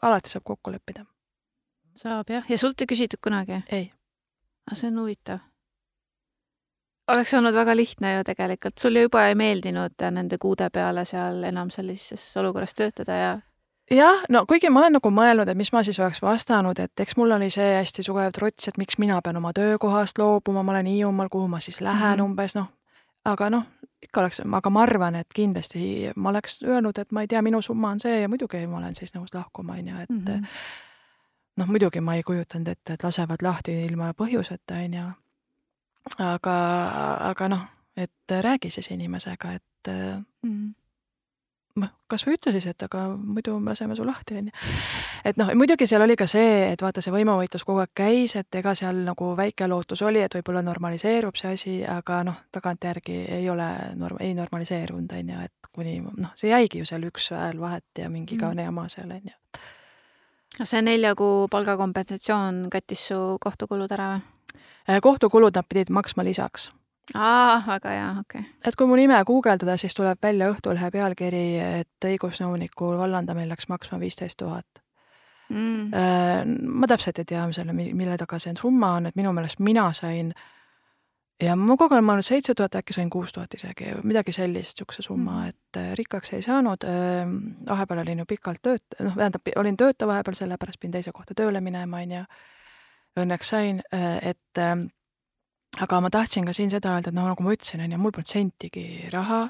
alati 0.03 0.31
saab 0.31 0.45
kokku 0.45 0.73
leppida. 0.73 1.07
Saab 1.97 2.31
jah, 2.31 2.45
ja 2.49 2.59
sult 2.59 2.81
ei 2.81 2.91
küsitud 2.91 3.23
kunagi? 3.23 3.63
ei. 3.73 3.91
aga 4.67 4.77
see 4.77 4.91
on 4.91 5.01
huvitav. 5.01 5.39
oleks 7.09 7.35
olnud 7.35 7.55
väga 7.55 7.77
lihtne 7.77 8.15
ju 8.17 8.25
tegelikult, 8.25 8.79
sul 8.79 8.97
juba 9.01 9.27
ei 9.29 9.35
meeldinud 9.35 10.07
nende 10.11 10.39
kuude 10.39 10.71
peale 10.71 11.05
seal 11.05 11.43
enam 11.45 11.71
sellises 11.71 12.25
olukorras 12.37 12.75
töötada 12.75 13.21
ja 13.21 13.37
jah, 13.91 14.25
no 14.29 14.45
kuigi 14.47 14.71
ma 14.71 14.83
olen 14.83 14.99
nagu 14.99 15.11
mõelnud, 15.11 15.49
et 15.49 15.59
mis 15.59 15.73
ma 15.73 15.83
siis 15.87 15.99
oleks 16.01 16.23
vastanud, 16.23 16.79
et 16.83 17.05
eks 17.07 17.17
mul 17.17 17.37
oli 17.39 17.51
see 17.55 17.77
hästi 17.79 18.05
tugev 18.07 18.33
trots, 18.35 18.69
et 18.69 18.79
miks 18.79 18.99
mina 18.99 19.21
pean 19.23 19.39
oma 19.41 19.53
töökohast 19.57 20.19
loobuma, 20.19 20.63
ma 20.63 20.77
olen 20.77 20.91
Hiiumaal, 20.91 21.31
kuhu 21.33 21.49
ma 21.49 21.61
siis 21.61 21.81
lähen 21.81 22.19
mm. 22.19 22.23
-hmm. 22.23 22.25
umbes 22.25 22.57
noh. 22.57 22.73
aga 23.25 23.51
noh, 23.51 23.65
ikka 24.03 24.21
oleks, 24.21 24.41
aga 24.53 24.71
ma 24.71 24.83
arvan, 24.83 25.15
et 25.15 25.29
kindlasti 25.35 26.13
ma 26.17 26.29
oleks 26.29 26.63
öelnud, 26.63 26.99
et 26.99 27.13
ma 27.13 27.21
ei 27.21 27.29
tea, 27.29 27.43
minu 27.43 27.63
summa 27.63 27.91
on 27.91 28.01
see 28.01 28.21
ja 28.21 28.29
muidugi 28.29 28.67
ma 28.67 28.79
olen 28.79 28.95
siis 28.95 29.15
nõus 29.15 29.35
lahkuma, 29.35 29.73
on 29.73 29.89
ju, 29.89 29.97
et 30.01 30.11
mm. 30.11 30.25
-hmm. 30.27 30.47
Noh, 31.57 31.67
muidugi 31.67 32.01
ma 32.01 32.15
ei 32.15 32.23
kujutanud 32.23 32.69
ette, 32.69 32.97
et 32.97 33.05
lasevad 33.05 33.43
lahti 33.43 33.75
ilma 33.85 34.13
põhjuseta, 34.17 34.81
on 34.85 34.99
ju. 34.99 35.07
aga, 36.23 36.57
aga 37.31 37.49
noh, 37.53 37.69
et 37.97 38.37
räägi 38.41 38.71
siis 38.71 38.91
inimesega, 38.91 39.53
et 39.53 39.89
mm 39.89 40.25
-hmm. 40.45 40.75
noh, 41.83 41.91
kasvõi 42.09 42.37
ütle 42.37 42.53
siis, 42.53 42.67
et 42.67 42.83
aga 42.83 43.09
muidu 43.17 43.59
me 43.61 43.71
laseme 43.71 43.97
su 43.97 44.07
lahti, 44.07 44.37
on 44.37 44.47
ju. 44.47 44.53
et 45.25 45.37
noh, 45.37 45.55
muidugi 45.55 45.87
seal 45.87 46.03
oli 46.03 46.17
ka 46.17 46.27
see, 46.27 46.73
et 46.73 46.83
vaata, 46.83 47.01
see 47.01 47.13
võimuvõitlus 47.13 47.65
kogu 47.65 47.79
aeg 47.79 47.91
käis, 47.95 48.37
et 48.37 48.55
ega 48.55 48.75
seal 48.75 49.05
nagu 49.05 49.37
väike 49.37 49.67
lootus 49.69 50.03
oli, 50.03 50.21
et 50.21 50.35
võib-olla 50.35 50.63
normaliseerub 50.63 51.37
see 51.37 51.53
asi, 51.53 51.87
aga 51.87 52.23
noh, 52.25 52.37
tagantjärgi 52.53 53.25
ei 53.29 53.51
ole 53.51 53.71
norm-, 53.95 54.21
ei 54.21 54.35
normaliseerunud, 54.35 55.13
on 55.13 55.29
ju, 55.29 55.41
et 55.41 55.53
kuni 55.75 56.01
noh, 56.01 56.31
see 56.35 56.51
jäigi 56.51 56.79
ju 56.79 56.85
seal 56.85 57.03
üks 57.03 57.31
hääl 57.31 57.61
vahet 57.61 57.85
ja 57.99 58.11
mingi 58.11 58.35
Mhm. 58.35 58.39
igavene 58.39 58.63
jama 58.63 58.89
seal, 58.89 59.11
on 59.11 59.21
ju. 60.59 60.67
see 60.67 60.83
nelja 60.83 61.15
kuu 61.15 61.49
palgakompensatsioon 61.53 62.67
kattis 62.73 63.09
su 63.09 63.21
kohtukulud 63.41 63.93
ära 63.93 64.09
või? 64.15 64.25
Äh, 64.91 65.01
kohtukulud 65.03 65.55
nad 65.57 65.67
pidid 65.69 65.91
maksma 65.91 66.25
lisaks. 66.25 66.71
aa, 67.15 67.63
väga 67.67 67.91
hea, 67.91 68.09
okei 68.21 68.41
okay.. 68.41 68.51
et 68.65 68.77
kui 68.77 68.87
mu 68.87 68.97
nime 68.97 69.19
guugeldada, 69.27 69.77
siis 69.77 69.95
tuleb 69.95 70.19
välja 70.23 70.51
Õhtulehe 70.51 70.91
pealkiri, 70.91 71.47
et 71.83 72.09
õigusnõuniku 72.11 72.97
vallandamine 72.99 73.49
läks 73.49 73.69
maksma 73.69 74.01
viisteist 74.01 74.39
tuhat. 74.43 74.83
Mm. 75.49 75.95
Äh, 75.95 76.43
ma 76.47 76.87
täpselt 76.91 77.19
ei 77.23 77.25
tea, 77.25 77.45
selle, 77.55 77.73
mille 77.73 78.17
taga 78.19 78.39
see 78.43 78.55
summa 78.59 78.97
on, 78.99 79.07
et 79.07 79.17
minu 79.17 79.33
meelest 79.33 79.63
mina 79.63 79.93
sain 79.95 80.33
ja 81.43 81.57
ma 81.57 81.77
kogu 81.77 81.93
aeg 81.95 81.99
olen 81.99 82.07
mõelnud 82.07 82.27
seitse 82.27 82.55
tuhat, 82.57 82.79
äkki 82.81 82.97
sain 82.97 83.11
kuus 83.13 83.35
tuhat 83.37 83.55
isegi, 83.59 83.93
midagi 84.07 84.33
sellist, 84.33 84.79
niisuguse 84.79 85.05
summa 85.05 85.41
mm, 85.41 85.53
et 85.53 85.81
äh, 85.81 85.93
rikkaks 85.99 86.33
ei 86.37 86.45
saanud. 86.45 86.85
vahepeal 87.69 88.03
olin 88.05 88.25
ju 88.25 88.29
pikalt 88.29 88.63
tööt-, 88.65 88.99
noh, 89.01 89.17
tähendab, 89.17 89.53
olin 89.57 89.77
tööta 89.77 90.09
vahepeal, 90.09 90.39
sellepärast 90.39 90.81
pidin 90.81 90.97
teise 90.97 91.13
kohta 91.13 91.35
tööle 91.37 91.61
minema, 91.61 92.03
on 92.03 92.17
ju. 92.19 92.25
Õnneks 93.17 93.49
sain, 93.49 93.79
et 93.97 94.61
ähm, 94.61 94.89
aga 95.81 96.01
ma 96.05 96.11
tahtsin 96.13 96.45
ka 96.45 96.53
siin 96.53 96.69
seda 96.73 96.93
öelda, 96.93 97.09
et 97.13 97.17
noh, 97.17 97.29
nagu 97.31 97.45
ma 97.45 97.55
ütlesin, 97.57 97.81
on 97.85 97.95
ju, 97.95 98.01
mul 98.01 98.13
polnud 98.13 98.29
sentigi 98.29 99.09
raha 99.13 99.47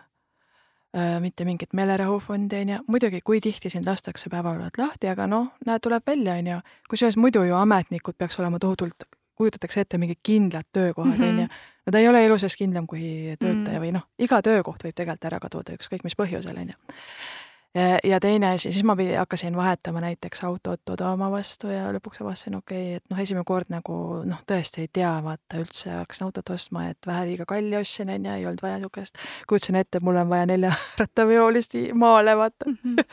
mitte 1.20 1.44
mingit 1.44 1.74
meelerahufondi, 1.76 2.60
on 2.62 2.70
ju, 2.72 2.78
muidugi, 2.88 3.20
kui 3.20 3.40
tihti 3.44 3.68
sind 3.68 3.84
lastakse 3.90 4.30
päevavalvelt 4.32 4.78
lahti, 4.80 5.10
aga 5.10 5.26
noh, 5.28 5.50
näed, 5.66 5.82
tuleb 5.84 6.06
välja, 6.06 6.38
on 6.40 6.46
ju. 6.46 6.60
kusjuures 6.88 7.18
muidu 7.20 7.42
ju 7.44 7.58
ametnikud 7.58 8.16
peaks 8.16 8.38
olema 8.40 8.58
tohutult, 8.62 9.04
kujutatakse 9.36 9.84
ette 9.84 9.98
mingid 10.00 10.20
kindlad 10.24 10.68
töökohad, 10.72 11.20
on 11.20 11.42
ju. 11.44 11.48
no 11.86 11.92
ta 11.92 12.02
ei 12.02 12.08
ole 12.08 12.24
elu 12.26 12.38
sees 12.40 12.56
kindlam 12.58 12.86
kui 12.90 13.36
töötaja 13.40 13.80
või 13.82 13.92
noh, 13.96 14.08
iga 14.18 14.40
töökoht 14.42 14.86
võib 14.86 14.94
tegelikult 14.96 15.28
ära 15.30 15.40
kaduda, 15.42 15.76
ükskõik 15.76 16.06
mis 16.06 16.16
põhjusel, 16.18 16.56
on 16.56 16.72
ju. 16.72 17.02
ja 18.10 18.20
teine 18.22 18.54
asi, 18.54 18.70
siis 18.72 18.84
ma 18.88 18.96
pidi, 18.96 19.12
hakkasin 19.18 19.56
vahetama 19.56 20.00
näiteks 20.00 20.44
autot 20.48 20.94
odavama 20.94 21.28
vastu 21.34 21.68
ja 21.72 21.90
lõpuks 21.94 22.22
avastasin, 22.24 22.56
okei 22.62 22.86
okay,, 22.86 23.02
et 23.02 23.12
noh, 23.12 23.20
esimene 23.20 23.44
kord 23.48 23.68
nagu 23.72 23.98
noh, 24.28 24.40
tõesti 24.48 24.86
ei 24.86 24.92
tea, 24.92 25.12
vaata 25.24 25.60
üldse 25.60 25.92
hakkasin 25.98 26.28
autot 26.30 26.54
ostma, 26.56 26.88
et 26.94 27.06
vähe 27.06 27.28
liiga 27.32 27.48
kalli 27.48 27.76
ostsin, 27.76 28.12
on 28.14 28.30
ju, 28.30 28.38
ei 28.40 28.48
olnud 28.48 28.64
vaja 28.64 28.80
niisugust. 28.80 29.20
kujutasin 29.48 29.82
ette, 29.82 30.00
et 30.00 30.08
mul 30.08 30.16
on 30.22 30.32
vaja 30.32 30.48
neljarattaveolist 30.52 31.78
maale, 32.04 32.36
vaata 32.40 32.70
mm. 32.70 32.78
-hmm. 32.84 33.04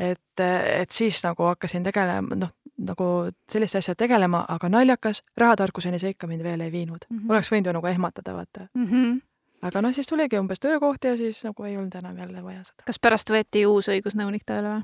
et, 0.10 0.46
et 0.80 0.90
siis 0.90 1.22
nagu 1.24 1.46
hakkasin 1.52 1.86
tegelema, 1.86 2.34
noh, 2.34 2.56
nagu 2.82 3.08
selliste 3.50 3.78
asjadega 3.78 4.06
tegelema, 4.06 4.44
aga 4.48 4.68
naljakas, 4.68 5.22
rahatarkuseni 5.38 6.00
see 6.02 6.14
ikka 6.14 6.26
mind 6.30 6.42
veel 6.42 6.60
ei 6.60 6.72
viinud 6.72 7.06
mm. 7.08 7.18
-hmm. 7.18 7.30
oleks 7.30 7.52
võinud 7.52 7.70
ju 7.70 7.76
nagu 7.78 7.86
ehmatada, 7.86 8.34
vaata 8.34 8.66
mm. 8.74 8.88
-hmm 8.88 9.20
aga 9.62 9.82
noh, 9.82 9.94
siis 9.94 10.06
tuligi 10.10 10.38
umbes 10.38 10.60
töökoht 10.60 11.04
ja 11.04 11.16
siis 11.16 11.44
nagu 11.44 11.64
ei 11.64 11.76
olnud 11.76 11.94
enam 11.94 12.18
jälle 12.18 12.44
vaja 12.44 12.64
seda. 12.64 12.82
kas 12.86 12.98
pärast 12.98 13.30
võeti 13.30 13.66
uus 13.66 13.88
õigusnõunik 13.88 14.42
tööle 14.46 14.68
või 14.68 14.82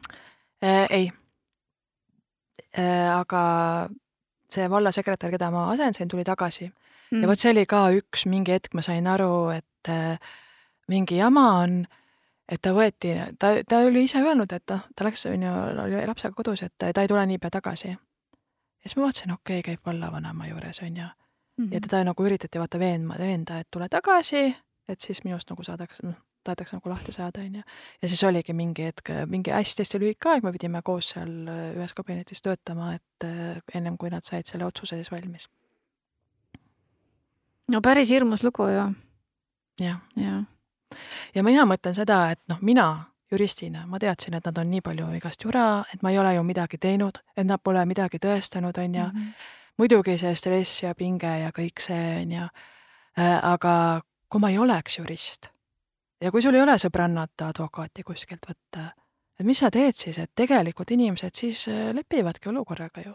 äh,? 0.62 0.86
ei 0.90 1.10
äh,. 2.78 3.18
aga 3.18 3.42
see 4.52 4.70
vallasekretär, 4.70 5.30
keda 5.30 5.50
ma 5.50 5.70
asendasin, 5.72 6.08
tuli 6.08 6.24
tagasi 6.24 6.70
mm. 7.10 7.22
ja 7.22 7.28
vot 7.28 7.40
see 7.40 7.52
oli 7.52 7.66
ka 7.66 7.88
üks 7.98 8.26
mingi 8.30 8.54
hetk, 8.56 8.74
ma 8.74 8.84
sain 8.84 9.06
aru, 9.06 9.50
et 9.56 9.92
äh, 9.92 10.18
mingi 10.88 11.18
jama 11.18 11.48
on, 11.64 11.82
et 12.48 12.62
ta 12.62 12.72
võeti, 12.76 13.14
ta, 13.38 13.52
ta 13.68 13.80
oli 13.86 14.04
ise 14.08 14.20
öelnud, 14.24 14.52
et 14.56 14.72
noh, 14.72 14.84
ta 14.96 15.06
läks, 15.06 15.26
on 15.30 15.44
ju, 15.44 15.54
oli 15.84 16.04
lapsega 16.08 16.36
kodus, 16.36 16.64
et 16.64 16.74
ta 16.78 16.90
ei 16.90 17.10
tule 17.10 17.24
niipea 17.28 17.50
tagasi. 17.58 17.88
ja 17.88 18.86
siis 18.86 18.96
ma 18.96 19.08
vaatasin, 19.08 19.34
okei 19.34 19.60
okay,, 19.60 19.74
käib 19.74 19.86
vallavanema 19.86 20.48
juures, 20.48 20.80
on 20.82 20.96
ju. 20.96 21.08
Mhm. 21.58 21.72
ja 21.74 21.80
teda 21.80 22.04
nagu 22.06 22.24
üritati 22.24 22.58
vaata 22.58 22.78
veenma, 22.78 23.18
veenda, 23.18 23.58
et 23.58 23.68
tule 23.70 23.88
tagasi, 23.88 24.54
et 24.88 25.00
siis 25.00 25.24
minust 25.24 25.50
nagu 25.50 25.62
saadakse, 25.62 26.06
noh, 26.06 26.14
tahetakse 26.46 26.76
nagu 26.76 26.90
lahti 26.90 27.12
saada, 27.12 27.40
on 27.44 27.60
ju. 27.60 27.62
ja 28.02 28.08
siis 28.08 28.24
oligi 28.24 28.52
mingi 28.52 28.86
hetk, 28.88 29.10
mingi 29.26 29.52
hästi-hästi 29.52 30.00
lühike 30.00 30.30
aeg, 30.32 30.46
me 30.46 30.52
pidime 30.54 30.82
koos 30.82 31.12
seal 31.14 31.32
äh, 31.50 31.64
ühes 31.76 31.94
kabinetis 31.94 32.42
töötama, 32.42 32.94
et 32.94 33.26
äh, 33.26 33.58
ennem 33.74 33.98
kui 33.98 34.10
nad 34.10 34.24
said 34.24 34.46
selle 34.46 34.64
otsuse 34.64 34.96
siis 34.96 35.10
valmis. 35.12 35.48
no 37.68 37.82
päris 37.82 38.14
hirmus 38.14 38.46
lugu 38.46 38.70
ju. 38.70 38.76
jah. 38.78 38.94
jah. 39.80 39.98
ja 40.16 40.44
mina 41.42 41.64
mõtlen 41.66 41.94
seda, 41.94 42.30
et 42.30 42.40
noh, 42.48 42.58
mina 42.62 42.88
juristina, 43.30 43.86
ma 43.86 43.98
teadsin, 43.98 44.34
et 44.34 44.46
nad 44.46 44.58
on 44.58 44.70
nii 44.70 44.80
palju 44.80 45.10
igast 45.18 45.44
jura, 45.44 45.84
et 45.92 46.02
ma 46.02 46.10
ei 46.10 46.18
ole 46.18 46.34
ju 46.34 46.42
midagi 46.42 46.78
teinud, 46.78 47.18
et 47.36 47.46
nad 47.46 47.60
pole 47.62 47.84
midagi 47.86 48.18
tõestanud, 48.18 48.78
on 48.78 48.94
ju. 48.94 49.06
Mhm. 49.06 49.30
muidugi 49.78 50.18
see 50.18 50.34
stress 50.34 50.82
ja 50.82 50.94
pinge 50.94 51.38
ja 51.38 51.50
kõik 51.54 51.78
see, 51.80 52.22
on 52.22 52.32
ju. 52.32 52.48
aga 53.42 54.00
kui 54.28 54.40
ma 54.40 54.50
ei 54.50 54.58
oleks 54.58 54.98
jurist 54.98 55.50
ja 56.20 56.30
kui 56.30 56.42
sul 56.42 56.54
ei 56.54 56.62
ole 56.62 56.76
sõbrannat 56.80 57.46
advokaati 57.46 58.04
kuskilt 58.06 58.48
võtta, 58.48 58.90
et 59.38 59.46
mis 59.46 59.58
sa 59.62 59.70
teed 59.70 59.96
siis, 59.96 60.18
et 60.18 60.30
tegelikult 60.34 60.90
inimesed 60.94 61.34
siis 61.34 61.66
äh, 61.70 61.90
lepivadki 61.94 62.50
olukorraga 62.50 63.04
ju. 63.06 63.14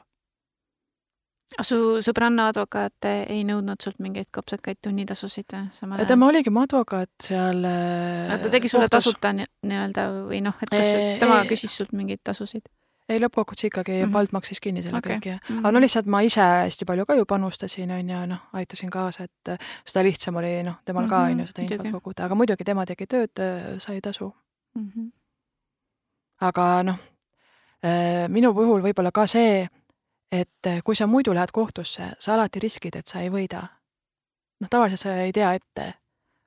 Su 1.61 1.75
sõbranna 2.01 2.47
advokaat 2.51 3.05
ei 3.29 3.43
nõudnud 3.45 3.81
sult 3.83 3.99
mingeid 3.99 4.29
kopsakaid 4.33 4.77
tunnitasusid 4.81 5.53
samal 5.71 5.99
ajal? 5.99 6.07
tema 6.07 6.27
oligi 6.27 6.49
mu 6.49 6.61
advokaat 6.65 7.09
seal 7.21 7.63
äh, 7.65 8.39
ta 8.41 8.49
tegi 8.49 8.67
sulle 8.71 8.87
kohtus. 8.89 9.03
tasuta 9.11 9.33
ni- 9.33 9.45
nii-öelda 9.63 10.07
või 10.29 10.41
noh, 10.41 10.55
et 10.61 10.69
kas 10.69 10.85
Ei, 10.95 11.19
tema 11.19 11.41
ei. 11.43 11.47
küsis 11.51 11.75
sult 11.77 11.91
mingeid 11.93 12.19
tasusid? 12.23 12.65
ei, 13.09 13.19
lõppkokkuvõttes 13.19 13.67
ikkagi 13.67 13.91
mm. 13.91 14.03
-hmm. 14.05 14.13
vald 14.13 14.31
maksis 14.31 14.59
kinni 14.63 14.81
selle 14.83 14.97
okay. 14.97 15.17
kõik 15.17 15.25
ja 15.27 15.37
Mhm. 15.49 15.59
aga 15.59 15.71
no 15.71 15.79
lihtsalt 15.83 16.05
ma 16.07 16.21
ise 16.21 16.41
hästi 16.41 16.85
palju 16.85 17.05
ka 17.05 17.13
ju 17.15 17.25
panustasin, 17.25 17.91
on 17.91 18.09
ju, 18.09 18.25
noh, 18.25 18.39
aitasin 18.53 18.89
kaasa, 18.89 19.23
et 19.23 19.49
äh, 19.49 19.57
seda 19.85 20.03
lihtsam 20.07 20.35
oli 20.35 20.63
noh, 20.63 20.75
temal 20.85 21.07
ka 21.09 21.19
Mhm, 21.25 21.31
on 21.31 21.39
ju 21.39 21.47
seda 21.47 21.61
infot 21.61 21.91
koguda, 21.91 22.25
aga 22.25 22.35
muidugi 22.35 22.63
tema 22.63 22.85
tegi 22.85 23.05
tööd, 23.05 23.29
sai 23.79 23.99
tasu. 24.01 24.33
Mhm. 24.75 25.11
aga 26.41 26.83
noh, 26.83 26.97
minu 28.29 28.53
puhul 28.53 28.81
võib-olla 28.81 29.11
ka 29.11 29.27
see, 29.27 29.67
et 30.33 30.67
äh, 30.67 30.81
kui 30.83 30.95
sa 30.95 31.07
muidu 31.07 31.33
lähed 31.33 31.53
kohtusse, 31.53 32.13
sa 32.19 32.33
alati 32.33 32.59
riskid, 32.59 32.95
et 32.95 33.07
sa 33.07 33.21
ei 33.21 33.29
võida. 33.29 33.67
noh, 34.61 34.69
tavaliselt 34.69 34.99
sa 34.99 35.15
ei 35.21 35.31
tea 35.31 35.53
ette. 35.53 35.93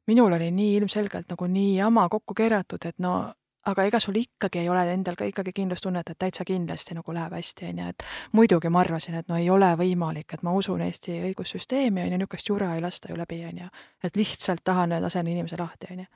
minul 0.07 0.33
oli 0.33 0.51
nii 0.51 0.77
ilmselgelt 0.77 1.29
nagu 1.29 1.47
nii 1.47 1.77
jama 1.77 2.09
kokku 2.09 2.35
keeratud, 2.35 2.85
et 2.87 2.99
no 2.99 3.33
aga 3.67 3.85
ega 3.89 4.01
sul 4.01 4.17
ikkagi 4.21 4.59
ei 4.63 4.69
ole 4.69 4.85
endal 4.93 5.17
ka 5.19 5.27
ikkagi 5.27 5.53
kindlustunnet, 5.53 6.11
et 6.11 6.19
täitsa 6.19 6.45
kindlasti 6.47 6.95
nagu 6.95 7.15
läheb 7.15 7.35
hästi, 7.35 7.71
on 7.71 7.83
ju, 7.83 7.89
et 7.95 8.05
muidugi 8.33 8.71
ma 8.71 8.81
arvasin, 8.85 9.19
et 9.19 9.29
no 9.29 9.39
ei 9.41 9.51
ole 9.51 9.73
võimalik, 9.79 10.35
et 10.35 10.43
ma 10.47 10.55
usun 10.55 10.85
Eesti 10.87 11.19
õigussüsteemi, 11.31 12.05
on 12.05 12.15
ju, 12.15 12.21
niisugust 12.23 12.51
jura 12.51 12.75
ei 12.77 12.85
lasta 12.85 13.11
ju 13.11 13.19
läbi, 13.19 13.43
on 13.49 13.65
ju. 13.65 13.69
et 14.05 14.17
lihtsalt 14.17 14.63
tahan, 14.65 14.95
lasen 15.03 15.27
inimese 15.27 15.59
lahti, 15.59 15.93
on 15.93 16.05
ju. 16.05 16.11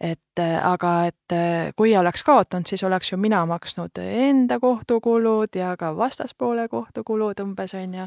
Et 0.00 0.38
äh, 0.38 0.58
aga 0.66 0.92
et 1.06 1.32
äh, 1.32 1.72
kui 1.76 1.96
oleks 1.96 2.22
kaotanud, 2.24 2.66
siis 2.66 2.82
oleks 2.84 3.12
ju 3.12 3.16
mina 3.18 3.46
maksnud 3.46 3.98
enda 4.02 4.60
kohtukulud 4.60 5.54
ja 5.56 5.76
ka 5.76 5.96
vastaspoole 5.96 6.68
kohtukulud 6.68 7.40
umbes, 7.40 7.74
on 7.74 7.94
ju. 7.94 8.06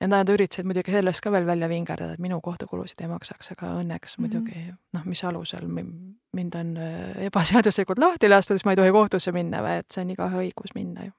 ja 0.00 0.08
nad 0.08 0.28
üritasid 0.28 0.66
muidugi 0.66 0.90
sellest 0.90 1.20
ka 1.22 1.30
veel 1.30 1.46
välja 1.46 1.68
vingerdada, 1.68 2.12
et 2.12 2.18
minu 2.18 2.40
kohtukulusid 2.40 3.00
ei 3.00 3.08
maksaks, 3.08 3.52
aga 3.52 3.66
õnneks 3.78 4.16
Mhm. 4.18 4.22
muidugi 4.26 4.72
noh, 4.92 5.04
mis 5.04 5.24
alusel 5.24 5.66
mi- 5.68 6.16
mind 6.32 6.54
on 6.54 6.76
äh, 6.76 7.26
ebaseaduslikult 7.26 7.98
lahti 7.98 8.28
lastud, 8.28 8.56
siis 8.58 8.64
ma 8.64 8.72
ei 8.72 8.76
tohi 8.76 8.90
kohtusse 8.90 9.32
minna 9.32 9.62
või 9.62 9.78
et 9.78 9.90
see 9.90 10.02
on 10.02 10.10
igaühe 10.10 10.46
õigus 10.48 10.74
minna 10.74 11.04
ju. 11.04 11.12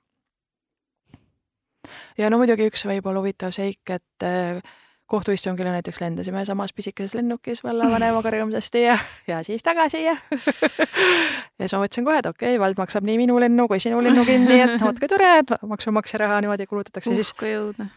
ja 2.17 2.29
no 2.29 2.37
muidugi 2.41 2.67
üks 2.69 2.85
võib-olla 2.87 3.19
huvitav 3.23 3.51
seik, 3.55 3.81
et 3.89 4.23
äh, 4.27 4.59
kohtuistungile 5.05 5.71
näiteks 5.71 6.01
lendasime 6.01 6.45
samas 6.45 6.73
pisikeses 6.73 7.15
lennukis 7.17 7.63
vallavanemaga 7.63 8.31
rõõmsasti 8.33 8.83
ja, 8.85 8.97
ja 9.27 9.41
siis 9.43 9.63
tagasi 9.63 10.03
ja 10.03 10.15
ja 11.59 11.67
siis 11.67 11.75
ma 11.75 11.81
mõtlesin 11.83 12.07
kohe, 12.07 12.21
et 12.21 12.29
okei 12.29 12.53
okay,, 12.53 12.61
vald 12.61 12.79
maksab 12.79 13.07
nii 13.07 13.17
minu 13.19 13.39
lennu 13.41 13.67
kui 13.71 13.81
sinu 13.83 13.99
lennu 14.03 14.25
kinni, 14.27 14.61
et 14.63 14.77
vot 14.81 14.99
kui 14.99 15.11
tore, 15.11 15.29
et 15.43 15.55
maksumaksja 15.73 16.21
raha 16.23 16.39
niimoodi 16.45 16.67
kulutatakse, 16.69 17.11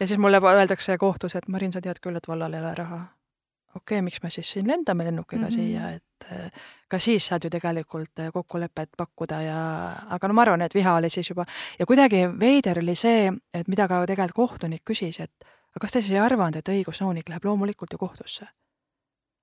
ja 0.01 0.07
siis 0.07 0.19
mulle 0.19 0.43
öeldakse 0.43 0.99
kohtus, 0.99 1.37
et 1.39 1.49
Marin, 1.49 1.73
sa 1.73 1.85
tead 1.85 2.03
küll, 2.03 2.19
et 2.19 2.29
vallal 2.29 2.55
ei 2.55 2.65
ole 2.65 2.75
raha. 2.75 3.01
okei 3.77 3.99
okay,, 3.99 4.03
miks 4.03 4.23
me 4.23 4.31
siis 4.31 4.51
siin 4.51 4.69
lendame 4.69 5.05
lennukiga 5.05 5.43
mm. 5.43 5.49
-hmm. 5.49 5.55
siia, 5.55 5.91
et 5.91 6.31
äh, 6.33 6.51
ka 6.89 6.99
siis 6.99 7.27
saad 7.27 7.45
ju 7.45 7.51
tegelikult 7.51 8.19
äh, 8.19 8.33
kokkulepet 8.33 8.89
pakkuda 8.97 9.43
ja, 9.43 9.59
aga 10.11 10.29
no 10.29 10.35
ma 10.35 10.43
arvan, 10.43 10.63
et 10.63 10.75
viha 10.75 10.95
oli 10.95 11.11
siis 11.11 11.31
juba 11.31 11.47
ja 11.79 11.87
kuidagi 11.87 12.27
veider 12.41 12.79
oli 12.79 12.95
see, 12.95 13.33
et 13.55 13.69
mida 13.69 13.89
ka 13.89 14.07
tegelikult 14.07 14.51
kohtunik 14.51 14.83
küsis, 14.85 15.21
et 15.21 15.55
aga 15.77 15.85
kas 15.85 15.93
te 15.93 16.03
siis 16.03 16.17
ei 16.17 16.23
arvanud, 16.25 16.57
et 16.57 16.69
õigusnõunik 16.73 17.29
läheb 17.29 17.45
loomulikult 17.45 17.93
ju 17.93 18.01
kohtusse? 18.01 18.49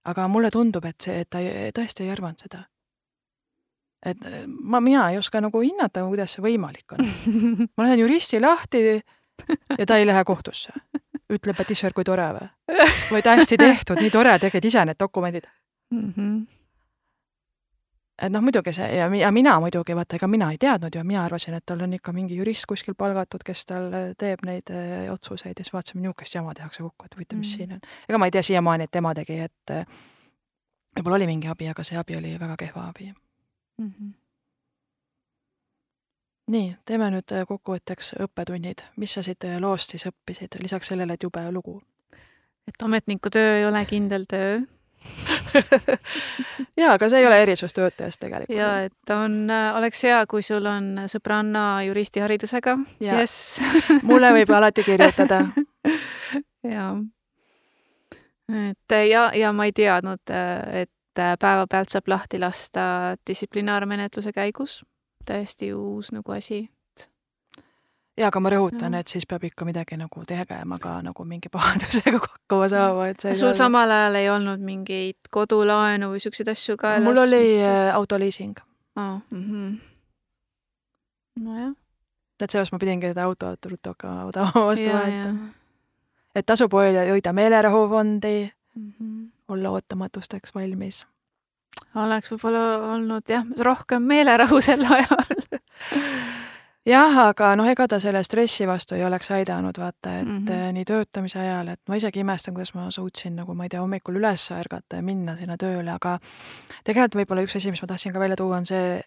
aga 0.04 0.28
mulle 0.28 0.50
tundub, 0.52 0.84
et 0.86 1.00
see, 1.00 1.22
et 1.24 1.30
ta 1.32 1.40
ei, 1.40 1.72
tõesti 1.76 2.04
ei 2.04 2.12
arvanud 2.12 2.42
seda. 2.44 2.66
et 4.06 4.26
äh, 4.28 4.44
ma, 4.48 4.82
mina 4.84 5.10
ei 5.12 5.18
oska 5.18 5.40
nagu 5.42 5.62
hinnata, 5.64 6.04
kuidas 6.08 6.36
see 6.36 6.44
võimalik 6.44 6.98
on. 6.98 7.06
ma 7.78 7.86
lasen 7.86 8.02
juristi 8.02 8.42
lahti 8.44 8.84
ja 9.78 9.86
ta 9.88 9.98
ei 9.98 10.08
lähe 10.10 10.24
kohtusse. 10.28 10.74
ütleb, 11.34 11.62
et 11.62 11.72
issand, 11.72 11.96
kui 11.96 12.04
tore 12.04 12.26
või? 12.36 12.50
või 13.12 13.22
et 13.22 13.32
hästi 13.32 13.58
tehtud, 13.58 14.02
nii 14.02 14.12
tore, 14.12 14.36
tegid 14.44 14.66
ise 14.66 14.84
need 14.86 15.00
dokumendid. 15.00 15.48
Mhm. 15.94 16.44
Et 18.22 18.32
noh, 18.32 18.42
muidugi 18.46 18.74
see 18.76 18.88
ja, 18.98 19.08
ja 19.18 19.32
mina 19.34 19.56
muidugi, 19.60 19.96
vaata, 19.98 20.18
ega 20.20 20.28
mina 20.30 20.52
ei 20.54 20.58
teadnud 20.62 20.96
ju, 20.96 21.04
mina 21.08 21.24
arvasin, 21.26 21.58
et 21.58 21.66
tal 21.66 21.82
on 21.82 21.94
ikka 21.98 22.14
mingi 22.14 22.38
jurist 22.38 22.68
kuskil 22.70 22.96
palgatud, 22.98 23.44
kes 23.46 23.66
tal 23.70 23.88
äh, 23.94 24.10
teeb 24.18 24.44
neid 24.46 24.70
äh, 24.74 25.06
otsuseid 25.14 25.58
ja 25.58 25.66
siis 25.66 25.74
vaatasime, 25.74 26.02
niisugust 26.04 26.36
jama 26.36 26.54
tehakse 26.54 26.84
kokku, 26.84 27.06
et 27.06 27.16
huvitav, 27.18 27.40
mis 27.40 27.54
Mm. 27.54 27.58
siin 27.58 27.72
on. 27.74 27.80
ega 28.10 28.18
ma 28.18 28.26
ei 28.30 28.32
tea 28.32 28.44
siiamaani, 28.44 28.84
et 28.84 28.92
tema 28.92 29.14
tegi, 29.14 29.40
et 29.40 29.72
äh, 29.72 29.86
võib-olla 30.98 31.16
oli 31.22 31.28
mingi 31.28 31.48
abi, 31.48 31.70
aga 31.70 31.84
see 31.84 31.98
abi 31.98 32.18
oli 32.18 32.36
väga 32.40 32.58
kehva 32.58 32.90
abi. 32.90 33.14
Mhm. 33.82 34.12
nii, 36.54 36.76
teeme 36.86 37.08
nüüd 37.10 37.32
kokkuvõtteks 37.48 38.14
õppetunnid, 38.20 38.84
mis 38.98 39.14
sa 39.14 39.24
siit 39.24 39.46
loost 39.60 39.90
siis 39.90 40.06
õppisid, 40.06 40.60
lisaks 40.62 40.88
sellele, 40.92 41.14
et 41.14 41.24
jube 41.24 41.42
lugu 41.52 41.82
et 42.68 42.84
ametniku 42.84 43.30
töö 43.30 43.58
ei 43.58 43.66
ole 43.66 43.86
kindel 43.86 44.26
töö 44.30 44.62
jaa, 46.82 46.94
aga 46.94 47.10
see 47.10 47.22
ei 47.22 47.28
ole 47.28 47.40
erisus 47.44 47.74
töötajast 47.76 48.20
tegelikult. 48.22 48.58
ja 48.58 48.70
et 48.88 49.14
on, 49.16 49.48
oleks 49.78 50.04
hea, 50.08 50.20
kui 50.30 50.44
sul 50.46 50.66
on 50.70 51.06
sõbranna 51.12 51.84
juristiharidusega, 51.88 52.78
kes 53.00 53.36
mulle 54.10 54.34
võib 54.40 54.54
alati 54.56 54.86
kirjutada. 54.88 55.44
ja 56.76 56.90
et 58.70 58.98
ja, 59.10 59.30
ja 59.36 59.54
ma 59.56 59.70
ei 59.70 59.76
teadnud, 59.76 60.36
et 60.84 60.92
päevapealt 61.14 61.94
saab 61.94 62.10
lahti 62.10 62.40
lasta 62.42 63.16
distsiplinaarmenetluse 63.28 64.34
käigus. 64.34 64.84
täiesti 65.26 65.74
uus 65.74 66.12
nagu 66.12 66.32
asi. 66.32 66.70
Jaa, 68.18 68.28
aga 68.30 68.40
ma 68.40 68.50
rõhutan, 68.54 68.94
et 69.00 69.08
siis 69.10 69.26
peab 69.30 69.44
ikka 69.48 69.66
midagi 69.66 69.98
nagu 69.98 70.26
tegema 70.30 70.78
ka 70.80 71.00
nagu 71.06 71.26
mingi 71.26 71.50
pahandusega 71.54 72.20
hakkama 72.26 72.68
saama, 72.70 73.08
et 73.14 73.20
see 73.26 73.36
sul 73.36 73.48
ole- 73.52 73.58
samal 73.58 73.92
ajal 73.92 74.16
ei 74.20 74.30
olnud 74.30 74.62
mingeid 74.62 75.18
kodulaenu 75.34 76.12
või 76.14 76.22
siukseid 76.24 76.52
asju 76.54 76.78
ka? 76.78 76.98
mul 77.04 77.18
oli 77.26 77.42
äh, 77.62 77.90
autoliising. 77.96 78.60
ah, 78.96 79.20
mm. 79.32 79.44
-hmm. 79.44 79.80
nojah. 81.46 81.74
et 82.40 82.50
seepärast 82.50 82.72
ma 82.76 82.80
pidingi 82.80 83.08
seda 83.14 83.24
autot 83.30 83.66
ruttu 83.72 83.90
hakkama 83.96 84.26
odavama 84.30 84.66
vastu 84.70 84.90
vahetama. 84.94 85.50
et 86.36 86.46
tasub 86.46 86.74
hoida 86.74 87.08
hoida 87.12 87.34
meelerahufondi, 87.34 88.52
Mm 88.76 88.94
-hmm. 89.00 89.30
olla 89.54 89.70
ootamatusteks 89.70 90.56
valmis. 90.56 91.06
oleks 91.96 92.32
võib-olla 92.32 92.94
olnud 92.94 93.22
jah, 93.30 93.46
rohkem 93.60 94.02
meelerahu 94.02 94.62
sel 94.62 94.82
ajal 94.86 95.28
jah, 96.88 97.18
aga 97.30 97.54
noh, 97.60 97.68
ega 97.72 97.88
ta 97.88 98.00
selle 98.04 98.24
stressi 98.26 98.68
vastu 98.68 98.98
ei 98.98 99.06
oleks 99.08 99.32
aidanud, 99.32 99.78
vaata, 99.80 100.18
et 100.20 100.28
mm. 100.28 100.46
-hmm. 100.46 100.76
nii 100.78 100.86
töötamise 100.86 101.40
ajal, 101.40 101.74
et 101.74 101.82
ma 101.88 101.96
isegi 101.96 102.20
imestan, 102.20 102.54
kuidas 102.54 102.74
ma 102.76 102.92
suutsin 102.92 103.36
nagu 103.36 103.54
ma 103.54 103.64
ei 103.64 103.70
tea, 103.70 103.82
hommikul 103.82 104.20
üles 104.20 104.52
ärgata 104.52 105.00
ja 105.00 105.02
minna 105.02 105.36
sinna 105.38 105.58
tööle, 105.58 105.92
aga 105.92 106.20
tegelikult 106.84 107.16
võib-olla 107.22 107.48
üks 107.48 107.58
asi, 107.58 107.72
mis 107.72 107.82
ma 107.82 107.88
tahtsin 107.88 108.14
ka 108.14 108.20
välja 108.20 108.36
tuua, 108.36 108.58
on 108.58 108.66
see, 108.66 109.02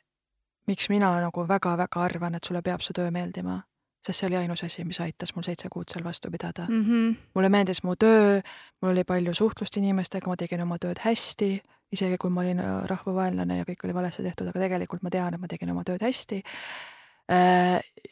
miks 0.67 0.89
mina 0.89 1.13
nagu 1.21 1.49
väga-väga 1.49 2.03
arvan, 2.03 2.35
et 2.35 2.45
sulle 2.45 2.63
peab 2.63 2.81
su 2.81 2.93
töö 2.93 3.11
meeldima. 3.11 3.63
sest 4.07 4.21
see 4.21 4.27
oli 4.27 4.37
ainus 4.37 4.63
asi, 4.63 4.85
mis 4.85 5.01
aitas 5.01 5.35
mul 5.35 5.43
seitse 5.43 5.69
kuud 5.69 5.89
seal 5.91 6.05
vastu 6.05 6.31
pidada 6.31 6.67
mm. 6.69 6.75
mm. 6.75 6.85
-hmm. 6.85 7.17
mulle 7.35 7.49
meeldis 7.49 7.83
mu 7.83 7.97
töö, 7.97 8.41
mul 8.83 8.91
oli 8.91 9.05
palju 9.05 9.35
suhtlust 9.35 9.77
inimestega, 9.77 10.29
ma 10.29 10.37
tegin 10.37 10.61
oma 10.61 10.79
tööd 10.79 10.99
hästi, 10.99 11.61
isegi 11.93 12.17
kui 12.19 12.31
ma 12.31 12.41
olin 12.41 12.61
äh, 12.61 12.85
rahvavaenlane 12.87 13.59
ja 13.59 13.65
kõik 13.65 13.85
oli 13.85 13.95
valesti 13.95 14.23
tehtud, 14.23 14.47
aga 14.47 14.61
tegelikult 14.61 15.03
ma 15.03 15.11
tean, 15.11 15.35
et 15.35 15.41
ma 15.41 15.47
tegin 15.47 15.71
oma 15.71 15.85
tööd 15.85 16.03
hästi 16.03 16.43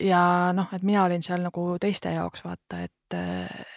ja 0.01 0.53
noh, 0.53 0.69
et 0.75 0.83
mina 0.83 1.05
olin 1.05 1.23
seal 1.23 1.43
nagu 1.45 1.67
teiste 1.81 2.12
jaoks 2.15 2.45
vaata, 2.45 2.83
et, 2.83 3.17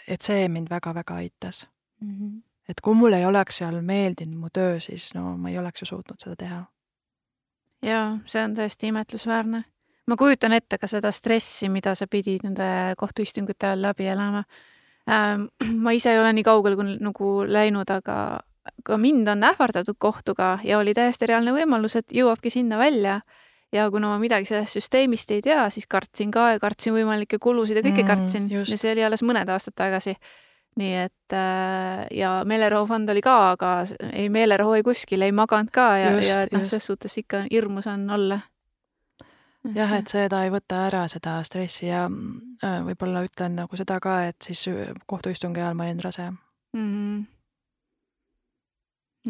et 0.08 0.22
see 0.22 0.48
mind 0.50 0.70
väga-väga 0.70 1.16
aitas. 1.22 1.68
Mm 2.02 2.14
-hmm. 2.14 2.42
et 2.70 2.82
kui 2.82 2.94
mul 2.96 3.14
ei 3.14 3.26
oleks 3.26 3.58
seal 3.58 3.82
meeldinud 3.82 4.38
mu 4.38 4.50
töö, 4.54 4.80
siis 4.80 5.14
no 5.14 5.38
ma 5.38 5.50
ei 5.50 5.58
oleks 5.58 5.82
ju 5.82 5.86
suutnud 5.86 6.20
seda 6.20 6.36
teha. 6.36 6.66
jaa, 7.82 8.18
see 8.26 8.44
on 8.44 8.56
tõesti 8.56 8.88
imetlusväärne. 8.88 9.64
ma 10.08 10.16
kujutan 10.16 10.54
ette 10.54 10.78
ka 10.78 10.88
seda 10.88 11.12
stressi, 11.12 11.70
mida 11.70 11.96
sa 11.96 12.08
pidid 12.08 12.44
nende 12.44 12.96
kohtuistungute 12.98 13.68
ajal 13.68 13.82
läbi 13.82 14.08
elama. 14.08 14.44
Ähm, 15.10 15.42
ma 15.84 15.92
ise 15.92 16.12
ei 16.12 16.20
ole 16.20 16.34
nii 16.34 16.44
kaugele 16.44 16.76
nagu 17.00 17.44
läinud, 17.48 17.90
aga 17.90 18.40
ka 18.84 18.98
mind 18.98 19.28
on 19.28 19.44
ähvardatud 19.44 19.96
kohtuga 19.98 20.60
ja 20.64 20.80
oli 20.80 20.94
täiesti 20.94 21.26
reaalne 21.26 21.52
võimalus, 21.52 21.96
et 21.96 22.12
jõuabki 22.12 22.50
sinna 22.50 22.78
välja 22.78 23.22
ja 23.74 23.92
kuna 23.92 24.08
ma 24.08 24.20
midagi 24.20 24.48
sellest 24.48 24.78
süsteemist 24.78 25.32
ei 25.36 25.42
tea, 25.44 25.70
siis 25.74 25.88
kartsin 25.90 26.32
ka 26.32 26.52
ja 26.56 26.60
kartsin 26.64 26.96
võimalikke 26.96 27.40
kulusid 27.42 27.80
ja 27.80 27.84
kõike 27.86 28.04
mm, 28.04 28.08
kartsin 28.08 28.50
just. 28.52 28.72
ja 28.72 28.80
see 28.80 28.94
oli 28.96 29.04
alles 29.04 29.24
mõned 29.28 29.50
aastad 29.52 29.76
tagasi. 29.76 30.16
nii 30.78 30.94
et 31.02 31.34
äh, 31.34 32.06
ja 32.14 32.44
meelerahufond 32.46 33.10
oli 33.10 33.22
ka, 33.26 33.38
aga 33.56 33.72
ei 34.14 34.30
meelerahu 34.30 34.76
ei 34.78 34.84
kuskil, 34.86 35.22
ei 35.26 35.32
maganud 35.32 35.72
ka 35.74 35.88
ja, 35.98 36.12
ja 36.22 36.44
et 36.46 36.54
noh, 36.54 36.64
selles 36.64 36.86
suhtes 36.86 37.18
ikka 37.18 37.46
hirmus 37.52 37.88
on 37.88 38.10
olla. 38.10 38.40
jah, 39.76 39.96
et 39.98 40.08
seda 40.08 40.44
ei 40.46 40.54
võta 40.54 40.86
ära, 40.88 41.08
seda 41.12 41.40
stressi 41.44 41.90
ja 41.90 42.06
äh, 42.08 42.78
võib-olla 42.86 43.26
ütlen 43.28 43.58
nagu 43.60 43.80
seda 43.80 44.00
ka, 44.00 44.22
et 44.30 44.38
siis 44.42 44.68
kohtuistungi 45.06 45.60
ajal 45.64 45.76
ma 45.76 45.90
jäin 45.90 46.00
rase 46.04 46.30
mm. 46.30 46.88
-hmm. 46.88 47.26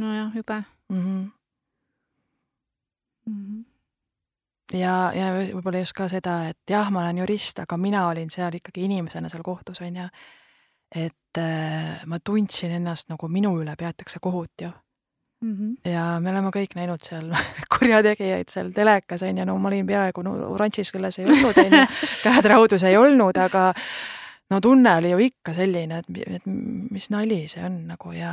nojah, 0.03 0.35
jube 0.35 0.61
mm. 0.89 1.01
-hmm. 1.01 1.31
Mm 3.27 3.33
-hmm 3.33 3.76
ja, 4.73 4.95
ja 5.15 5.29
võib-olla 5.35 5.83
just 5.83 5.95
ka 5.97 6.09
seda, 6.11 6.39
et 6.51 6.59
jah, 6.69 6.89
ma 6.91 7.03
olen 7.05 7.23
jurist, 7.23 7.59
aga 7.63 7.77
mina 7.79 8.07
olin 8.09 8.31
seal 8.33 8.57
ikkagi 8.59 8.87
inimesena 8.87 9.29
seal 9.31 9.45
kohtus, 9.45 9.81
on 9.81 10.01
ju. 10.01 10.09
et 10.95 11.39
äh, 11.39 12.03
ma 12.07 12.19
tundsin 12.19 12.71
ennast 12.71 13.09
nagu 13.09 13.27
minu 13.27 13.53
üle 13.61 13.75
peetakse 13.75 14.19
kohut 14.21 14.61
ju 14.61 14.71
mm. 15.41 15.55
-hmm. 15.55 15.91
ja 15.91 16.19
me 16.19 16.31
oleme 16.31 16.49
kõik 16.49 16.75
näinud 16.75 17.03
seal 17.03 17.31
kurjategijaid 17.77 18.49
seal 18.49 18.71
telekas, 18.71 19.23
on 19.23 19.37
ju, 19.37 19.45
no 19.45 19.57
ma 19.57 19.67
olin 19.67 19.87
peaaegu 19.87 20.21
no, 20.23 20.35
oranžis 20.53 20.91
küljes 20.91 21.19
ei 21.19 21.25
olnud, 21.25 21.57
on 21.57 21.79
ju, 21.79 21.85
käed 22.25 22.45
raudus 22.45 22.83
ei 22.83 22.97
olnud, 22.97 23.37
aga 23.37 23.73
no 24.49 24.61
tunne 24.61 24.95
oli 24.95 25.11
ju 25.11 25.17
ikka 25.17 25.53
selline, 25.53 25.97
et, 25.97 26.19
et 26.27 26.45
mis 26.91 27.09
nali 27.11 27.39
see 27.51 27.63
on 27.65 27.77
nagu 27.89 28.11
ja 28.15 28.31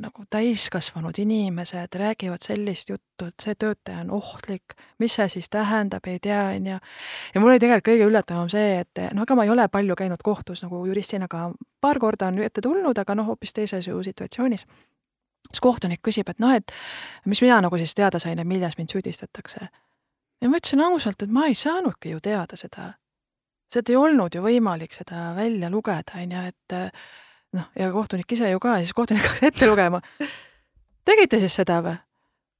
nagu 0.00 0.24
täiskasvanud 0.30 1.18
inimesed 1.18 1.96
räägivad 2.00 2.44
sellist 2.44 2.90
juttu, 2.90 3.28
et 3.28 3.34
see 3.42 3.54
töötaja 3.54 4.02
on 4.04 4.10
ohtlik, 4.18 4.76
mis 4.98 5.16
see 5.16 5.28
siis 5.36 5.48
tähendab, 5.50 6.06
ei 6.06 6.18
tea, 6.22 6.42
on 6.56 6.66
ju. 6.74 6.78
ja 7.34 7.40
mul 7.40 7.54
oli 7.54 7.62
tegelikult 7.62 7.88
kõige 7.88 8.08
üllatavam 8.10 8.50
see, 8.52 8.80
et 8.84 9.04
no 9.16 9.24
ega 9.24 9.36
ma 9.38 9.46
ei 9.46 9.54
ole 9.54 9.68
palju 9.68 9.96
käinud 9.98 10.24
kohtus 10.24 10.64
nagu 10.66 10.84
juristina, 10.86 11.28
aga 11.30 11.52
paar 11.80 12.00
korda 12.00 12.28
on 12.32 12.42
ette 12.44 12.64
tulnud, 12.64 12.98
aga 12.98 13.16
noh, 13.16 13.32
hoopis 13.32 13.56
teises 13.56 13.88
ju 13.88 14.02
situatsioonis. 14.02 14.66
siis 15.48 15.60
kohtunik 15.60 16.02
küsib, 16.02 16.28
et 16.28 16.38
noh, 16.38 16.52
et 16.52 16.72
mis 17.24 17.40
mina 17.42 17.60
nagu 17.64 17.76
siis 17.80 17.94
teada 17.94 18.18
sain, 18.18 18.38
et 18.38 18.46
milles 18.46 18.76
mind 18.78 18.92
süüdistatakse. 18.92 19.68
ja 20.40 20.48
ma 20.48 20.60
ütlesin 20.60 20.84
ausalt, 20.84 21.22
et 21.22 21.30
ma 21.30 21.46
ei 21.46 21.54
saanudki 21.54 22.10
ju 22.10 22.20
teada 22.20 22.56
seda 22.56 22.92
sealt 23.72 23.90
ei 23.90 23.98
olnud 23.98 24.34
ju 24.34 24.42
võimalik 24.44 24.94
seda 24.94 25.32
välja 25.36 25.70
lugeda, 25.72 26.18
on 26.20 26.34
ju, 26.34 26.42
et 26.52 26.76
noh, 27.54 27.68
ja 27.78 27.90
kohtunik 27.94 28.34
ise 28.36 28.50
ju 28.50 28.62
ka, 28.62 28.78
siis 28.82 28.94
kohtunik 28.96 29.24
hakkas 29.28 29.46
ette 29.50 29.68
lugema. 29.70 30.00
tegite 31.04 31.40
siis 31.42 31.60
seda 31.62 31.80
või? 31.84 31.96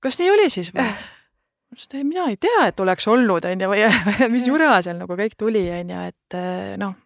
kas 0.05 0.21
nii 0.21 0.31
oli 0.35 0.51
siis 0.53 0.71
või? 0.75 0.85
ma 0.85 1.79
ütlesin, 1.79 2.01
et 2.01 2.09
mina 2.09 2.29
ei 2.31 2.39
tea, 2.41 2.69
et 2.69 2.81
oleks 2.81 3.09
olnud, 3.11 3.49
on 3.51 3.67
ju, 3.67 3.73
või 3.73 4.31
mis 4.35 4.47
jura 4.49 4.77
seal 4.85 5.01
nagu 5.01 5.19
kõik 5.19 5.37
tuli, 5.41 5.67
on 5.81 5.93
ju, 5.95 6.07
et 6.13 6.39
noh, 6.83 6.97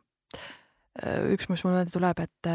üks, 1.32 1.48
mis 1.52 1.64
mulle 1.64 1.86
tuleb, 1.92 2.22
et 2.26 2.52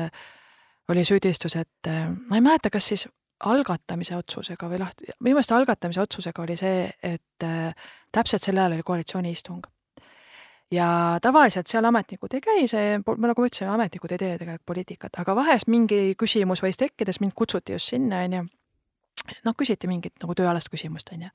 oli 0.92 1.04
süüdistus, 1.08 1.56
et 1.58 1.92
ma 2.28 2.38
ei 2.38 2.44
mäleta, 2.44 2.70
kas 2.74 2.92
siis 2.92 3.08
algatamise 3.44 4.16
otsusega 4.16 4.68
või 4.72 4.80
lahti, 4.80 5.10
minu 5.20 5.38
meelest 5.40 5.52
algatamise 5.56 6.04
otsusega 6.04 6.44
oli 6.44 6.56
see, 6.60 6.86
et 7.04 7.48
täpselt 8.14 8.44
sel 8.46 8.60
ajal 8.60 8.78
oli 8.78 8.86
koalitsiooniistung 8.88 9.73
ja 10.74 11.18
tavaliselt 11.22 11.68
seal 11.70 11.86
ametnikud 11.86 12.34
ei 12.34 12.42
käi, 12.42 12.68
see, 12.68 12.98
ma 13.06 13.30
nagu 13.30 13.46
ütlesin, 13.46 13.70
ametnikud 13.74 14.14
ei 14.14 14.22
tee 14.22 14.38
tegelikult 14.42 14.66
poliitikat, 14.66 15.20
aga 15.22 15.36
vahest 15.38 15.70
mingi 15.72 16.16
küsimus 16.20 16.64
võis 16.64 16.80
tekkida, 16.80 17.14
siis 17.14 17.22
mind 17.24 17.36
kutsuti 17.38 17.76
just 17.76 17.94
sinna, 17.94 18.24
on 18.28 18.38
ju. 18.38 18.46
noh, 19.46 19.58
küsiti 19.60 19.90
mingit 19.92 20.16
nagu 20.24 20.36
tööalast 20.38 20.72
küsimust, 20.74 21.12
on 21.14 21.28
ju. 21.28 21.34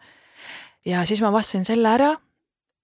ja 0.92 1.04
siis 1.08 1.22
ma 1.24 1.32
vastasin 1.34 1.68
selle 1.68 1.92
ära 1.92 2.14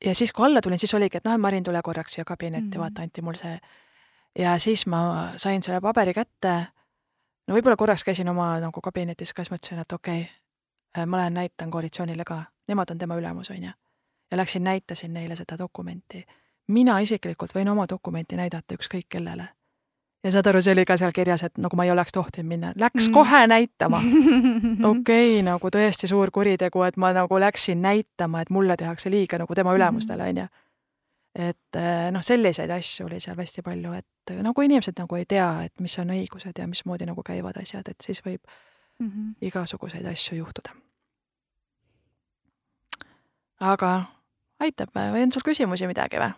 ja 0.05 0.15
siis, 0.15 0.33
kui 0.33 0.47
alla 0.47 0.61
tulin, 0.61 0.79
siis 0.79 0.95
oligi, 0.95 1.19
et 1.19 1.27
noh, 1.29 1.39
Marin, 1.39 1.65
tule 1.65 1.83
korraks 1.83 2.15
siia 2.15 2.25
kabinetti 2.25 2.67
mm, 2.67 2.73
-hmm. 2.73 2.81
vaata, 2.81 3.03
anti 3.03 3.23
mul 3.23 3.41
see. 3.41 3.59
ja 4.39 4.59
siis 4.59 4.87
ma 4.87 5.33
sain 5.37 5.63
selle 5.63 5.81
paberi 5.81 6.15
kätte. 6.15 6.67
no 7.47 7.55
võib-olla 7.55 7.77
korraks 7.77 8.05
käisin 8.05 8.29
oma 8.29 8.61
nagu 8.61 8.81
kabinetis 8.81 9.33
ka, 9.33 9.45
siis 9.45 9.53
mõtlesin, 9.53 9.81
et 9.81 9.93
okei 9.93 10.21
okay,, 10.95 11.07
ma 11.07 11.17
lähen 11.17 11.35
näitan 11.35 11.71
koalitsioonile 11.71 12.25
ka, 12.25 12.43
nemad 12.69 12.91
on 12.91 12.99
tema 12.99 13.17
ülemus, 13.17 13.51
on 13.51 13.63
ju. 13.63 13.71
ja 14.31 14.37
läksin, 14.37 14.65
näitasin 14.65 15.15
neile 15.15 15.37
seda 15.37 15.59
dokumenti 15.59 16.27
mina 16.69 16.99
isiklikult 17.05 17.55
võin 17.55 17.69
oma 17.69 17.87
dokumenti 17.91 18.37
näidata 18.37 18.75
ükskõik 18.75 19.07
kellele. 19.09 19.49
ja 20.25 20.31
saad 20.33 20.47
aru, 20.47 20.63
see 20.65 20.73
oli 20.73 20.85
ka 20.89 20.97
seal 20.97 21.13
kirjas, 21.13 21.43
et 21.45 21.59
nagu 21.61 21.77
ma 21.77 21.85
ei 21.85 21.91
oleks 21.93 22.13
tohtinud 22.13 22.49
minna, 22.49 22.73
läks 22.81 23.09
mm. 23.09 23.13
kohe 23.13 23.47
näitama. 23.47 24.01
okei 24.93 25.35
okay,, 25.39 25.43
nagu 25.45 25.69
tõesti 25.69 26.09
suur 26.09 26.31
kuritegu, 26.33 26.83
et 26.83 26.97
ma 26.97 27.13
nagu 27.13 27.41
läksin 27.41 27.83
näitama, 27.83 28.41
et 28.41 28.51
mulle 28.51 28.77
tehakse 28.81 29.11
liiga 29.11 29.39
nagu 29.39 29.55
tema 29.55 29.75
ülemustele, 29.77 30.29
on 30.29 30.43
ju. 30.45 30.47
et 31.35 31.77
eh, 31.77 32.11
noh, 32.15 32.23
selliseid 32.23 32.71
asju 32.71 33.07
oli 33.07 33.21
seal 33.21 33.37
hästi 33.37 33.63
palju, 33.63 33.93
et 33.93 34.37
nagu 34.43 34.63
inimesed 34.63 34.97
nagu 34.99 35.17
ei 35.21 35.27
tea, 35.29 35.51
et 35.69 35.81
mis 35.81 35.99
on 35.99 36.15
õigused 36.15 36.59
ja 36.59 36.67
mismoodi 36.67 37.07
nagu 37.11 37.23
käivad 37.23 37.61
asjad, 37.61 37.89
et 37.91 38.01
siis 38.01 38.25
võib 38.25 38.41
mm 38.99 39.09
-hmm. 39.11 39.35
igasuguseid 39.43 40.07
asju 40.07 40.39
juhtuda. 40.39 40.71
aga 43.61 44.03
aitab, 44.61 44.89
või 44.95 45.23
on 45.23 45.33
sul 45.33 45.45
küsimusi 45.45 45.87
midagi 45.87 46.17
või? 46.17 46.33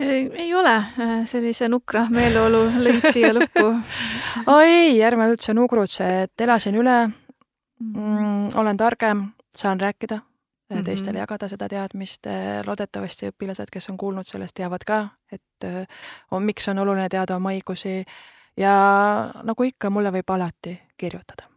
Ei, 0.00 0.30
ei 0.34 0.54
ole, 0.54 0.74
äh, 0.76 1.26
sellise 1.26 1.68
nukra 1.68 2.06
meeleolu 2.10 2.66
lõid 2.82 3.08
siia 3.12 3.32
lõppu 3.34 3.66
oi 4.56 4.68
ei, 4.68 5.02
ärme 5.06 5.30
üldse 5.32 5.54
nugrutse, 5.56 6.08
et 6.26 6.46
elasin 6.46 6.76
üle 6.76 6.96
mm,, 7.06 8.56
olen 8.60 8.76
targem, 8.76 9.24
saan 9.56 9.80
rääkida 9.80 10.16
mm, 10.16 10.76
-hmm. 10.76 10.84
teistele 10.84 11.18
jagada 11.18 11.48
seda 11.48 11.68
teadmist, 11.68 12.26
loodetavasti 12.66 13.32
õpilased, 13.32 13.72
kes 13.72 13.90
on 13.90 13.96
kuulnud 13.96 14.28
sellest, 14.28 14.54
teavad 14.54 14.84
ka, 14.86 15.02
et 15.32 15.64
äh, 15.64 15.84
on, 16.30 16.42
miks 16.42 16.68
on 16.68 16.78
oluline 16.78 17.08
teada 17.08 17.36
oma 17.36 17.54
õigusi 17.56 18.04
ja 18.56 18.76
nagu 19.42 19.62
ikka, 19.62 19.90
mulle 19.90 20.12
võib 20.12 20.30
alati 20.32 20.78
kirjutada. 20.96 21.48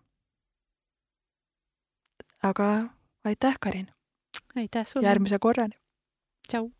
aga 2.43 2.89
aitäh, 3.25 3.55
Karin! 3.59 3.87
aitäh 4.55 4.87
sulle! 4.87 5.07
järgmise 5.07 5.39
korrani! 5.39 5.75
tšau! 6.47 6.78